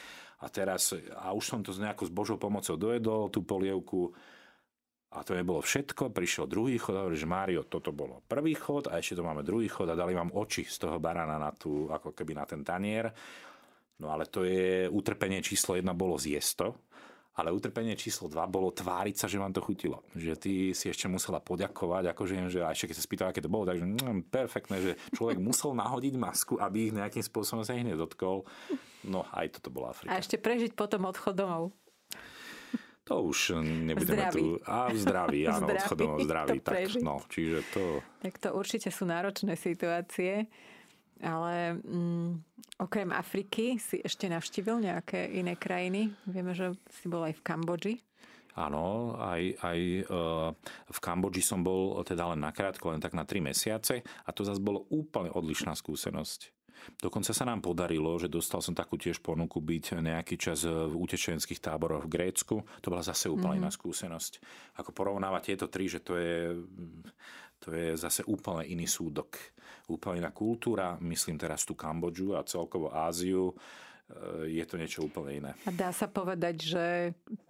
A 0.43 0.47
teraz, 0.51 0.97
a 1.15 1.31
už 1.31 1.45
som 1.45 1.61
to 1.63 1.71
s 1.71 1.79
nejakou 1.79 2.09
s 2.09 2.13
Božou 2.13 2.41
pomocou 2.41 2.75
dojedol, 2.75 3.31
tú 3.31 3.47
polievku, 3.47 4.11
a 5.15 5.23
to 5.23 5.39
nebolo 5.39 5.63
všetko, 5.63 6.11
prišiel 6.11 6.51
druhý 6.51 6.75
chod 6.75 6.99
hovorí, 6.99 7.15
že 7.15 7.31
Mário, 7.31 7.63
toto 7.71 7.95
bolo 7.95 8.27
prvý 8.27 8.59
chod 8.59 8.91
a 8.91 8.99
ešte 8.99 9.23
to 9.23 9.23
máme 9.23 9.47
druhý 9.47 9.71
chod 9.71 9.87
a 9.87 9.95
dali 9.95 10.11
vám 10.11 10.35
oči 10.35 10.67
z 10.67 10.75
toho 10.75 10.99
barana 10.99 11.39
na 11.39 11.55
tú, 11.55 11.87
ako 11.87 12.11
keby 12.11 12.35
na 12.35 12.43
ten 12.43 12.67
tanier. 12.67 13.15
No 14.03 14.11
ale 14.11 14.27
to 14.27 14.43
je 14.43 14.91
utrpenie 14.91 15.39
číslo 15.39 15.79
jedna 15.79 15.95
bolo 15.95 16.19
zjesť 16.19 16.53
to 16.59 16.69
ale 17.35 17.51
utrpenie 17.51 17.99
číslo 17.99 18.31
2 18.31 18.39
bolo 18.47 18.71
tváriť 18.71 19.15
sa, 19.19 19.27
že 19.27 19.43
vám 19.43 19.51
to 19.51 19.59
chutilo. 19.59 20.07
Že 20.15 20.35
ty 20.39 20.53
si 20.71 20.87
ešte 20.87 21.11
musela 21.11 21.43
poďakovať, 21.43 22.15
akože 22.15 22.35
že 22.47 22.63
a 22.63 22.71
ešte 22.71 22.95
keď 22.95 22.97
sa 22.97 23.05
spýtal, 23.05 23.27
aké 23.35 23.43
to 23.43 23.51
bolo, 23.51 23.67
takže 23.67 23.83
mm, 23.83 24.31
perfektné, 24.31 24.77
že 24.79 24.93
človek 25.19 25.43
musel 25.49 25.75
nahodiť 25.75 26.15
masku, 26.15 26.55
aby 26.63 26.91
ich 26.91 26.95
nejakým 26.95 27.27
spôsobom 27.27 27.67
sa 27.67 27.75
ich 27.75 27.83
nedotkol. 27.83 28.47
No 29.03 29.27
aj 29.35 29.59
toto 29.59 29.75
bola 29.75 29.91
Afrika. 29.91 30.15
A 30.15 30.23
ešte 30.23 30.39
prežiť 30.39 30.79
potom 30.79 31.11
odchod 31.11 31.35
domov. 31.35 31.75
To 33.05 33.21
už 33.21 33.61
nebudeme 33.61 34.33
zdraví. 34.33 34.41
tu. 34.41 34.47
A 34.65 34.89
v 34.89 34.97
zdraví, 34.97 35.41
áno, 35.45 35.69
zdraví, 35.69 35.77
odchod 35.77 35.97
domov 36.01 36.19
zdraví. 36.25 36.59
Tak, 36.65 36.81
no, 37.05 37.21
čiže 37.29 37.59
to... 37.75 37.83
Tak 38.25 38.35
to 38.41 38.49
určite 38.57 38.89
sú 38.89 39.05
náročné 39.05 39.61
situácie. 39.61 40.49
Ale 41.23 41.79
mm, 41.79 42.31
okrem 42.83 43.11
Afriky 43.15 43.79
si 43.79 44.03
ešte 44.03 44.27
navštívil 44.27 44.83
nejaké 44.83 45.31
iné 45.31 45.55
krajiny? 45.55 46.11
Vieme, 46.27 46.57
že 46.57 46.75
si 46.91 47.07
bol 47.07 47.23
aj 47.23 47.39
v 47.39 47.45
Kambodži. 47.45 47.95
Áno, 48.55 49.19
aj, 49.19 49.43
aj 49.67 49.79
uh, 50.07 50.55
v 50.87 50.99
Kambodži 51.03 51.43
som 51.43 51.67
bol 51.67 51.99
teda 52.07 52.31
len 52.31 52.39
nakrátko, 52.39 52.95
len 52.95 53.03
tak 53.03 53.19
na 53.19 53.27
3 53.27 53.51
mesiace 53.51 54.07
a 54.07 54.31
to 54.31 54.47
zase 54.47 54.63
bolo 54.63 54.87
úplne 54.95 55.35
odlišná 55.35 55.75
skúsenosť. 55.75 56.55
Dokonca 57.01 57.33
sa 57.33 57.45
nám 57.49 57.65
podarilo, 57.65 58.13
že 58.21 58.29
dostal 58.29 58.61
som 58.61 58.77
takú 58.77 59.01
tiež 59.01 59.25
ponuku 59.25 59.61
byť 59.61 60.05
nejaký 60.05 60.37
čas 60.37 60.69
v 60.69 60.93
utečenských 60.93 61.61
táboroch 61.63 62.05
v 62.05 62.13
Grécku. 62.13 62.61
To 62.61 62.87
bola 62.93 63.01
zase 63.01 63.33
úplne 63.33 63.59
mm-hmm. 63.59 63.69
iná 63.69 63.71
skúsenosť. 63.73 64.33
Ako 64.85 64.91
porovnávať 64.93 65.55
tieto 65.55 65.67
tri, 65.73 65.89
že 65.89 66.05
to 66.05 66.19
je, 66.19 66.61
to 67.65 67.73
je 67.73 67.97
zase 67.97 68.21
úplne 68.29 68.69
iný 68.69 68.85
súdok 68.85 69.55
úplne 69.89 70.25
iná 70.25 70.31
kultúra, 70.33 70.97
myslím 71.05 71.37
teraz 71.37 71.69
tú 71.69 71.77
Kambodžu 71.77 72.37
a 72.37 72.47
celkovo 72.47 72.89
Áziu, 72.89 73.53
e, 73.53 73.55
je 74.61 74.65
to 74.65 74.81
niečo 74.81 75.05
úplne 75.05 75.45
iné. 75.45 75.51
A 75.69 75.71
dá 75.73 75.93
sa 75.93 76.09
povedať, 76.09 76.57
že 76.65 76.87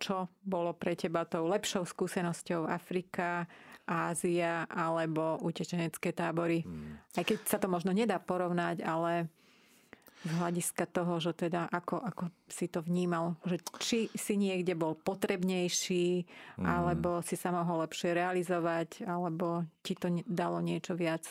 čo 0.03 0.27
bolo 0.43 0.75
pre 0.75 0.99
teba 0.99 1.23
tou 1.23 1.47
lepšou 1.47 1.87
skúsenosťou 1.87 2.67
Afrika, 2.67 3.47
Ázia 3.85 4.65
alebo 4.73 5.37
utečenecké 5.45 6.17
tábory? 6.17 6.65
Hmm. 6.65 6.97
Aj 7.15 7.21
keď 7.21 7.39
sa 7.45 7.61
to 7.61 7.69
možno 7.69 7.93
nedá 7.93 8.17
porovnať, 8.17 8.81
ale 8.81 9.29
z 10.25 10.33
hľadiska 10.41 10.89
toho, 10.89 11.21
že 11.21 11.37
teda 11.37 11.69
ako, 11.69 12.01
ako 12.01 12.25
si 12.49 12.67
to 12.73 12.81
vnímal, 12.81 13.37
že 13.45 13.61
či 13.79 13.99
si 14.17 14.35
niekde 14.41 14.73
bol 14.73 14.97
potrebnejší, 14.97 16.25
hmm. 16.59 16.65
alebo 16.65 17.21
si 17.21 17.37
sa 17.37 17.53
mohol 17.53 17.85
lepšie 17.85 18.17
realizovať, 18.17 19.05
alebo 19.05 19.69
ti 19.85 19.93
to 19.93 20.09
dalo 20.25 20.65
niečo 20.65 20.97
viac 20.97 21.29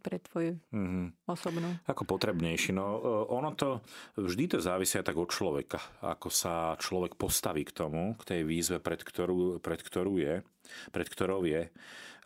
pre 0.00 0.16
tvoju 0.16 0.56
mm-hmm. 0.72 1.28
osobnú? 1.28 1.76
Ako 1.84 2.08
potrebnejší. 2.08 2.72
No, 2.72 2.84
e, 2.96 3.00
ono 3.28 3.52
to, 3.52 3.84
vždy 4.16 4.56
to 4.56 4.58
závisia 4.64 5.04
tak 5.04 5.20
od 5.20 5.28
človeka. 5.28 5.76
Ako 6.00 6.32
sa 6.32 6.72
človek 6.80 7.20
postaví 7.20 7.68
k 7.68 7.76
tomu, 7.84 8.16
k 8.16 8.22
tej 8.24 8.40
výzve, 8.48 8.80
pred 8.80 9.04
ktorú, 9.04 9.60
pred 9.60 9.80
ktorú 9.84 10.16
je, 10.16 10.40
pred 10.88 11.06
ktorou 11.08 11.44
je. 11.44 11.68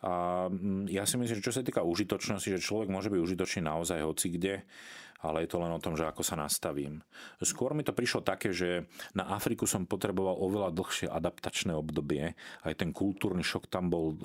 A 0.07 0.47
mm, 0.47 0.87
ja 0.87 1.03
si 1.03 1.19
myslím, 1.19 1.43
že 1.43 1.47
čo 1.51 1.55
sa 1.55 1.59
týka 1.59 1.83
užitočnosti, 1.83 2.47
že 2.55 2.63
človek 2.63 2.87
môže 2.87 3.11
byť 3.11 3.19
užitočný 3.19 3.61
naozaj 3.67 4.07
hoci 4.07 4.27
kde 4.31 4.63
ale 5.19 5.43
je 5.43 5.49
to 5.51 5.59
len 5.59 5.71
o 5.75 5.83
tom, 5.83 5.99
že 5.99 6.07
ako 6.07 6.23
sa 6.23 6.39
nastavím. 6.39 7.03
Skôr 7.43 7.75
mi 7.75 7.83
to 7.83 7.91
prišlo 7.91 8.23
také, 8.23 8.55
že 8.55 8.87
na 9.11 9.35
Afriku 9.35 9.67
som 9.67 9.83
potreboval 9.83 10.39
oveľa 10.39 10.71
dlhšie 10.71 11.11
adaptačné 11.11 11.75
obdobie. 11.75 12.39
Aj 12.63 12.73
ten 12.75 12.95
kultúrny 12.95 13.43
šok 13.43 13.67
tam 13.67 13.91
bol 13.91 14.15
e, 14.15 14.17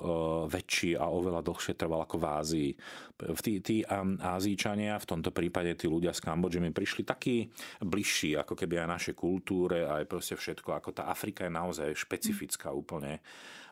väčší 0.47 0.95
a 0.95 1.11
oveľa 1.11 1.43
dlhšie 1.43 1.75
trval 1.75 2.07
ako 2.07 2.15
v 2.15 2.25
Ázii. 2.25 2.71
Tí, 3.15 3.53
tí 3.59 3.77
Ázíčania, 4.19 4.99
v 4.99 5.07
tomto 5.07 5.35
prípade 5.35 5.75
tí 5.75 5.87
ľudia 5.87 6.15
z 6.15 6.23
Kambodže 6.23 6.63
mi 6.63 6.71
prišli 6.71 7.03
takí 7.03 7.47
bližší, 7.83 8.39
ako 8.39 8.55
keby 8.55 8.83
aj 8.83 8.87
naše 8.87 9.11
kultúre, 9.15 9.87
aj 9.87 10.07
proste 10.07 10.35
všetko. 10.39 10.79
Ako 10.79 10.95
tá 10.95 11.11
Afrika 11.11 11.47
je 11.47 11.51
naozaj 11.51 11.95
špecifická 11.95 12.71
úplne. 12.71 13.19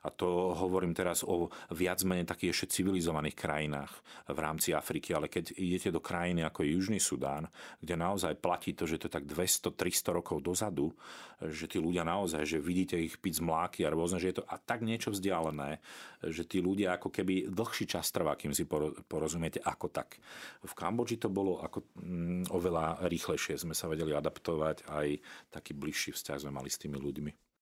A 0.03 0.11
to 0.11 0.51
hovorím 0.51 0.91
teraz 0.91 1.23
o 1.23 1.47
viac 1.71 2.03
menej 2.03 2.27
takých 2.27 2.51
ešte 2.51 2.83
civilizovaných 2.83 3.39
krajinách 3.39 3.91
v 4.27 4.39
rámci 4.39 4.75
Afriky, 4.75 5.15
ale 5.15 5.31
keď 5.31 5.55
idete 5.55 5.95
do 5.95 6.03
krajiny 6.03 6.43
ako 6.43 6.67
je 6.67 6.75
Južný 6.75 6.99
Sudán, 6.99 7.47
kde 7.79 7.95
naozaj 7.95 8.35
platí 8.43 8.75
to, 8.75 8.83
že 8.83 8.99
to 8.99 9.07
je 9.07 9.15
tak 9.15 9.23
200-300 9.23 10.17
rokov 10.19 10.43
dozadu, 10.43 10.91
že 11.39 11.71
tí 11.71 11.79
ľudia 11.79 12.03
naozaj, 12.03 12.43
že 12.43 12.59
vidíte 12.59 12.99
ich 12.99 13.15
piť 13.15 13.39
z 13.39 13.45
mláky 13.47 13.79
a 13.87 13.93
rôzne, 13.95 14.19
že 14.19 14.35
je 14.35 14.43
to 14.43 14.47
a 14.47 14.59
tak 14.59 14.83
niečo 14.83 15.15
vzdialené, 15.15 15.79
že 16.27 16.43
tí 16.43 16.59
ľudia 16.59 16.99
ako 16.99 17.07
keby 17.07 17.47
dlhší 17.47 17.87
čas 17.87 18.11
trvá, 18.11 18.35
kým 18.35 18.51
si 18.51 18.67
porozumiete 19.07 19.63
ako 19.63 19.87
tak. 19.87 20.19
V 20.67 20.73
Kambodži 20.75 21.15
to 21.15 21.31
bolo 21.31 21.63
ako 21.63 21.87
mm, 21.95 22.51
oveľa 22.51 23.07
rýchlejšie, 23.07 23.55
sme 23.55 23.71
sa 23.71 23.87
vedeli 23.87 24.11
adaptovať, 24.11 24.83
aj 24.87 25.07
taký 25.47 25.71
bližší 25.71 26.11
vzťah 26.11 26.43
sme 26.43 26.51
mali 26.51 26.67
s 26.67 26.79
tými 26.79 26.99
ľuďmi. 26.99 27.52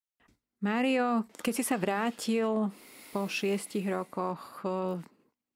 Mário, 0.62 1.26
keď 1.41 1.54
si 1.58 1.63
sa 1.65 1.82
vrátil 1.82 2.69
po 3.10 3.26
šiestich 3.26 3.82
rokoch 3.89 4.62
eh, 4.62 5.02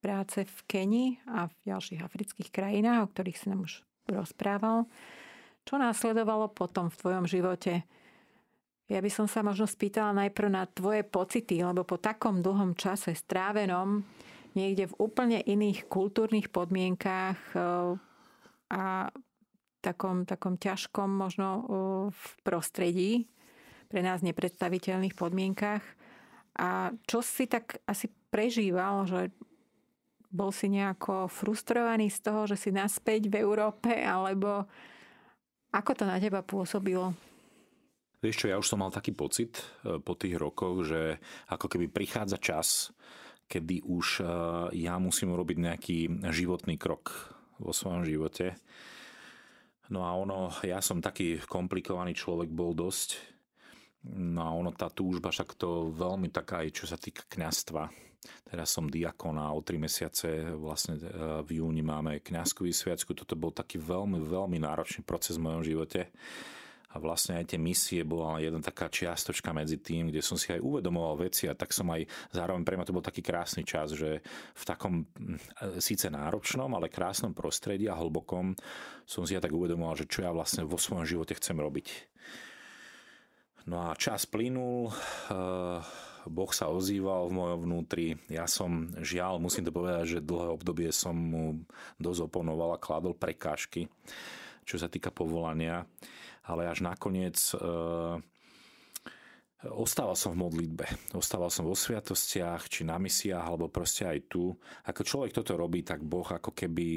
práce 0.01 0.49
v 0.49 0.57
Keni 0.65 1.05
a 1.29 1.45
v 1.45 1.53
ďalších 1.69 2.01
afrických 2.01 2.49
krajinách, 2.49 3.05
o 3.05 3.11
ktorých 3.13 3.37
si 3.37 3.45
nám 3.53 3.69
už 3.69 3.85
rozprával, 4.09 4.89
čo 5.61 5.77
následovalo 5.77 6.49
potom 6.49 6.89
v 6.89 6.97
tvojom 6.97 7.25
živote? 7.29 7.85
Ja 8.89 8.97
by 8.97 9.09
som 9.13 9.29
sa 9.29 9.45
možno 9.45 9.69
spýtala 9.69 10.13
najprv 10.25 10.49
na 10.49 10.65
tvoje 10.65 11.05
pocity, 11.05 11.61
lebo 11.61 11.85
po 11.85 12.01
takom 12.01 12.41
dlhom 12.41 12.73
čase 12.73 13.13
strávenom 13.13 14.01
niekde 14.57 14.89
v 14.89 14.97
úplne 14.97 15.37
iných 15.37 15.85
kultúrnych 15.85 16.49
podmienkách 16.49 17.39
eh, 17.53 17.61
a 18.73 19.13
takom, 19.85 20.25
takom 20.25 20.57
ťažkom 20.57 21.13
možno 21.13 21.47
eh, 21.53 21.63
v 22.09 22.25
prostredí, 22.41 23.29
pre 23.88 24.02
nás 24.02 24.26
nepredstaviteľných 24.26 25.15
podmienkách. 25.15 25.84
A 26.56 26.95
čo 27.04 27.19
si 27.19 27.45
tak 27.52 27.84
asi 27.84 28.08
prežíval, 28.32 29.06
že 29.08 29.21
bol 30.32 30.52
si 30.52 30.67
nejako 30.67 31.32
frustrovaný 31.32 32.12
z 32.12 32.19
toho, 32.19 32.43
že 32.48 32.60
si 32.60 32.69
naspäť 32.76 33.32
v 33.32 33.39
Európe, 33.39 33.91
alebo 33.91 34.67
ako 35.71 35.91
to 35.95 36.04
na 36.04 36.19
teba 36.19 36.43
pôsobilo? 36.43 37.15
Vieš 38.19 38.41
čo, 38.41 38.52
ja 38.52 38.60
už 38.60 38.67
som 38.67 38.82
mal 38.82 38.91
taký 38.91 39.13
pocit 39.13 39.62
e, 39.84 40.00
po 40.02 40.17
tých 40.17 40.36
rokoch, 40.39 40.88
že 40.88 41.21
ako 41.52 41.69
keby 41.69 41.91
prichádza 41.91 42.41
čas, 42.41 42.67
kedy 43.45 43.86
už 43.86 44.19
e, 44.19 44.26
ja 44.82 44.98
musím 44.98 45.36
urobiť 45.36 45.58
nejaký 45.62 45.98
životný 46.34 46.76
krok 46.80 47.36
vo 47.62 47.69
svojom 47.69 48.04
živote. 48.08 48.58
No 49.93 50.08
a 50.08 50.17
ono, 50.17 50.50
ja 50.65 50.82
som 50.82 51.04
taký 51.04 51.38
komplikovaný 51.45 52.17
človek 52.17 52.50
bol 52.50 52.74
dosť, 52.74 53.35
No 54.05 54.41
a 54.45 54.53
ono, 54.53 54.69
tá 54.69 54.93
túžba, 54.93 55.33
však 55.33 55.57
to 55.57 55.89
veľmi 55.89 56.29
taká 56.29 56.61
aj 56.61 56.69
čo 56.77 56.85
sa 56.85 56.97
týka 56.97 57.25
kňastva. 57.25 57.89
Teraz 58.45 58.73
som 58.73 58.89
diakon 58.89 59.37
a 59.41 59.49
o 59.53 59.61
tri 59.65 59.81
mesiace 59.81 60.53
vlastne 60.53 60.97
e, 60.97 61.09
v 61.45 61.61
júni 61.61 61.81
máme 61.81 62.21
kňazkový 62.21 62.73
sviacku. 62.73 63.17
Toto 63.17 63.33
bol 63.37 63.53
taký 63.53 63.81
veľmi, 63.81 64.21
veľmi 64.21 64.61
náročný 64.61 65.01
proces 65.05 65.37
v 65.37 65.45
mojom 65.49 65.63
živote. 65.65 66.09
A 66.95 67.01
vlastne 67.01 67.43
aj 67.43 67.51
tie 67.51 67.59
misie 67.59 68.07
bola 68.07 68.39
jedna 68.39 68.63
taká 68.63 68.87
čiastočka 68.87 69.51
medzi 69.51 69.83
tým, 69.83 70.07
kde 70.07 70.23
som 70.23 70.39
si 70.39 70.47
aj 70.55 70.63
uvedomoval 70.63 71.27
veci 71.27 71.43
a 71.43 71.57
tak 71.57 71.75
som 71.75 71.91
aj, 71.91 72.07
zároveň 72.31 72.63
pre 72.63 72.79
mňa 72.79 72.87
to 72.87 72.95
bol 72.95 73.03
taký 73.03 73.19
krásny 73.19 73.67
čas, 73.67 73.91
že 73.91 74.23
v 74.55 74.63
takom 74.63 75.03
e, 75.03 75.05
síce 75.81 76.07
náročnom, 76.07 76.71
ale 76.71 76.93
krásnom 76.93 77.35
prostredí 77.35 77.91
a 77.91 77.99
hlbokom 77.99 78.55
som 79.03 79.27
si 79.27 79.35
ja 79.35 79.43
tak 79.43 79.51
uvedomoval, 79.51 79.99
že 79.99 80.07
čo 80.07 80.23
ja 80.23 80.31
vlastne 80.31 80.63
vo 80.63 80.79
svojom 80.79 81.03
živote 81.03 81.35
chcem 81.35 81.57
robiť 81.59 81.87
No 83.65 83.89
a 83.89 83.97
čas 83.97 84.30
plynul, 84.30 84.93
eh, 84.93 85.80
Boh 86.25 86.51
sa 86.54 86.69
ozýval 86.69 87.30
v 87.30 87.38
mojom 87.38 87.60
vnútri. 87.65 88.08
Ja 88.30 88.45
som, 88.45 88.93
žiaľ, 89.01 89.41
musím 89.41 89.65
to 89.65 89.73
povedať, 89.73 90.17
že 90.17 90.25
dlhé 90.25 90.54
obdobie 90.54 90.89
som 90.93 91.17
mu 91.17 91.65
dosť 91.97 92.30
oponoval 92.30 92.78
a 92.78 92.82
kladol 92.82 93.17
prekážky, 93.17 93.89
čo 94.65 94.78
sa 94.78 94.86
týka 94.86 95.10
povolania. 95.10 95.86
Ale 96.45 96.69
až 96.69 96.86
nakoniec 96.86 97.38
eh, 97.58 98.21
ostával 99.63 100.19
som 100.19 100.35
v 100.35 100.41
modlitbe, 100.45 101.15
ostával 101.15 101.47
som 101.47 101.63
vo 101.65 101.73
sviatostiach, 101.73 102.67
či 102.67 102.83
na 102.83 102.99
misiách, 102.99 103.45
alebo 103.45 103.71
proste 103.71 104.03
aj 104.03 104.19
tu. 104.27 104.51
Ako 104.85 105.01
človek 105.01 105.31
toto 105.31 105.56
robí, 105.56 105.81
tak 105.81 106.03
Boh 106.03 106.27
ako 106.27 106.51
keby 106.51 106.87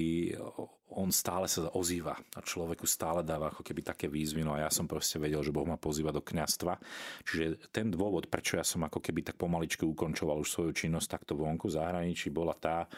on 0.98 1.12
stále 1.12 1.44
sa 1.46 1.68
ozýva 1.76 2.16
a 2.16 2.40
človeku 2.40 2.88
stále 2.88 3.20
dáva 3.20 3.52
ako 3.52 3.60
keby 3.60 3.84
také 3.84 4.08
výzvy. 4.08 4.40
No 4.40 4.56
a 4.56 4.66
ja 4.66 4.70
som 4.72 4.88
proste 4.88 5.20
vedel, 5.20 5.44
že 5.44 5.52
Boh 5.52 5.68
ma 5.68 5.76
pozýva 5.76 6.10
do 6.10 6.24
kňastva. 6.24 6.80
Čiže 7.28 7.70
ten 7.70 7.92
dôvod, 7.92 8.26
prečo 8.32 8.56
ja 8.56 8.64
som 8.64 8.82
ako 8.82 8.98
keby 8.98 9.20
tak 9.22 9.36
pomaličky 9.36 9.84
ukončoval 9.84 10.40
už 10.40 10.48
svoju 10.48 10.72
činnosť 10.72 11.08
takto 11.20 11.36
vonku 11.36 11.68
v 11.68 11.76
zahraničí, 11.76 12.32
bola 12.32 12.56
tá, 12.56 12.88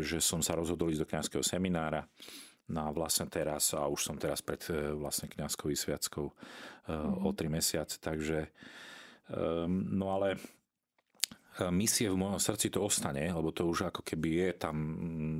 že 0.00 0.18
som 0.18 0.40
sa 0.40 0.56
rozhodol 0.56 0.90
ísť 0.90 1.02
do 1.04 1.10
kňazského 1.12 1.44
seminára. 1.44 2.08
No 2.70 2.86
a 2.86 2.90
vlastne 2.94 3.26
teraz, 3.26 3.74
a 3.74 3.90
už 3.90 4.00
som 4.00 4.16
teraz 4.16 4.40
pred 4.40 4.62
e, 4.70 4.94
vlastne 4.94 5.26
kňazskou 5.26 5.66
vysviackou 5.68 6.26
mm-hmm. 6.30 7.26
o 7.26 7.30
tri 7.34 7.50
mesiace, 7.50 7.98
takže 7.98 8.46
um, 9.34 9.90
no 9.98 10.14
ale 10.14 10.38
misie 11.68 12.08
v 12.08 12.16
mojom 12.16 12.40
srdci 12.40 12.72
to 12.72 12.80
ostane, 12.80 13.28
lebo 13.28 13.52
to 13.52 13.68
už 13.68 13.92
ako 13.92 14.00
keby 14.00 14.48
je 14.48 14.50
tam 14.56 14.76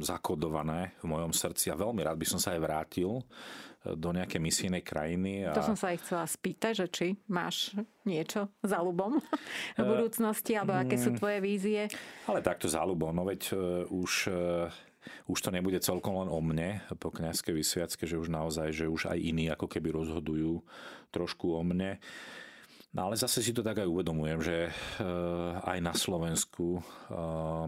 zakodované 0.05 0.93
v 1.01 1.07
mojom 1.09 1.33
srdci 1.33 1.73
a 1.73 1.81
veľmi 1.81 2.05
rád 2.05 2.21
by 2.21 2.27
som 2.29 2.37
sa 2.43 2.53
aj 2.53 2.61
vrátil 2.61 3.11
e, 3.17 3.25
do 3.97 4.13
nejaké 4.13 4.37
misijnej 4.37 4.85
krajiny. 4.85 5.49
A... 5.49 5.57
To 5.57 5.65
som 5.65 5.79
sa 5.79 5.97
aj 5.97 6.05
chcela 6.05 6.25
spýtať, 6.29 6.73
že 6.85 6.87
či 6.93 7.07
máš 7.31 7.73
niečo 8.05 8.53
za 8.61 8.85
ľubom 8.85 9.17
v 9.79 9.81
e, 9.81 9.87
budúcnosti, 9.87 10.53
alebo 10.61 10.77
aké 10.77 11.01
sú 11.01 11.15
mm. 11.15 11.17
tvoje 11.17 11.39
vízie? 11.41 11.89
Ale 12.29 12.45
takto 12.45 12.69
za 12.69 12.85
ľubom, 12.85 13.17
no 13.17 13.25
veď 13.25 13.41
e, 13.49 13.55
už 13.89 14.13
už 15.29 15.39
to 15.41 15.51
nebude 15.51 15.81
celkom 15.81 16.21
len 16.21 16.29
o 16.29 16.41
mne 16.41 16.85
po 17.01 17.13
kniazkej 17.13 17.55
vysviacke, 17.57 18.05
že 18.05 18.21
už 18.21 18.29
naozaj, 18.29 18.73
že 18.73 18.87
už 18.91 19.11
aj 19.11 19.19
iní 19.19 19.49
ako 19.49 19.67
keby 19.67 19.93
rozhodujú 19.95 20.63
trošku 21.11 21.57
o 21.57 21.63
mne. 21.65 21.99
No 22.91 23.07
ale 23.07 23.15
zase 23.15 23.39
si 23.39 23.55
to 23.55 23.63
tak 23.63 23.79
aj 23.79 23.87
uvedomujem, 23.87 24.41
že 24.43 24.57
eh, 24.67 24.73
aj 25.63 25.79
na 25.79 25.95
Slovensku 25.95 26.83
eh, 26.83 27.67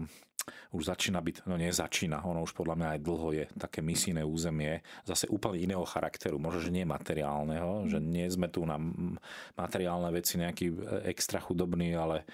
už 0.75 0.83
začína 0.83 1.23
byť, 1.23 1.47
no 1.47 1.55
nie 1.55 1.71
začína, 1.71 2.27
ono 2.27 2.43
už 2.43 2.51
podľa 2.51 2.75
mňa 2.75 2.87
aj 2.91 2.99
dlho 2.99 3.29
je 3.31 3.45
také 3.55 3.79
misijné 3.79 4.27
územie, 4.27 4.83
zase 5.07 5.31
úplne 5.31 5.63
iného 5.63 5.87
charakteru, 5.87 6.35
možno, 6.35 6.67
že 6.67 6.75
nie 6.75 6.83
materiálneho, 6.83 7.87
že 7.87 8.03
nie 8.03 8.27
sme 8.27 8.51
tu 8.51 8.67
na 8.67 8.75
materiálne 9.55 10.11
veci 10.11 10.35
nejaký 10.35 10.67
eh, 10.67 10.75
extra 11.07 11.39
chudobný, 11.39 11.95
ale 11.95 12.27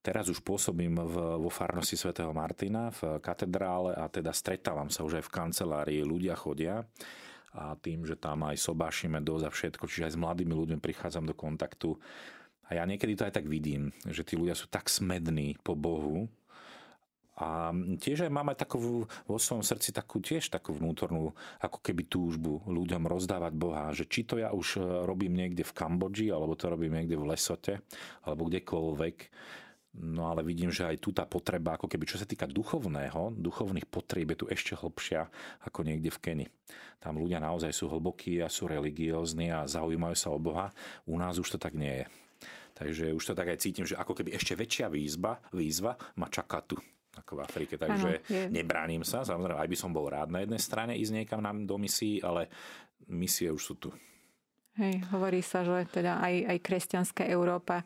teraz 0.00 0.32
už 0.32 0.40
pôsobím 0.40 0.96
v, 0.96 1.16
vo 1.40 1.50
farnosti 1.52 1.96
svätého 1.96 2.32
Martina 2.32 2.88
v 2.92 3.20
katedrále 3.20 3.96
a 3.96 4.08
teda 4.08 4.32
stretávam 4.32 4.88
sa 4.88 5.04
už 5.04 5.20
aj 5.20 5.24
v 5.28 5.34
kancelárii, 5.34 6.00
ľudia 6.00 6.34
chodia 6.36 6.84
a 7.50 7.74
tým, 7.74 8.06
že 8.06 8.14
tam 8.14 8.46
aj 8.46 8.56
sobášime 8.62 9.18
dosť 9.20 9.44
a 9.44 9.50
všetko, 9.50 9.84
čiže 9.90 10.06
aj 10.06 10.12
s 10.14 10.22
mladými 10.22 10.54
ľuďmi 10.54 10.78
prichádzam 10.78 11.26
do 11.26 11.34
kontaktu. 11.34 11.98
A 12.70 12.78
ja 12.78 12.86
niekedy 12.86 13.18
to 13.18 13.26
aj 13.26 13.34
tak 13.34 13.50
vidím, 13.50 13.90
že 14.06 14.22
tí 14.22 14.38
ľudia 14.38 14.54
sú 14.54 14.70
tak 14.70 14.86
smední 14.86 15.58
po 15.66 15.74
Bohu, 15.74 16.30
a 17.40 17.72
tiež 17.72 18.28
aj 18.28 18.32
máme 18.36 18.52
takú 18.52 19.08
vo 19.08 19.38
svojom 19.40 19.64
srdci 19.64 19.96
takú 19.96 20.20
tiež 20.20 20.52
takú 20.52 20.76
vnútornú 20.76 21.32
ako 21.64 21.80
keby 21.80 22.04
túžbu 22.04 22.60
ľuďom 22.68 23.08
rozdávať 23.08 23.52
Boha, 23.56 23.88
že 23.96 24.04
či 24.04 24.28
to 24.28 24.36
ja 24.36 24.52
už 24.52 24.76
robím 25.08 25.40
niekde 25.40 25.64
v 25.64 25.72
Kambodži, 25.72 26.28
alebo 26.28 26.52
to 26.52 26.68
robím 26.68 27.00
niekde 27.00 27.16
v 27.16 27.32
Lesote, 27.32 27.80
alebo 28.28 28.44
kdekoľvek, 28.44 29.16
No 29.90 30.30
ale 30.30 30.46
vidím, 30.46 30.70
že 30.70 30.86
aj 30.86 31.02
tu 31.02 31.10
tá 31.10 31.26
potreba, 31.26 31.74
ako 31.74 31.90
keby 31.90 32.06
čo 32.06 32.14
sa 32.14 32.22
týka 32.22 32.46
duchovného, 32.46 33.34
duchovných 33.34 33.90
potrieb 33.90 34.30
je 34.32 34.38
tu 34.38 34.46
ešte 34.46 34.78
hlbšia 34.78 35.26
ako 35.66 35.82
niekde 35.82 36.14
v 36.14 36.18
Keni. 36.22 36.46
Tam 37.02 37.18
ľudia 37.18 37.42
naozaj 37.42 37.74
sú 37.74 37.90
hlbokí 37.90 38.38
a 38.38 38.46
sú 38.46 38.70
religiózni 38.70 39.50
a 39.50 39.66
zaujímajú 39.66 40.14
sa 40.14 40.30
o 40.30 40.38
Boha. 40.38 40.70
U 41.10 41.18
nás 41.18 41.42
už 41.42 41.56
to 41.56 41.58
tak 41.58 41.74
nie 41.74 42.04
je. 42.04 42.06
Takže 42.78 43.10
už 43.10 43.24
to 43.26 43.34
tak 43.34 43.50
aj 43.50 43.58
cítim, 43.58 43.82
že 43.82 43.98
ako 43.98 44.14
keby 44.14 44.30
ešte 44.38 44.54
väčšia 44.54 44.86
výzva, 44.86 45.42
výzva 45.50 45.98
ma 46.22 46.30
čaká 46.30 46.62
tu 46.62 46.78
ako 47.18 47.32
v 47.36 47.40
Afrike. 47.42 47.74
Takže 47.74 48.10
ano, 48.22 48.54
nebránim 48.54 49.02
sa. 49.02 49.26
Samozrejme, 49.26 49.58
aj 49.58 49.70
by 49.74 49.76
som 49.76 49.90
bol 49.90 50.06
rád 50.06 50.30
na 50.30 50.46
jednej 50.46 50.62
strane 50.62 50.94
ísť 50.94 51.12
niekam 51.18 51.42
nám 51.42 51.66
do 51.66 51.74
misií, 51.76 52.22
ale 52.22 52.46
misie 53.10 53.50
už 53.50 53.62
sú 53.62 53.74
tu. 53.74 53.90
Hej, 54.78 55.02
hovorí 55.10 55.42
sa, 55.42 55.66
že 55.66 55.82
teda 55.90 56.22
aj, 56.22 56.56
aj 56.56 56.58
kresťanská 56.62 57.26
Európa 57.26 57.82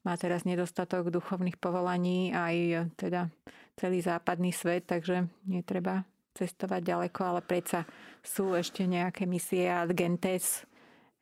má 0.00 0.16
teraz 0.16 0.48
nedostatok 0.48 1.12
duchovných 1.12 1.60
povolaní 1.60 2.32
aj 2.32 2.88
teda 2.96 3.28
celý 3.76 4.00
západný 4.00 4.52
svet, 4.52 4.88
takže 4.88 5.28
netreba 5.44 6.04
cestovať 6.32 6.80
ďaleko, 6.80 7.20
ale 7.20 7.40
predsa 7.44 7.84
sú 8.24 8.56
ešte 8.56 8.86
nejaké 8.88 9.28
misie 9.28 9.68
ad 9.68 9.92
gentes. 9.92 10.64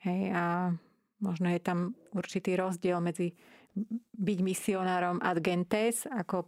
Hej, 0.07 0.31
a 0.31 0.71
možno 1.19 1.51
je 1.51 1.59
tam 1.59 1.99
určitý 2.15 2.55
rozdiel 2.55 3.03
medzi 3.03 3.35
byť 4.15 4.39
misionárom 4.43 5.19
ad 5.23 5.39
gentes, 5.43 6.07
ako 6.07 6.47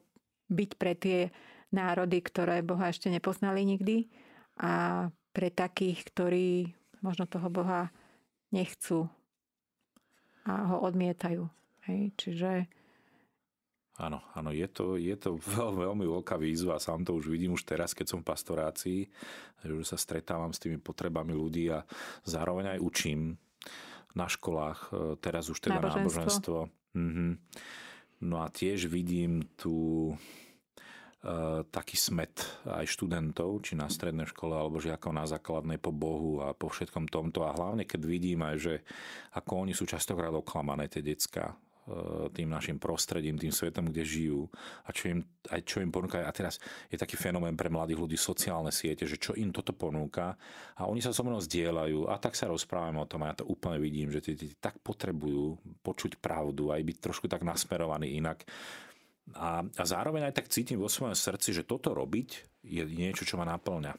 byť 0.51 0.71
pre 0.79 0.93
tie 0.95 1.31
národy, 1.71 2.19
ktoré 2.23 2.63
Boha 2.63 2.91
ešte 2.91 3.11
nepoznali 3.11 3.63
nikdy 3.63 4.11
a 4.59 5.07
pre 5.31 5.49
takých, 5.51 6.03
ktorí 6.11 6.49
možno 7.03 7.31
toho 7.31 7.47
Boha 7.47 7.95
nechcú 8.51 9.07
a 10.43 10.53
ho 10.75 10.83
odmietajú. 10.83 11.60
Hej, 11.89 12.13
čiže... 12.17 12.51
Áno, 14.01 14.25
áno, 14.33 14.49
je 14.49 14.65
to, 14.69 14.97
je 14.97 15.13
to 15.17 15.37
veľ, 15.57 15.89
veľmi 15.89 16.05
veľká 16.09 16.37
výzva. 16.41 16.81
Sám 16.81 17.05
to 17.05 17.17
už 17.17 17.29
vidím 17.29 17.57
už 17.57 17.65
teraz, 17.65 17.93
keď 17.93 18.17
som 18.17 18.21
v 18.21 18.31
pastorácii, 18.33 19.01
že 19.61 19.73
už 19.73 19.85
sa 19.85 20.01
stretávam 20.01 20.53
s 20.53 20.61
tými 20.61 20.81
potrebami 20.81 21.37
ľudí 21.37 21.69
a 21.69 21.85
zároveň 22.25 22.77
aj 22.77 22.81
učím 22.81 23.21
na 24.17 24.27
školách, 24.27 24.91
e, 24.91 25.15
teraz 25.23 25.47
už 25.53 25.63
teda 25.63 25.79
náboženstvo. 25.79 26.01
náboženstvo. 26.03 26.59
Mhm. 26.99 27.27
No 28.21 28.45
a 28.45 28.53
tiež 28.53 28.91
vidím 28.91 29.49
tu 29.57 30.13
Eh, 31.21 31.61
taký 31.69 32.01
smet 32.01 32.33
aj 32.65 32.97
študentov, 32.97 33.61
či 33.61 33.77
na 33.77 33.93
strednej 33.93 34.25
škole, 34.25 34.57
alebo 34.57 34.81
žiakov 34.81 35.13
na 35.13 35.29
základnej 35.29 35.77
po 35.77 35.93
Bohu 35.93 36.41
a 36.41 36.57
po 36.57 36.73
všetkom 36.73 37.13
tomto. 37.13 37.45
A 37.45 37.53
hlavne, 37.53 37.85
keď 37.85 38.01
vidím 38.09 38.41
aj, 38.41 38.57
že 38.57 38.75
ako 39.37 39.69
oni 39.69 39.77
sú 39.77 39.85
častokrát 39.85 40.33
oklamané, 40.33 40.89
tie 40.89 41.05
decka, 41.05 41.61
tým 42.31 42.49
našim 42.49 42.77
prostredím, 42.79 43.41
tým 43.41 43.51
svetom, 43.51 43.91
kde 43.91 44.05
žijú 44.07 44.47
a 44.87 44.95
čo 44.95 45.11
im, 45.11 45.21
aj 45.51 45.61
čo 45.67 45.83
im 45.83 45.91
ponúkajú. 45.91 46.23
A 46.23 46.33
teraz 46.33 46.63
je 46.87 47.01
taký 47.01 47.19
fenomén 47.19 47.59
pre 47.59 47.73
mladých 47.73 47.99
ľudí 47.99 48.19
sociálne 48.21 48.71
siete, 48.71 49.09
že 49.09 49.19
čo 49.19 49.35
im 49.35 49.51
toto 49.51 49.75
ponúka 49.75 50.39
a 50.79 50.87
oni 50.87 51.03
sa 51.03 51.11
so 51.11 51.27
mnou 51.27 51.43
zdieľajú 51.43 52.07
a 52.07 52.21
tak 52.21 52.39
sa 52.39 52.47
rozprávame 52.47 53.03
o 53.03 53.09
tom 53.11 53.27
a 53.27 53.35
ja 53.35 53.43
to 53.43 53.49
úplne 53.49 53.83
vidím, 53.83 54.13
že 54.13 54.23
tí 54.23 54.37
tak 54.61 54.79
potrebujú 54.85 55.59
počuť 55.83 56.21
pravdu 56.23 56.71
aj 56.71 56.85
byť 56.85 56.97
trošku 57.03 57.27
tak 57.27 57.43
nasmerovaní 57.43 58.21
inak 58.21 58.47
a, 59.35 59.63
a 59.63 59.85
zároveň 59.87 60.31
aj 60.31 60.43
tak 60.43 60.51
cítim 60.51 60.79
vo 60.79 60.91
svojom 60.91 61.15
srdci, 61.15 61.55
že 61.55 61.69
toto 61.69 61.95
robiť 61.95 62.63
je 62.67 62.83
niečo, 62.85 63.25
čo 63.25 63.39
ma 63.39 63.47
naplňa. 63.47 63.95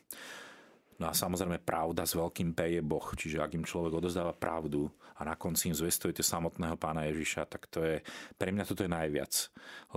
No 1.02 1.10
a 1.10 1.18
samozrejme 1.18 1.58
pravda 1.66 2.06
s 2.06 2.14
veľkým 2.14 2.54
P 2.54 2.78
je 2.78 2.82
Boh, 2.86 3.02
čiže 3.18 3.42
ak 3.42 3.58
im 3.58 3.66
človek 3.66 3.98
odozdáva 3.98 4.38
pravdu 4.38 4.86
a 5.18 5.26
na 5.26 5.34
konci 5.34 5.74
im 5.74 5.76
zvestujete 5.76 6.22
samotného 6.22 6.78
pána 6.78 7.10
Ježiša, 7.10 7.50
tak 7.50 7.66
to 7.74 7.82
je, 7.82 8.06
pre 8.38 8.54
mňa 8.54 8.70
toto 8.70 8.86
je 8.86 8.94
najviac. 8.94 9.34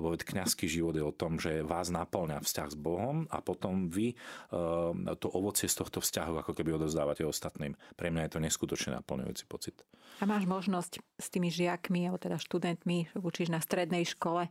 Lebo 0.00 0.16
veď 0.16 0.24
kňazský 0.24 0.64
život 0.64 0.96
je 0.96 1.04
o 1.04 1.12
tom, 1.12 1.36
že 1.36 1.60
vás 1.60 1.92
naplňa 1.92 2.40
vzťah 2.40 2.68
s 2.72 2.76
Bohom 2.80 3.28
a 3.28 3.44
potom 3.44 3.92
vy 3.92 4.16
uh, 4.16 4.96
to 5.20 5.28
ovocie 5.28 5.68
z 5.68 5.84
tohto 5.84 6.00
vzťahu 6.00 6.40
ako 6.40 6.56
keby 6.56 6.80
odozdávate 6.80 7.20
ostatným. 7.20 7.76
Pre 8.00 8.08
mňa 8.08 8.24
je 8.24 8.32
to 8.32 8.40
neskutočne 8.40 8.96
naplňujúci 8.96 9.44
pocit. 9.44 9.84
A 10.22 10.30
máš 10.30 10.48
možnosť 10.48 11.04
s 11.20 11.26
tými 11.28 11.50
žiakmi, 11.50 12.06
alebo 12.08 12.22
teda 12.22 12.38
študentmi, 12.38 13.12
učíš 13.18 13.50
na 13.50 13.58
strednej 13.58 14.06
škole, 14.06 14.46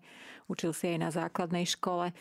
učil 0.52 0.76
si 0.76 0.92
aj 0.92 1.00
na 1.00 1.10
základnej 1.10 1.64
škole, 1.66 2.12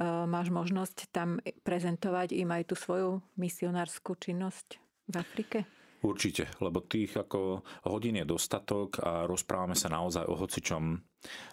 máš 0.00 0.48
možnosť 0.48 1.12
tam 1.12 1.36
prezentovať 1.64 2.32
im 2.32 2.48
aj 2.48 2.72
tú 2.72 2.74
svoju 2.74 3.10
misionárskú 3.36 4.16
činnosť 4.16 4.80
v 5.08 5.14
Afrike? 5.20 5.58
Určite, 6.02 6.50
lebo 6.58 6.82
tých 6.82 7.14
ako 7.14 7.62
hodín 7.86 8.18
je 8.18 8.26
dostatok 8.26 8.98
a 8.98 9.22
rozprávame 9.22 9.78
sa 9.78 9.86
naozaj 9.86 10.26
o 10.26 10.34
hocičom 10.34 10.98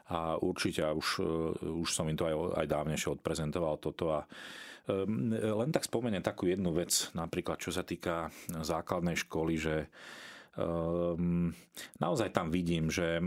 a 0.09 0.41
určite 0.41 0.81
už, 0.89 1.21
už 1.61 1.89
som 1.93 2.09
im 2.09 2.17
to 2.17 2.25
aj, 2.25 2.65
aj 2.65 2.65
dávnejšie 2.65 3.13
odprezentoval 3.13 3.77
toto 3.77 4.09
a 4.09 4.25
um, 4.89 5.29
len 5.37 5.69
tak 5.69 5.85
spomeniem 5.85 6.25
takú 6.25 6.49
jednu 6.49 6.73
vec, 6.73 7.13
napríklad 7.13 7.61
čo 7.61 7.69
sa 7.69 7.85
týka 7.85 8.33
základnej 8.49 9.21
školy, 9.21 9.53
že 9.61 9.75
um, 10.57 11.53
naozaj 12.01 12.33
tam 12.33 12.49
vidím, 12.49 12.89
že 12.89 13.21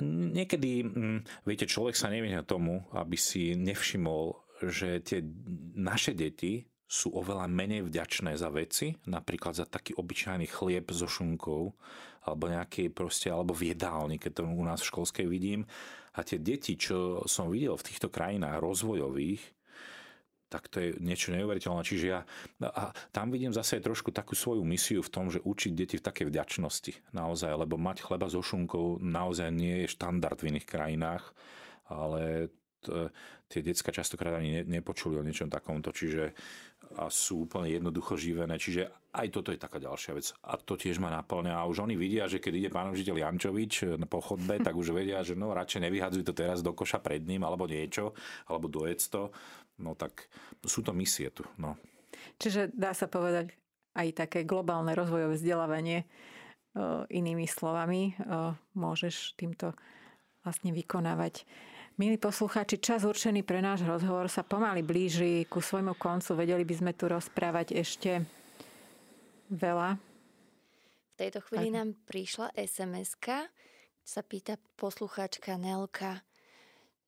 niekedy, 0.00 0.86
um, 0.86 1.20
viete, 1.44 1.68
človek 1.68 1.92
sa 1.92 2.08
nevyhne 2.08 2.40
tomu, 2.48 2.86
aby 2.96 3.18
si 3.18 3.52
nevšimol, 3.52 4.38
že 4.64 5.02
tie 5.02 5.20
naše 5.76 6.14
deti 6.14 6.64
sú 6.92 7.12
oveľa 7.16 7.48
menej 7.48 7.88
vďačné 7.88 8.36
za 8.36 8.52
veci, 8.52 8.92
napríklad 9.08 9.56
za 9.56 9.64
taký 9.64 9.96
obyčajný 9.96 10.44
chlieb 10.44 10.92
so 10.92 11.08
šunkou, 11.08 11.72
alebo 12.28 12.44
nejaký 12.52 12.92
proste, 12.92 13.32
alebo 13.32 13.56
v 13.56 13.72
jedálni, 13.72 14.20
keď 14.20 14.32
to 14.38 14.42
u 14.44 14.64
nás 14.64 14.84
v 14.84 14.90
školskej 14.92 15.26
vidím. 15.26 15.64
A 16.12 16.20
tie 16.20 16.36
deti, 16.36 16.76
čo 16.76 17.24
som 17.24 17.48
videl 17.48 17.72
v 17.80 17.86
týchto 17.88 18.12
krajinách 18.12 18.60
rozvojových, 18.60 19.40
tak 20.52 20.68
to 20.68 20.84
je 20.84 20.88
niečo 21.00 21.32
neuveriteľné. 21.32 21.80
Čiže 21.80 22.06
ja 22.06 22.20
a 22.60 22.92
tam 23.08 23.32
vidím 23.32 23.56
zase 23.56 23.80
trošku 23.80 24.12
takú 24.12 24.36
svoju 24.36 24.60
misiu 24.60 25.00
v 25.00 25.08
tom, 25.08 25.32
že 25.32 25.40
učiť 25.40 25.72
deti 25.72 25.96
v 25.96 26.04
takej 26.04 26.28
vďačnosti 26.28 27.16
naozaj, 27.16 27.56
lebo 27.56 27.80
mať 27.80 28.04
chleba 28.04 28.28
so 28.28 28.44
šunkou 28.44 29.00
naozaj 29.00 29.48
nie 29.48 29.88
je 29.88 29.92
štandard 29.96 30.36
v 30.36 30.52
iných 30.52 30.66
krajinách, 30.68 31.24
ale 31.88 32.52
tie 33.46 33.60
decka 33.60 33.94
častokrát 33.94 34.38
ani 34.38 34.66
nepočuli 34.66 35.20
o 35.20 35.26
niečom 35.26 35.52
takomto, 35.52 35.94
čiže 35.94 36.34
a 36.92 37.08
sú 37.08 37.48
úplne 37.48 37.72
jednoducho 37.72 38.20
živené. 38.20 38.60
Čiže 38.60 38.90
aj 39.16 39.26
toto 39.32 39.48
je 39.48 39.56
taká 39.56 39.80
ďalšia 39.80 40.12
vec. 40.12 40.28
A 40.44 40.60
to 40.60 40.76
tiež 40.76 41.00
ma 41.00 41.08
naplňa. 41.08 41.56
A 41.56 41.64
už 41.64 41.88
oni 41.88 41.96
vidia, 41.96 42.28
že 42.28 42.36
keď 42.36 42.52
ide 42.52 42.68
pán 42.68 42.92
učiteľ 42.92 43.16
Jančovič 43.16 43.96
po 44.12 44.20
chodbe, 44.20 44.60
tak 44.60 44.76
už 44.76 44.92
vedia, 44.92 45.24
že 45.24 45.32
no 45.32 45.56
radšej 45.56 45.88
nevyhadzuj 45.88 46.20
to 46.26 46.36
teraz 46.36 46.60
do 46.60 46.76
koša 46.76 47.00
pred 47.00 47.24
ním, 47.24 47.48
alebo 47.48 47.64
niečo, 47.64 48.12
alebo 48.44 48.68
dojedz 48.68 49.08
to. 49.08 49.32
No 49.80 49.96
tak 49.96 50.28
sú 50.68 50.84
to 50.84 50.92
misie 50.92 51.32
tu. 51.32 51.48
No. 51.56 51.80
Čiže 52.36 52.68
dá 52.76 52.92
sa 52.92 53.08
povedať 53.08 53.56
aj 53.96 54.28
také 54.28 54.44
globálne 54.44 54.92
rozvojové 54.92 55.40
vzdelávanie 55.40 56.04
inými 57.08 57.48
slovami 57.48 58.16
môžeš 58.76 59.36
týmto 59.36 59.72
vlastne 60.44 60.76
vykonávať. 60.76 61.44
Milí 62.00 62.16
poslucháči, 62.16 62.80
čas 62.80 63.04
určený 63.04 63.44
pre 63.44 63.60
náš 63.60 63.84
rozhovor 63.84 64.24
sa 64.24 64.40
pomaly 64.40 64.80
blíži 64.80 65.44
ku 65.44 65.60
svojmu 65.60 65.92
koncu. 66.00 66.32
Vedeli 66.32 66.64
by 66.64 66.74
sme 66.80 66.92
tu 66.96 67.04
rozprávať 67.04 67.76
ešte 67.76 68.24
veľa. 69.52 70.00
V 71.12 71.14
tejto 71.20 71.44
chvíli 71.44 71.68
tak. 71.68 71.76
nám 71.76 71.88
prišla 72.08 72.48
sms 72.56 73.20
sa 74.00 74.20
pýta 74.24 74.56
poslucháčka 74.80 75.60
Nelka, 75.60 76.24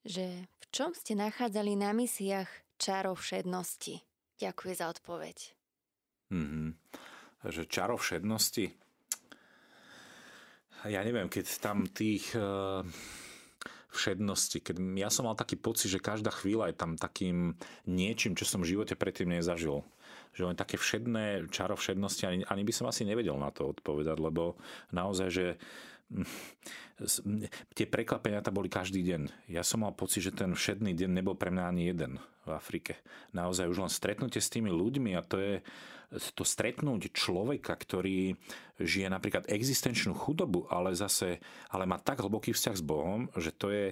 že 0.05 0.53
v 0.53 0.65
čom 0.69 0.93
ste 0.93 1.17
nachádzali 1.17 1.81
na 1.81 1.97
misiách 1.97 2.77
čaro 2.77 3.17
všednosti? 3.17 4.05
Ďakujem 4.37 4.77
za 4.77 4.87
odpoveď. 4.93 5.37
Mm-hmm. 6.29 6.69
Že 7.49 7.63
čaro 7.73 7.97
všednosti? 7.97 8.69
Ja 10.85 11.01
neviem, 11.01 11.33
keď 11.33 11.45
tam 11.57 11.89
tých... 11.89 12.37
Uh 12.37 12.85
všednosti. 13.95 14.59
Keď 14.61 14.77
ja 14.99 15.09
som 15.09 15.31
mal 15.31 15.39
taký 15.39 15.55
pocit, 15.55 15.89
že 15.89 16.03
každá 16.03 16.35
chvíľa 16.35 16.71
je 16.71 16.77
tam 16.77 16.99
takým 16.99 17.55
niečím, 17.87 18.35
čo 18.35 18.45
som 18.45 18.61
v 18.61 18.75
živote 18.75 18.99
predtým 18.99 19.31
nezažil. 19.31 19.87
Že 20.35 20.51
len 20.51 20.57
také 20.59 20.75
všedné 20.75 21.49
čaro 21.55 21.79
všednosti, 21.79 22.27
ani, 22.27 22.43
ani 22.51 22.63
by 22.67 22.73
som 22.75 22.91
asi 22.91 23.07
nevedel 23.07 23.39
na 23.39 23.55
to 23.55 23.71
odpovedať, 23.71 24.19
lebo 24.19 24.59
naozaj, 24.91 25.29
že 25.31 25.47
tie 27.75 27.87
prekvapenia 27.91 28.45
tam 28.45 28.55
boli 28.55 28.71
každý 28.71 29.03
deň. 29.03 29.51
Ja 29.51 29.67
som 29.67 29.83
mal 29.83 29.93
pocit, 29.97 30.23
že 30.23 30.31
ten 30.31 30.55
všedný 30.55 30.95
deň 30.95 31.11
nebol 31.11 31.35
pre 31.35 31.51
mňa 31.51 31.65
ani 31.67 31.91
jeden 31.91 32.23
v 32.47 32.51
Afrike. 32.55 33.01
Naozaj 33.35 33.67
už 33.67 33.79
len 33.89 33.93
stretnutie 33.93 34.39
s 34.39 34.53
tými 34.53 34.71
ľuďmi 34.71 35.17
a 35.19 35.27
to 35.27 35.37
je 35.41 35.55
to 36.39 36.47
stretnúť 36.47 37.11
človeka, 37.11 37.75
ktorý 37.75 38.39
žije 38.79 39.09
napríklad 39.11 39.51
existenčnú 39.51 40.15
chudobu, 40.15 40.71
ale 40.71 40.95
zase 40.95 41.43
ale 41.73 41.91
má 41.91 41.99
tak 41.99 42.23
hlboký 42.23 42.55
vzťah 42.55 42.77
s 42.79 42.85
Bohom, 42.85 43.27
že 43.35 43.51
to 43.51 43.75
je 43.75 43.87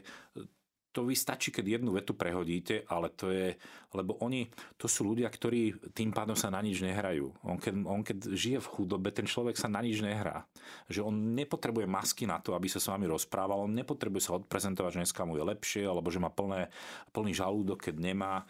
to 0.93 1.09
vy 1.09 1.16
stačí, 1.16 1.49
keď 1.49 1.80
jednu 1.80 1.97
vetu 1.97 2.12
prehodíte, 2.12 2.84
ale 2.86 3.09
to 3.11 3.32
je, 3.32 3.57
lebo 3.97 4.20
oni, 4.20 4.47
to 4.76 4.84
sú 4.86 5.09
ľudia, 5.09 5.32
ktorí 5.32 5.93
tým 5.97 6.12
pádom 6.12 6.36
sa 6.36 6.53
na 6.53 6.61
nič 6.61 6.84
nehrajú. 6.84 7.32
On 7.49 7.57
keď, 7.57 7.74
on 7.88 8.05
keď 8.05 8.18
žije 8.36 8.59
v 8.61 8.70
chudobe, 8.76 9.09
ten 9.09 9.24
človek 9.24 9.57
sa 9.57 9.72
na 9.72 9.80
nič 9.80 10.05
nehrá. 10.05 10.45
Že 10.93 11.09
on 11.09 11.16
nepotrebuje 11.32 11.88
masky 11.88 12.28
na 12.28 12.38
to, 12.38 12.53
aby 12.53 12.68
sa 12.68 12.78
s 12.78 12.93
vami 12.93 13.09
rozprával, 13.09 13.64
on 13.64 13.72
nepotrebuje 13.72 14.28
sa 14.28 14.36
odprezentovať, 14.36 14.93
že 14.95 15.01
dneska 15.03 15.24
mu 15.24 15.40
je 15.40 15.49
lepšie, 15.49 15.82
alebo 15.88 16.12
že 16.12 16.20
má 16.20 16.28
plné, 16.28 16.68
plný 17.11 17.32
žalúdok, 17.32 17.90
keď 17.90 17.97
nemá 17.99 18.45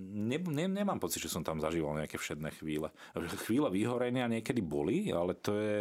ne, 0.00 0.38
ne, 0.40 0.66
nemám 0.68 0.98
pocit, 0.98 1.20
že 1.20 1.32
som 1.32 1.44
tam 1.44 1.60
zažíval 1.60 2.00
nejaké 2.00 2.16
všedné 2.16 2.56
chvíle. 2.56 2.88
Chvíle 3.44 3.68
vyhorenia 3.68 4.26
niekedy 4.32 4.64
boli, 4.64 5.12
ale 5.12 5.36
to 5.36 5.52
je... 5.54 5.78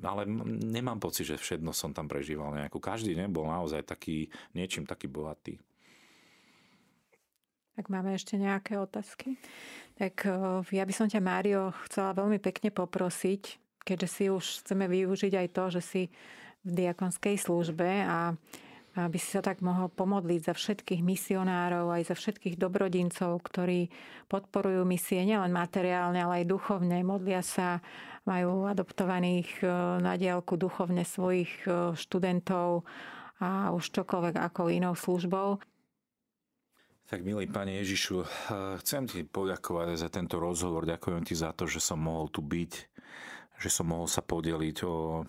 Ale 0.00 0.24
nemám 0.64 0.96
pocit, 0.96 1.28
že 1.28 1.36
všedno 1.36 1.76
som 1.76 1.92
tam 1.92 2.08
prežíval 2.08 2.56
nejakú. 2.56 2.80
Každý 2.80 3.12
deň 3.12 3.28
bol 3.28 3.48
naozaj 3.48 3.84
taký, 3.84 4.32
niečím 4.56 4.88
taký 4.88 5.06
bohatý. 5.06 5.60
Ak 7.78 7.88
máme 7.88 8.12
ešte 8.12 8.36
nejaké 8.36 8.76
otázky, 8.76 9.40
tak 9.96 10.28
eh, 10.28 10.36
ja 10.72 10.84
by 10.84 10.92
som 10.92 11.08
ťa, 11.08 11.20
Mário, 11.24 11.72
chcela 11.88 12.12
veľmi 12.12 12.36
pekne 12.36 12.68
poprosiť, 12.68 13.56
keďže 13.84 14.08
si 14.08 14.24
už 14.28 14.64
chceme 14.64 14.84
využiť 14.84 15.32
aj 15.36 15.48
to, 15.52 15.64
že 15.78 15.82
si 15.84 16.02
v 16.60 16.70
diakonskej 16.76 17.40
službe 17.40 18.04
a 18.04 18.36
aby 18.98 19.22
si 19.22 19.30
sa 19.30 19.40
tak 19.40 19.62
mohol 19.62 19.86
pomodliť 19.86 20.50
za 20.50 20.54
všetkých 20.54 20.98
misionárov, 20.98 21.94
aj 21.94 22.10
za 22.10 22.14
všetkých 22.18 22.58
dobrodincov, 22.58 23.38
ktorí 23.38 23.86
podporujú 24.26 24.82
misie 24.82 25.22
nielen 25.22 25.54
materiálne, 25.54 26.18
ale 26.18 26.42
aj 26.42 26.50
duchovne. 26.50 26.98
Modlia 27.06 27.38
sa, 27.38 27.78
majú 28.28 28.68
adoptovaných 28.68 29.64
e, 29.64 29.66
na 30.00 30.16
diálku 30.16 30.60
duchovne 30.60 31.06
svojich 31.06 31.50
e, 31.64 31.96
študentov 31.96 32.84
a 33.40 33.72
už 33.72 33.88
čokoľvek 33.96 34.36
ako 34.36 34.68
inou 34.68 34.92
službou. 34.92 35.56
Tak 37.10 37.26
milý 37.26 37.48
Pane 37.48 37.80
Ježišu, 37.80 38.16
e, 38.22 38.26
chcem 38.84 39.08
ti 39.08 39.24
poďakovať 39.24 39.96
za 39.96 40.08
tento 40.12 40.36
rozhovor. 40.36 40.84
Ďakujem 40.84 41.24
ti 41.24 41.34
za 41.34 41.56
to, 41.56 41.64
že 41.64 41.80
som 41.80 41.98
mohol 41.98 42.28
tu 42.28 42.44
byť, 42.44 42.72
že 43.60 43.68
som 43.72 43.88
mohol 43.88 44.06
sa 44.06 44.20
podeliť 44.20 44.76
o 44.84 45.24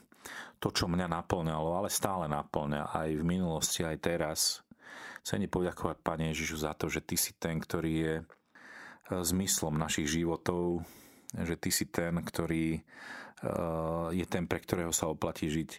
to, 0.62 0.70
čo 0.70 0.86
mňa 0.86 1.10
naplňalo, 1.10 1.82
ale 1.82 1.90
stále 1.90 2.30
naplňa 2.30 2.94
aj 2.94 3.10
v 3.18 3.24
minulosti, 3.26 3.82
aj 3.82 3.98
teraz. 3.98 4.40
Chcem 5.26 5.46
poďakovať, 5.50 5.98
Pane 6.02 6.34
Ježišu, 6.34 6.66
za 6.66 6.74
to, 6.78 6.92
že 6.92 7.02
Ty 7.02 7.16
si 7.18 7.34
ten, 7.38 7.58
ktorý 7.58 7.94
je 7.94 8.16
zmyslom 9.12 9.76
našich 9.76 10.08
životov, 10.08 10.86
že 11.36 11.56
Ty 11.56 11.70
si 11.72 11.86
ten, 11.88 12.14
ktorý 12.20 12.78
e, 12.78 12.82
je 14.16 14.26
ten, 14.28 14.44
pre 14.48 14.60
ktorého 14.60 14.92
sa 14.92 15.08
oplatí 15.08 15.48
žiť. 15.48 15.70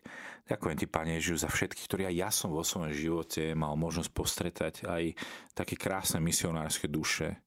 Ďakujem 0.52 0.76
Ti, 0.76 0.86
Pane 0.90 1.12
Ježišu, 1.16 1.44
za 1.44 1.50
všetkých, 1.52 1.86
ktorí 1.86 2.02
aj 2.08 2.16
ja 2.18 2.30
som 2.34 2.50
vo 2.50 2.66
svojom 2.66 2.92
živote 2.92 3.54
mal 3.54 3.78
možnosť 3.78 4.10
postretať 4.10 4.74
aj 4.84 5.16
také 5.54 5.78
krásne 5.78 6.18
misionárske 6.18 6.90
duše, 6.90 7.40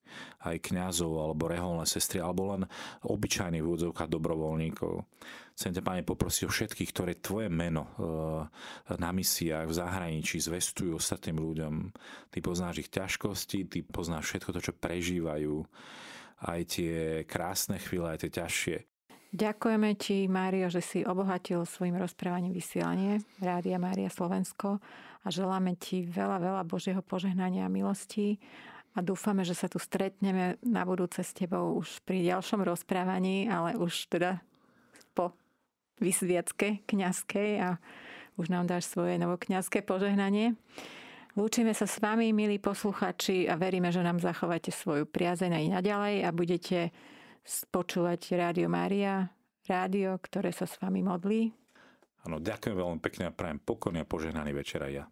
aj 0.47 0.63
kňazov, 0.63 1.11
alebo 1.11 1.51
reholné 1.51 1.85
sestry, 1.85 2.23
alebo 2.23 2.55
len 2.55 2.63
obyčajných 3.03 3.65
vôdzovkách 3.65 4.09
dobrovoľníkov. 4.09 5.03
Chcem 5.55 5.71
ťa, 5.71 5.87
Pane, 5.87 6.01
poprosiť 6.03 6.43
o 6.47 6.51
všetkých, 6.51 6.91
ktoré 6.91 7.11
Tvoje 7.15 7.47
meno 7.47 7.87
eh, 7.87 8.97
na 8.99 9.09
misiách 9.15 9.71
v 9.71 9.77
zahraničí 9.79 10.43
zvestujú 10.43 10.99
ostatným 10.99 11.39
ľuďom. 11.39 11.73
Ty 12.31 12.37
poznáš 12.43 12.83
ich 12.83 12.91
ťažkosti, 12.91 13.71
Ty 13.71 13.79
poznáš 13.87 14.35
všetko 14.35 14.49
to, 14.51 14.59
čo 14.59 14.73
prežívajú, 14.75 15.55
aj 16.43 16.79
tie 16.79 17.23
krásne 17.23 17.79
chvíle, 17.79 18.11
aj 18.11 18.27
tie 18.27 18.31
ťažšie. 18.43 18.77
Ďakujeme 19.35 19.99
ti, 19.99 20.31
Mário, 20.31 20.71
že 20.71 20.79
si 20.79 21.03
obohatil 21.03 21.67
svojim 21.67 21.99
rozprávaním 21.99 22.55
vysielanie 22.55 23.19
Rádia 23.43 23.75
Mária 23.75 24.07
Slovensko 24.07 24.79
a 25.23 25.27
želáme 25.27 25.75
ti 25.75 26.07
veľa, 26.07 26.39
veľa 26.39 26.63
Božieho 26.63 27.03
požehnania 27.03 27.67
a 27.67 27.73
milostí 27.73 28.39
a 28.95 29.03
dúfame, 29.03 29.43
že 29.43 29.51
sa 29.51 29.67
tu 29.67 29.75
stretneme 29.75 30.55
na 30.63 30.87
budúce 30.87 31.19
s 31.19 31.35
tebou 31.35 31.75
už 31.75 31.99
pri 32.07 32.23
ďalšom 32.31 32.63
rozprávaní, 32.63 33.51
ale 33.51 33.75
už 33.75 34.07
teda 34.07 34.39
po 35.11 35.35
vysviacke 35.99 36.87
kňazskej 36.87 37.49
a 37.59 37.69
už 38.39 38.47
nám 38.47 38.71
dáš 38.71 38.87
svoje 38.87 39.19
novokňazské 39.19 39.83
požehnanie. 39.83 40.55
Lúčime 41.35 41.75
sa 41.75 41.83
s 41.83 41.99
vami, 41.99 42.31
milí 42.31 42.63
posluchači, 42.63 43.51
a 43.51 43.59
veríme, 43.59 43.91
že 43.91 43.99
nám 43.99 44.23
zachováte 44.23 44.71
svoju 44.71 45.03
priazeň 45.03 45.51
aj 45.51 45.65
naďalej 45.67 46.15
a 46.23 46.29
budete 46.31 46.95
počúvať 47.75 48.39
Rádio 48.39 48.71
Mária, 48.71 49.35
rádio, 49.67 50.15
ktoré 50.23 50.55
sa 50.55 50.63
s 50.63 50.79
vami 50.79 51.03
modlí. 51.03 51.51
Áno, 52.23 52.39
ďakujem 52.39 52.79
veľmi 52.79 52.99
pekne 53.03 53.29
a 53.29 53.35
prajem 53.35 53.59
pokojný 53.59 54.01
a 54.01 54.07
požehnaný 54.07 54.55
večer 54.55 54.79
aj 54.79 54.91
ja. 54.95 55.05